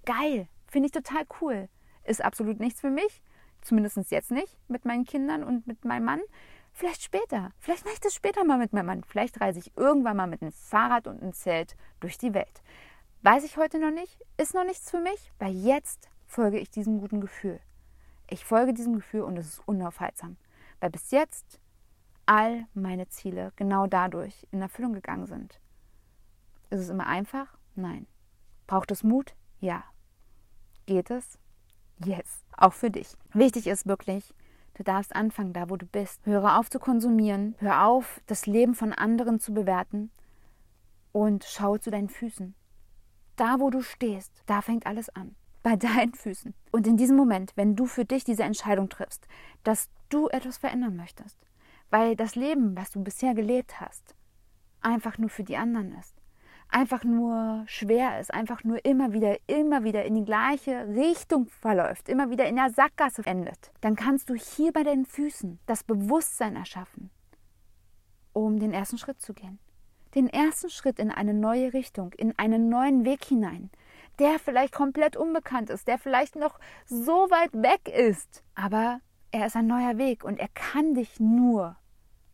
Geil, 0.06 0.48
finde 0.68 0.88
ich 0.88 0.92
total 0.94 1.24
cool. 1.42 1.70
Ist 2.06 2.24
absolut 2.24 2.60
nichts 2.60 2.82
für 2.82 2.90
mich, 2.90 3.22
zumindest 3.62 4.12
jetzt 4.12 4.32
nicht 4.32 4.58
mit 4.68 4.86
meinen 4.86 5.06
Kindern 5.06 5.44
und 5.44 5.68
mit 5.68 5.86
meinem 5.86 6.06
Mann. 6.06 6.22
Vielleicht 6.72 7.04
später, 7.04 7.52
vielleicht 7.60 7.86
mache 7.86 7.94
ich 7.94 8.02
das 8.02 8.16
später 8.16 8.44
mal 8.44 8.58
mit 8.58 8.74
meinem 8.74 8.88
Mann. 8.88 9.04
Vielleicht 9.04 9.40
reise 9.40 9.60
ich 9.60 9.78
irgendwann 9.78 10.18
mal 10.18 10.28
mit 10.28 10.42
einem 10.42 10.52
Fahrrad 10.52 11.08
und 11.08 11.22
einem 11.22 11.34
Zelt 11.34 11.76
durch 12.00 12.18
die 12.18 12.34
Welt. 12.34 12.64
Weiß 13.22 13.44
ich 13.44 13.58
heute 13.58 13.80
noch 13.80 13.92
nicht, 13.92 14.20
ist 14.38 14.54
noch 14.54 14.66
nichts 14.66 14.90
für 14.90 15.00
mich, 15.00 15.32
weil 15.40 15.54
jetzt 15.54 16.10
folge 16.26 16.60
ich 16.60 16.72
diesem 16.72 17.00
guten 17.00 17.22
Gefühl. 17.22 17.60
Ich 18.34 18.46
folge 18.46 18.74
diesem 18.74 18.96
Gefühl 18.96 19.22
und 19.22 19.38
es 19.38 19.46
ist 19.46 19.68
unaufhaltsam, 19.68 20.38
weil 20.80 20.90
bis 20.90 21.12
jetzt 21.12 21.60
all 22.26 22.66
meine 22.74 23.08
Ziele 23.08 23.54
genau 23.58 23.86
dadurch 23.86 24.48
in 24.50 24.60
Erfüllung 24.60 24.94
gegangen 24.94 25.28
sind. 25.28 25.62
Ist 26.72 26.80
es 26.80 26.90
immer 26.90 27.06
einfach? 27.06 27.56
Nein. 27.76 28.08
Braucht 28.66 28.90
es 28.90 29.04
Mut? 29.04 29.36
Ja. 29.60 29.84
Geht 30.88 31.12
es? 31.12 31.38
Yes. 32.04 32.44
Auch 32.58 32.74
für 32.74 32.90
dich. 32.90 33.16
Wichtig 33.34 33.68
ist 33.68 33.86
wirklich, 33.86 34.34
du 34.74 34.84
darfst 34.84 35.16
anfangen, 35.16 35.54
da 35.54 35.70
wo 35.70 35.78
du 35.78 35.86
bist. 35.86 36.26
Höre 36.26 36.58
auf 36.58 36.72
zu 36.72 36.80
konsumieren. 36.80 37.54
Hör 37.60 37.86
auf, 37.86 38.20
das 38.26 38.48
Leben 38.48 38.74
von 38.74 38.94
anderen 38.94 39.40
zu 39.40 39.54
bewerten. 39.54 40.10
Und 41.12 41.44
schau 41.44 41.78
zu 41.78 41.92
deinen 41.92 42.10
Füßen. 42.10 42.56
Da, 43.36 43.60
wo 43.60 43.70
du 43.70 43.84
stehst, 43.84 44.42
da 44.48 44.64
fängt 44.64 44.88
alles 44.88 45.10
an. 45.10 45.36
Bei 45.64 45.78
deinen 45.78 46.14
Füßen. 46.14 46.54
Und 46.72 46.88
in 46.88 46.98
diesem 46.98 47.16
Moment, 47.16 47.54
wenn 47.56 47.76
du 47.76 47.86
für 47.86 48.06
dich 48.06 48.26
diese 48.26 48.44
Entscheidung 48.44 48.90
triffst, 48.90 49.28
dass 49.64 49.90
du 50.10 50.28
etwas 50.28 50.58
verändern 50.58 50.96
möchtest, 50.96 51.38
weil 51.90 52.16
das 52.16 52.36
Leben, 52.36 52.76
was 52.76 52.92
du 52.92 53.04
bisher 53.04 53.34
gelebt 53.34 53.80
hast, 53.80 54.16
einfach 54.82 55.18
nur 55.18 55.30
für 55.30 55.44
die 55.44 55.58
anderen 55.58 55.94
ist, 55.98 56.16
einfach 56.74 57.04
nur 57.04 57.64
schwer 57.68 58.20
ist, 58.20 58.34
einfach 58.34 58.64
nur 58.64 58.84
immer 58.84 59.14
wieder, 59.14 59.38
immer 59.48 59.84
wieder 59.84 60.04
in 60.06 60.16
die 60.16 60.26
gleiche 60.26 60.88
Richtung 60.88 61.48
verläuft, 61.48 62.10
immer 62.10 62.30
wieder 62.30 62.46
in 62.46 62.56
der 62.56 62.72
Sackgasse 62.72 63.26
endet, 63.26 63.72
dann 63.82 63.96
kannst 63.96 64.30
du 64.30 64.36
hier 64.36 64.74
bei 64.74 64.84
deinen 64.84 65.06
Füßen 65.06 65.60
das 65.66 65.84
Bewusstsein 65.84 66.56
erschaffen, 66.56 67.10
um 68.34 68.60
den 68.60 68.74
ersten 68.74 68.98
Schritt 68.98 69.22
zu 69.22 69.34
gehen. 69.34 69.60
Den 70.16 70.28
ersten 70.30 70.70
Schritt 70.70 71.00
in 71.00 71.10
eine 71.10 71.34
neue 71.34 71.74
Richtung, 71.74 72.12
in 72.14 72.38
einen 72.38 72.70
neuen 72.70 73.06
Weg 73.06 73.24
hinein, 73.24 73.72
der 74.20 74.40
vielleicht 74.40 74.74
komplett 74.74 75.18
unbekannt 75.18 75.70
ist, 75.70 75.88
der 75.88 75.98
vielleicht 75.98 76.36
noch 76.36 76.60
so 76.86 77.30
weit 77.30 77.54
weg 77.54 77.90
ist, 77.90 78.44
aber 78.56 79.00
er 79.32 79.48
ist 79.48 79.56
ein 79.56 79.68
neuer 79.68 79.98
Weg 79.98 80.24
und 80.24 80.40
er 80.40 80.50
kann 80.50 80.94
dich 80.94 81.20
nur 81.20 81.76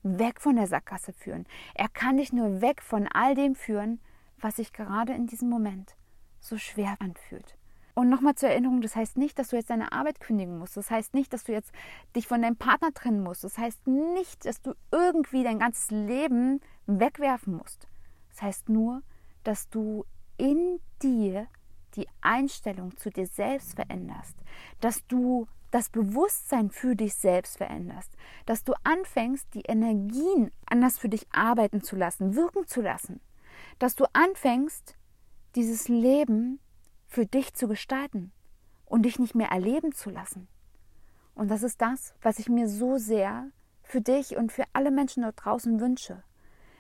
weg 0.04 0.42
von 0.42 0.56
der 0.56 0.68
Sackgasse 0.68 1.14
führen. 1.14 1.46
Er 1.74 1.90
kann 1.90 2.18
dich 2.18 2.34
nur 2.34 2.62
weg 2.62 2.82
von 2.82 3.08
all 3.08 3.36
dem 3.36 3.56
führen, 3.56 4.00
was 4.38 4.58
sich 4.58 4.74
gerade 4.74 5.14
in 5.14 5.28
diesem 5.28 5.50
Moment 5.50 5.96
so 6.40 6.58
schwer 6.58 6.98
anfühlt. 7.00 7.58
Und 7.96 8.10
nochmal 8.10 8.36
zur 8.36 8.50
Erinnerung, 8.50 8.80
das 8.80 8.96
heißt 8.96 9.18
nicht, 9.18 9.38
dass 9.38 9.50
du 9.50 9.58
jetzt 9.58 9.70
deine 9.70 9.92
Arbeit 9.92 10.22
kündigen 10.22 10.58
musst. 10.58 10.78
Das 10.78 10.90
heißt 10.90 11.14
nicht, 11.14 11.34
dass 11.34 11.44
du 11.44 11.52
jetzt 11.52 11.74
dich 12.16 12.28
von 12.28 12.42
deinem 12.42 12.56
Partner 12.56 12.94
trennen 12.94 13.22
musst. 13.22 13.44
Das 13.44 13.58
heißt 13.58 13.88
nicht, 13.88 14.46
dass 14.46 14.62
du 14.62 14.74
irgendwie 14.92 15.44
dein 15.44 15.60
ganzes 15.60 15.92
Leben 15.92 16.62
wegwerfen 16.86 17.58
musst. 17.58 17.90
Das 18.30 18.42
heißt 18.42 18.70
nur, 18.70 19.02
dass 19.44 19.68
du 19.68 20.06
in 20.38 20.80
dir 21.02 21.48
die 21.96 22.08
Einstellung 22.22 22.96
zu 22.98 23.10
dir 23.10 23.28
selbst 23.28 23.76
veränderst, 23.76 24.36
dass 24.80 25.06
du 25.08 25.48
das 25.72 25.90
Bewusstsein 25.90 26.72
für 26.72 26.96
dich 26.96 27.14
selbst 27.16 27.58
veränderst, 27.58 28.12
dass 28.46 28.64
du 28.64 28.74
anfängst, 28.84 29.54
die 29.54 29.62
Energien 29.62 30.52
anders 30.66 30.98
für 30.98 31.10
dich 31.10 31.28
arbeiten 31.32 31.82
zu 31.82 31.96
lassen, 31.96 32.36
wirken 32.36 32.68
zu 32.68 32.82
lassen, 32.82 33.22
dass 33.78 33.96
du 33.96 34.06
anfängst, 34.14 34.96
dieses 35.56 35.88
Leben 35.88 36.60
für 37.08 37.26
dich 37.26 37.54
zu 37.54 37.68
gestalten 37.68 38.32
und 38.86 39.04
dich 39.04 39.20
nicht 39.20 39.36
mehr 39.36 39.50
erleben 39.50 39.94
zu 39.94 40.10
lassen. 40.10 40.48
Und 41.36 41.50
das 41.50 41.64
ist 41.64 41.82
das, 41.82 42.14
was 42.22 42.40
ich 42.40 42.50
mir 42.50 42.68
so 42.68 42.98
sehr 42.98 43.52
für 43.84 44.02
dich 44.02 44.38
und 44.38 44.52
für 44.52 44.66
alle 44.74 44.92
Menschen 44.92 45.24
dort 45.24 45.44
draußen 45.44 45.80
wünsche. 45.80 46.24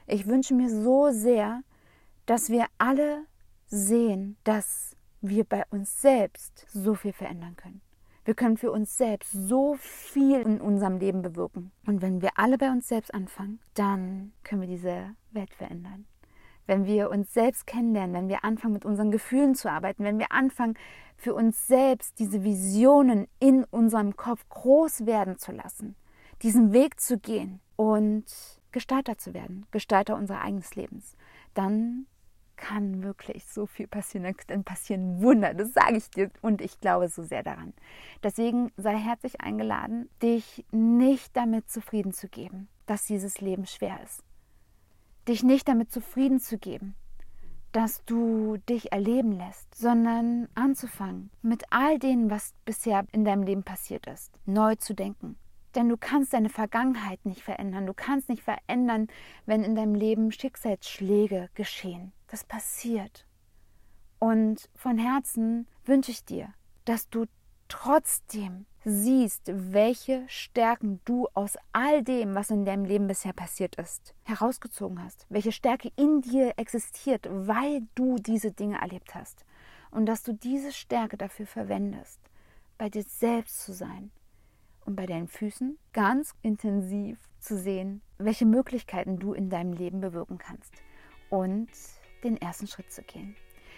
Ich 0.05 0.27
wünsche 0.27 0.53
mir 0.53 0.69
so 0.69 1.11
sehr, 1.11 1.63
dass 2.25 2.49
wir 2.49 2.65
alle 2.77 3.25
sehen, 3.67 4.37
dass 4.43 4.95
wir 5.21 5.43
bei 5.43 5.63
uns 5.69 6.01
selbst 6.01 6.65
so 6.69 6.95
viel 6.95 7.13
verändern 7.13 7.55
können. 7.55 7.81
Wir 8.25 8.35
können 8.35 8.57
für 8.57 8.71
uns 8.71 8.97
selbst 8.97 9.31
so 9.31 9.75
viel 9.79 10.41
in 10.41 10.61
unserem 10.61 10.97
Leben 10.97 11.21
bewirken. 11.21 11.71
Und 11.85 12.01
wenn 12.01 12.21
wir 12.21 12.31
alle 12.35 12.57
bei 12.57 12.69
uns 12.69 12.87
selbst 12.87 13.13
anfangen, 13.13 13.59
dann 13.73 14.33
können 14.43 14.61
wir 14.61 14.67
diese 14.67 15.15
Welt 15.31 15.53
verändern 15.53 16.05
wenn 16.69 16.85
wir 16.85 17.09
uns 17.09 17.33
selbst 17.33 17.65
kennenlernen, 17.65 18.13
wenn 18.13 18.29
wir 18.29 18.45
anfangen, 18.45 18.75
mit 18.75 18.85
unseren 18.85 19.09
Gefühlen 19.09 19.55
zu 19.55 19.69
arbeiten, 19.71 20.03
wenn 20.03 20.19
wir 20.19 20.31
anfangen, 20.31 20.75
für 21.17 21.33
uns 21.33 21.67
selbst 21.67 22.19
diese 22.19 22.43
Visionen 22.43 23.27
in 23.39 23.63
unserem 23.65 24.15
Kopf 24.15 24.47
groß 24.49 25.07
werden 25.07 25.39
zu 25.39 25.51
lassen, 25.51 25.95
diesen 26.43 26.71
Weg 26.71 27.01
zu 27.01 27.17
gehen 27.17 27.59
und 27.75 28.23
Gestalter 28.71 29.17
zu 29.17 29.33
werden, 29.33 29.65
Gestalter 29.71 30.15
unseres 30.15 30.41
eigenen 30.41 30.63
Lebens, 30.75 31.17
dann 31.55 32.05
kann 32.59 33.01
wirklich 33.01 33.45
so 33.45 33.65
viel 33.65 33.87
passieren, 33.87 34.35
dann 34.47 34.63
passieren 34.63 35.21
Wunder, 35.21 35.53
das 35.53 35.73
sage 35.73 35.97
ich 35.97 36.09
dir 36.09 36.29
und 36.41 36.61
ich 36.61 36.79
glaube 36.79 37.07
so 37.07 37.23
sehr 37.23 37.43
daran. 37.43 37.73
Deswegen 38.21 38.71
sei 38.77 38.97
herzlich 38.97 39.41
eingeladen, 39.41 40.09
dich 40.21 40.65
nicht 40.71 41.35
damit 41.35 41.69
zufrieden 41.69 42.13
zu 42.13 42.27
geben, 42.27 42.67
dass 42.85 43.05
dieses 43.05 43.41
Leben 43.41 43.65
schwer 43.65 43.99
ist 44.03 44.23
dich 45.29 45.43
nicht 45.43 45.67
damit 45.67 45.91
zufrieden 45.91 46.39
zu 46.39 46.57
geben, 46.57 46.95
dass 47.71 48.03
du 48.05 48.57
dich 48.67 48.91
erleben 48.91 49.31
lässt, 49.31 49.75
sondern 49.75 50.47
anzufangen 50.55 51.29
mit 51.43 51.63
all 51.69 51.99
dem, 51.99 52.31
was 52.31 52.53
bisher 52.65 53.05
in 53.11 53.25
deinem 53.25 53.43
Leben 53.43 53.63
passiert 53.63 54.07
ist, 54.07 54.31
neu 54.45 54.75
zu 54.75 54.95
denken. 54.95 55.37
Denn 55.75 55.87
du 55.87 55.97
kannst 55.97 56.33
deine 56.33 56.49
Vergangenheit 56.49 57.23
nicht 57.25 57.43
verändern. 57.43 57.85
Du 57.85 57.93
kannst 57.93 58.27
nicht 58.27 58.41
verändern, 58.41 59.07
wenn 59.45 59.63
in 59.63 59.75
deinem 59.75 59.93
Leben 59.93 60.31
Schicksalsschläge 60.31 61.49
geschehen. 61.53 62.11
Das 62.29 62.43
passiert. 62.43 63.25
Und 64.19 64.69
von 64.75 64.97
Herzen 64.97 65.67
wünsche 65.85 66.11
ich 66.11 66.25
dir, 66.25 66.53
dass 66.85 67.09
du 67.09 67.25
trotzdem 67.67 68.65
siehst, 68.83 69.43
welche 69.53 70.23
Stärken 70.27 70.99
du 71.05 71.27
aus 71.33 71.57
all 71.71 72.03
dem, 72.03 72.35
was 72.35 72.49
in 72.49 72.65
deinem 72.65 72.85
Leben 72.85 73.07
bisher 73.07 73.33
passiert 73.33 73.75
ist, 73.75 74.13
herausgezogen 74.23 75.03
hast, 75.03 75.25
welche 75.29 75.51
Stärke 75.51 75.91
in 75.95 76.21
dir 76.21 76.53
existiert, 76.57 77.27
weil 77.29 77.87
du 77.95 78.17
diese 78.17 78.51
Dinge 78.51 78.79
erlebt 78.81 79.15
hast. 79.15 79.45
Und 79.91 80.05
dass 80.05 80.23
du 80.23 80.33
diese 80.33 80.71
Stärke 80.71 81.17
dafür 81.17 81.47
verwendest, 81.47 82.19
bei 82.77 82.89
dir 82.89 83.03
selbst 83.03 83.61
zu 83.61 83.73
sein 83.73 84.11
und 84.85 84.95
bei 84.95 85.05
deinen 85.05 85.27
Füßen 85.27 85.77
ganz 85.93 86.33
intensiv 86.41 87.17
zu 87.39 87.57
sehen, 87.57 88.01
welche 88.17 88.45
Möglichkeiten 88.45 89.19
du 89.19 89.33
in 89.33 89.49
deinem 89.49 89.73
Leben 89.73 89.99
bewirken 89.99 90.37
kannst. 90.37 90.73
Und 91.29 91.69
den 92.23 92.37
ersten 92.37 92.67
Schritt 92.67 92.91
zu 92.91 93.01
gehen. 93.03 93.35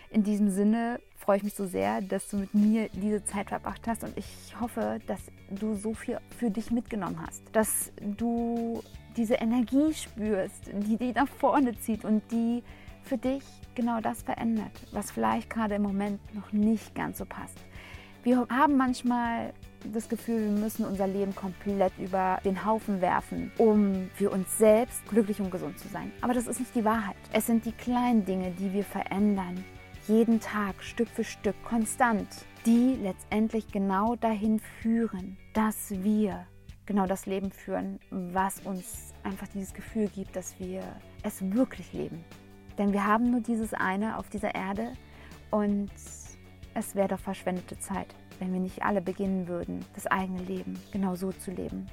In 0.09 0.23
diesem 0.23 0.49
Sinne 0.49 0.99
freue 1.15 1.37
ich 1.37 1.43
mich 1.43 1.53
so 1.53 1.65
sehr, 1.65 2.01
dass 2.01 2.27
du 2.27 2.37
mit 2.37 2.53
mir 2.53 2.89
diese 2.89 3.23
Zeit 3.23 3.47
verbracht 3.49 3.87
hast 3.87 4.03
und 4.03 4.17
ich 4.17 4.25
hoffe, 4.59 4.99
dass 5.07 5.21
du 5.49 5.75
so 5.75 5.93
viel 5.93 6.19
für 6.37 6.49
dich 6.49 6.69
mitgenommen 6.69 7.17
hast, 7.25 7.43
dass 7.53 7.93
du 7.99 8.83
diese 9.15 9.35
Energie 9.35 9.93
spürst, 9.93 10.69
die 10.73 10.97
dich 10.97 11.15
nach 11.15 11.27
vorne 11.27 11.77
zieht 11.79 12.03
und 12.03 12.23
die 12.31 12.61
für 13.03 13.17
dich 13.17 13.43
genau 13.75 14.01
das 14.01 14.21
verändert, 14.21 14.71
was 14.91 15.11
vielleicht 15.11 15.49
gerade 15.49 15.75
im 15.75 15.83
Moment 15.83 16.19
noch 16.35 16.51
nicht 16.51 16.93
ganz 16.93 17.17
so 17.17 17.25
passt. 17.25 17.57
Wir 18.23 18.45
haben 18.49 18.77
manchmal 18.77 19.53
das 19.85 20.09
Gefühl, 20.09 20.41
wir 20.41 20.61
müssen 20.61 20.85
unser 20.85 21.07
Leben 21.07 21.35
komplett 21.35 21.93
über 21.97 22.39
den 22.43 22.65
Haufen 22.65 23.01
werfen, 23.01 23.51
um 23.57 24.09
für 24.15 24.29
uns 24.29 24.57
selbst 24.57 25.05
glücklich 25.07 25.39
und 25.39 25.51
gesund 25.51 25.79
zu 25.79 25.87
sein. 25.87 26.11
Aber 26.21 26.33
das 26.33 26.47
ist 26.47 26.59
nicht 26.59 26.75
die 26.75 26.85
Wahrheit. 26.85 27.15
Es 27.33 27.47
sind 27.47 27.65
die 27.65 27.71
kleinen 27.71 28.25
Dinge, 28.25 28.51
die 28.51 28.73
wir 28.73 28.83
verändern, 28.83 29.63
jeden 30.07 30.39
Tag, 30.39 30.81
Stück 30.83 31.07
für 31.09 31.23
Stück, 31.23 31.55
konstant, 31.63 32.27
die 32.65 32.97
letztendlich 33.01 33.71
genau 33.71 34.15
dahin 34.15 34.59
führen, 34.81 35.37
dass 35.53 35.91
wir 35.91 36.45
genau 36.85 37.05
das 37.05 37.25
Leben 37.25 37.51
führen, 37.51 37.99
was 38.09 38.59
uns 38.61 39.13
einfach 39.23 39.47
dieses 39.47 39.73
Gefühl 39.73 40.07
gibt, 40.07 40.35
dass 40.35 40.59
wir 40.59 40.81
es 41.23 41.41
wirklich 41.53 41.93
leben. 41.93 42.23
Denn 42.77 42.93
wir 42.93 43.05
haben 43.05 43.31
nur 43.31 43.41
dieses 43.41 43.73
eine 43.73 44.17
auf 44.17 44.29
dieser 44.29 44.55
Erde 44.55 44.93
und 45.51 45.91
es 46.73 46.95
wäre 46.95 47.09
doch 47.09 47.19
verschwendete 47.19 47.77
Zeit, 47.79 48.07
wenn 48.41 48.51
wir 48.51 48.59
nicht 48.59 48.83
alle 48.83 48.99
beginnen 49.01 49.47
würden, 49.47 49.85
das 49.93 50.07
eigene 50.07 50.41
Leben 50.41 50.77
genau 50.91 51.15
so 51.15 51.31
zu 51.31 51.51
leben, 51.51 51.85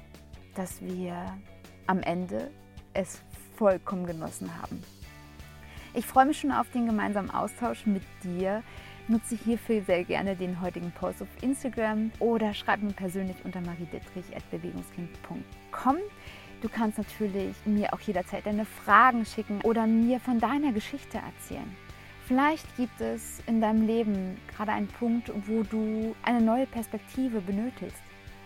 dass 0.55 0.81
wir 0.81 1.37
am 1.85 2.01
Ende 2.01 2.49
es 2.93 3.21
vollkommen 3.55 4.07
genossen 4.07 4.49
haben. 4.59 4.81
Ich 5.93 6.07
freue 6.07 6.25
mich 6.25 6.39
schon 6.39 6.51
auf 6.51 6.69
den 6.71 6.87
gemeinsamen 6.87 7.29
Austausch 7.29 7.85
mit 7.85 8.01
dir. 8.23 8.63
Nutze 9.07 9.35
hierfür 9.35 9.83
sehr 9.83 10.03
gerne 10.03 10.35
den 10.35 10.59
heutigen 10.59 10.91
Post 10.91 11.21
auf 11.21 11.27
Instagram 11.41 12.11
oder 12.19 12.53
schreib 12.53 12.81
mir 12.81 12.91
persönlich 12.93 13.37
unter 13.43 13.61
mariedittrich.bewegungskind.com. 13.61 15.97
Du 16.61 16.69
kannst 16.69 16.97
natürlich 16.97 17.55
mir 17.65 17.93
auch 17.93 18.01
jederzeit 18.01 18.45
deine 18.45 18.65
Fragen 18.65 19.25
schicken 19.25 19.61
oder 19.61 19.87
mir 19.87 20.19
von 20.19 20.39
deiner 20.39 20.73
Geschichte 20.73 21.19
erzählen. 21.19 21.73
Vielleicht 22.29 22.77
gibt 22.77 23.01
es 23.01 23.41
in 23.47 23.59
deinem 23.59 23.87
Leben 23.87 24.37
gerade 24.55 24.71
einen 24.71 24.87
Punkt, 24.87 25.31
wo 25.47 25.63
du 25.63 26.15
eine 26.21 26.39
neue 26.39 26.67
Perspektive 26.67 27.41
benötigst. 27.41 28.03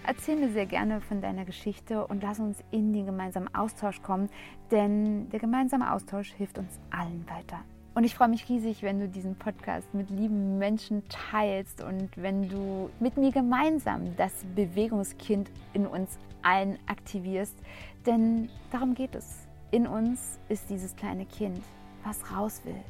Erzähl 0.08 0.38
mir 0.38 0.50
sehr 0.54 0.66
gerne 0.66 1.02
von 1.02 1.20
deiner 1.20 1.44
Geschichte 1.44 2.08
und 2.08 2.24
lass 2.24 2.40
uns 2.40 2.64
in 2.72 2.94
den 2.94 3.06
gemeinsamen 3.06 3.54
Austausch 3.54 4.02
kommen, 4.02 4.30
denn 4.72 5.30
der 5.32 5.42
gemeinsame 5.42 5.92
Austausch 5.92 6.32
hilft 6.32 6.60
uns 6.60 6.80
allen 6.92 7.26
weiter. 7.30 7.60
Und 7.94 8.06
ich 8.06 8.16
freue 8.16 8.30
mich 8.30 8.48
riesig, 8.48 8.84
wenn 8.84 9.02
du 9.02 9.10
diesen 9.10 9.36
Podcast 9.36 9.94
mit 9.94 10.10
lieben 10.10 10.58
Menschen 10.58 11.04
teilst 11.10 11.84
und 11.84 12.10
wenn 12.16 12.48
du 12.48 12.90
mit 13.02 13.18
mir 13.18 13.34
gemeinsam 13.34 14.16
das 14.16 14.46
Bewegungskind 14.56 15.52
in 15.74 15.88
uns 15.88 16.18
allen 16.42 16.80
aktivierst. 16.88 17.58
Denn 18.06 18.48
darum 18.72 18.94
geht 18.94 19.14
es. 19.14 19.46
In 19.72 19.88
uns 19.88 20.40
ist 20.48 20.70
dieses 20.70 20.96
kleine 20.96 21.26
Kind, 21.26 21.60
was 22.06 22.32
raus 22.34 22.62
will. 22.64 22.82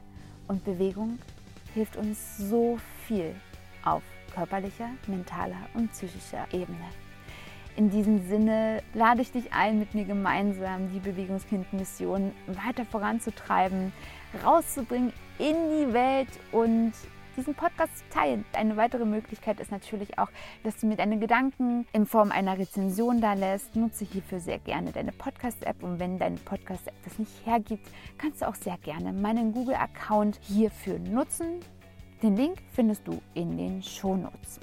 Und 0.47 0.63
Bewegung 0.65 1.19
hilft 1.73 1.95
uns 1.95 2.37
so 2.37 2.77
viel 3.07 3.35
auf 3.83 4.03
körperlicher, 4.33 4.89
mentaler 5.07 5.67
und 5.73 5.91
psychischer 5.91 6.45
Ebene. 6.51 6.85
In 7.75 7.89
diesem 7.89 8.27
Sinne 8.27 8.83
lade 8.93 9.21
ich 9.21 9.31
dich 9.31 9.51
ein, 9.51 9.79
mit 9.79 9.95
mir 9.95 10.05
gemeinsam 10.05 10.91
die 10.91 10.99
Bewegungskind-Mission 10.99 12.31
weiter 12.47 12.85
voranzutreiben, 12.85 13.91
rauszubringen 14.43 15.11
in 15.39 15.55
die 15.55 15.91
Welt 15.91 16.29
und 16.51 16.93
diesen 17.35 17.55
Podcast 17.55 17.97
zu 17.97 18.03
teilen. 18.09 18.45
Eine 18.53 18.77
weitere 18.77 19.05
Möglichkeit 19.05 19.59
ist 19.59 19.71
natürlich 19.71 20.17
auch, 20.19 20.29
dass 20.63 20.77
du 20.77 20.87
mir 20.87 20.95
deine 20.95 21.17
Gedanken 21.17 21.87
in 21.93 22.05
Form 22.05 22.31
einer 22.31 22.57
Rezension 22.57 23.21
da 23.21 23.33
lässt. 23.33 23.75
Nutze 23.75 24.05
hierfür 24.05 24.39
sehr 24.39 24.59
gerne 24.59 24.91
deine 24.91 25.11
Podcast-App 25.11 25.83
und 25.83 25.99
wenn 25.99 26.19
deine 26.19 26.37
Podcast-App 26.37 26.95
das 27.03 27.19
nicht 27.19 27.45
hergibt, 27.45 27.87
kannst 28.17 28.41
du 28.41 28.47
auch 28.47 28.55
sehr 28.55 28.77
gerne 28.77 29.13
meinen 29.13 29.53
Google-Account 29.53 30.39
hierfür 30.41 30.99
nutzen. 30.99 31.59
Den 32.21 32.37
Link 32.37 32.59
findest 32.71 33.07
du 33.07 33.21
in 33.33 33.57
den 33.57 33.83
Shownotes. 33.83 34.59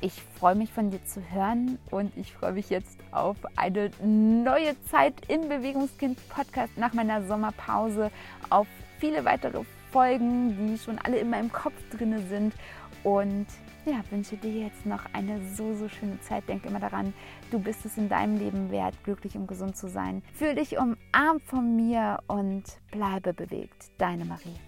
Ich 0.00 0.22
freue 0.38 0.54
mich 0.54 0.72
von 0.72 0.90
dir 0.90 1.02
zu 1.04 1.22
hören 1.30 1.78
und 1.90 2.16
ich 2.16 2.32
freue 2.32 2.52
mich 2.52 2.68
jetzt 2.68 2.98
auf 3.10 3.36
eine 3.56 3.90
neue 4.02 4.74
Zeit 4.84 5.14
im 5.28 5.48
Bewegungskind 5.48 6.18
Podcast 6.28 6.76
nach 6.76 6.92
meiner 6.92 7.26
Sommerpause, 7.26 8.10
auf 8.50 8.66
viele 8.98 9.24
weitere 9.24 9.58
Folgen, 9.94 10.66
die 10.66 10.76
schon 10.76 10.98
alle 10.98 11.18
in 11.18 11.30
meinem 11.30 11.52
Kopf 11.52 11.74
drin 11.90 12.18
sind 12.28 12.52
und 13.04 13.46
ja, 13.84 14.00
wünsche 14.10 14.36
dir 14.36 14.50
jetzt 14.50 14.84
noch 14.86 15.04
eine 15.12 15.40
so, 15.54 15.72
so 15.72 15.88
schöne 15.88 16.20
Zeit. 16.20 16.48
Denk 16.48 16.66
immer 16.66 16.80
daran, 16.80 17.14
du 17.52 17.60
bist 17.60 17.86
es 17.86 17.96
in 17.96 18.08
deinem 18.08 18.36
Leben 18.36 18.72
wert, 18.72 18.96
glücklich 19.04 19.36
und 19.36 19.46
gesund 19.46 19.76
zu 19.76 19.88
sein. 19.88 20.24
Fühl 20.32 20.56
dich 20.56 20.76
umarmt 20.78 21.44
von 21.44 21.76
mir 21.76 22.18
und 22.26 22.64
bleibe 22.90 23.32
bewegt. 23.32 23.92
Deine 23.98 24.24
Marie. 24.24 24.58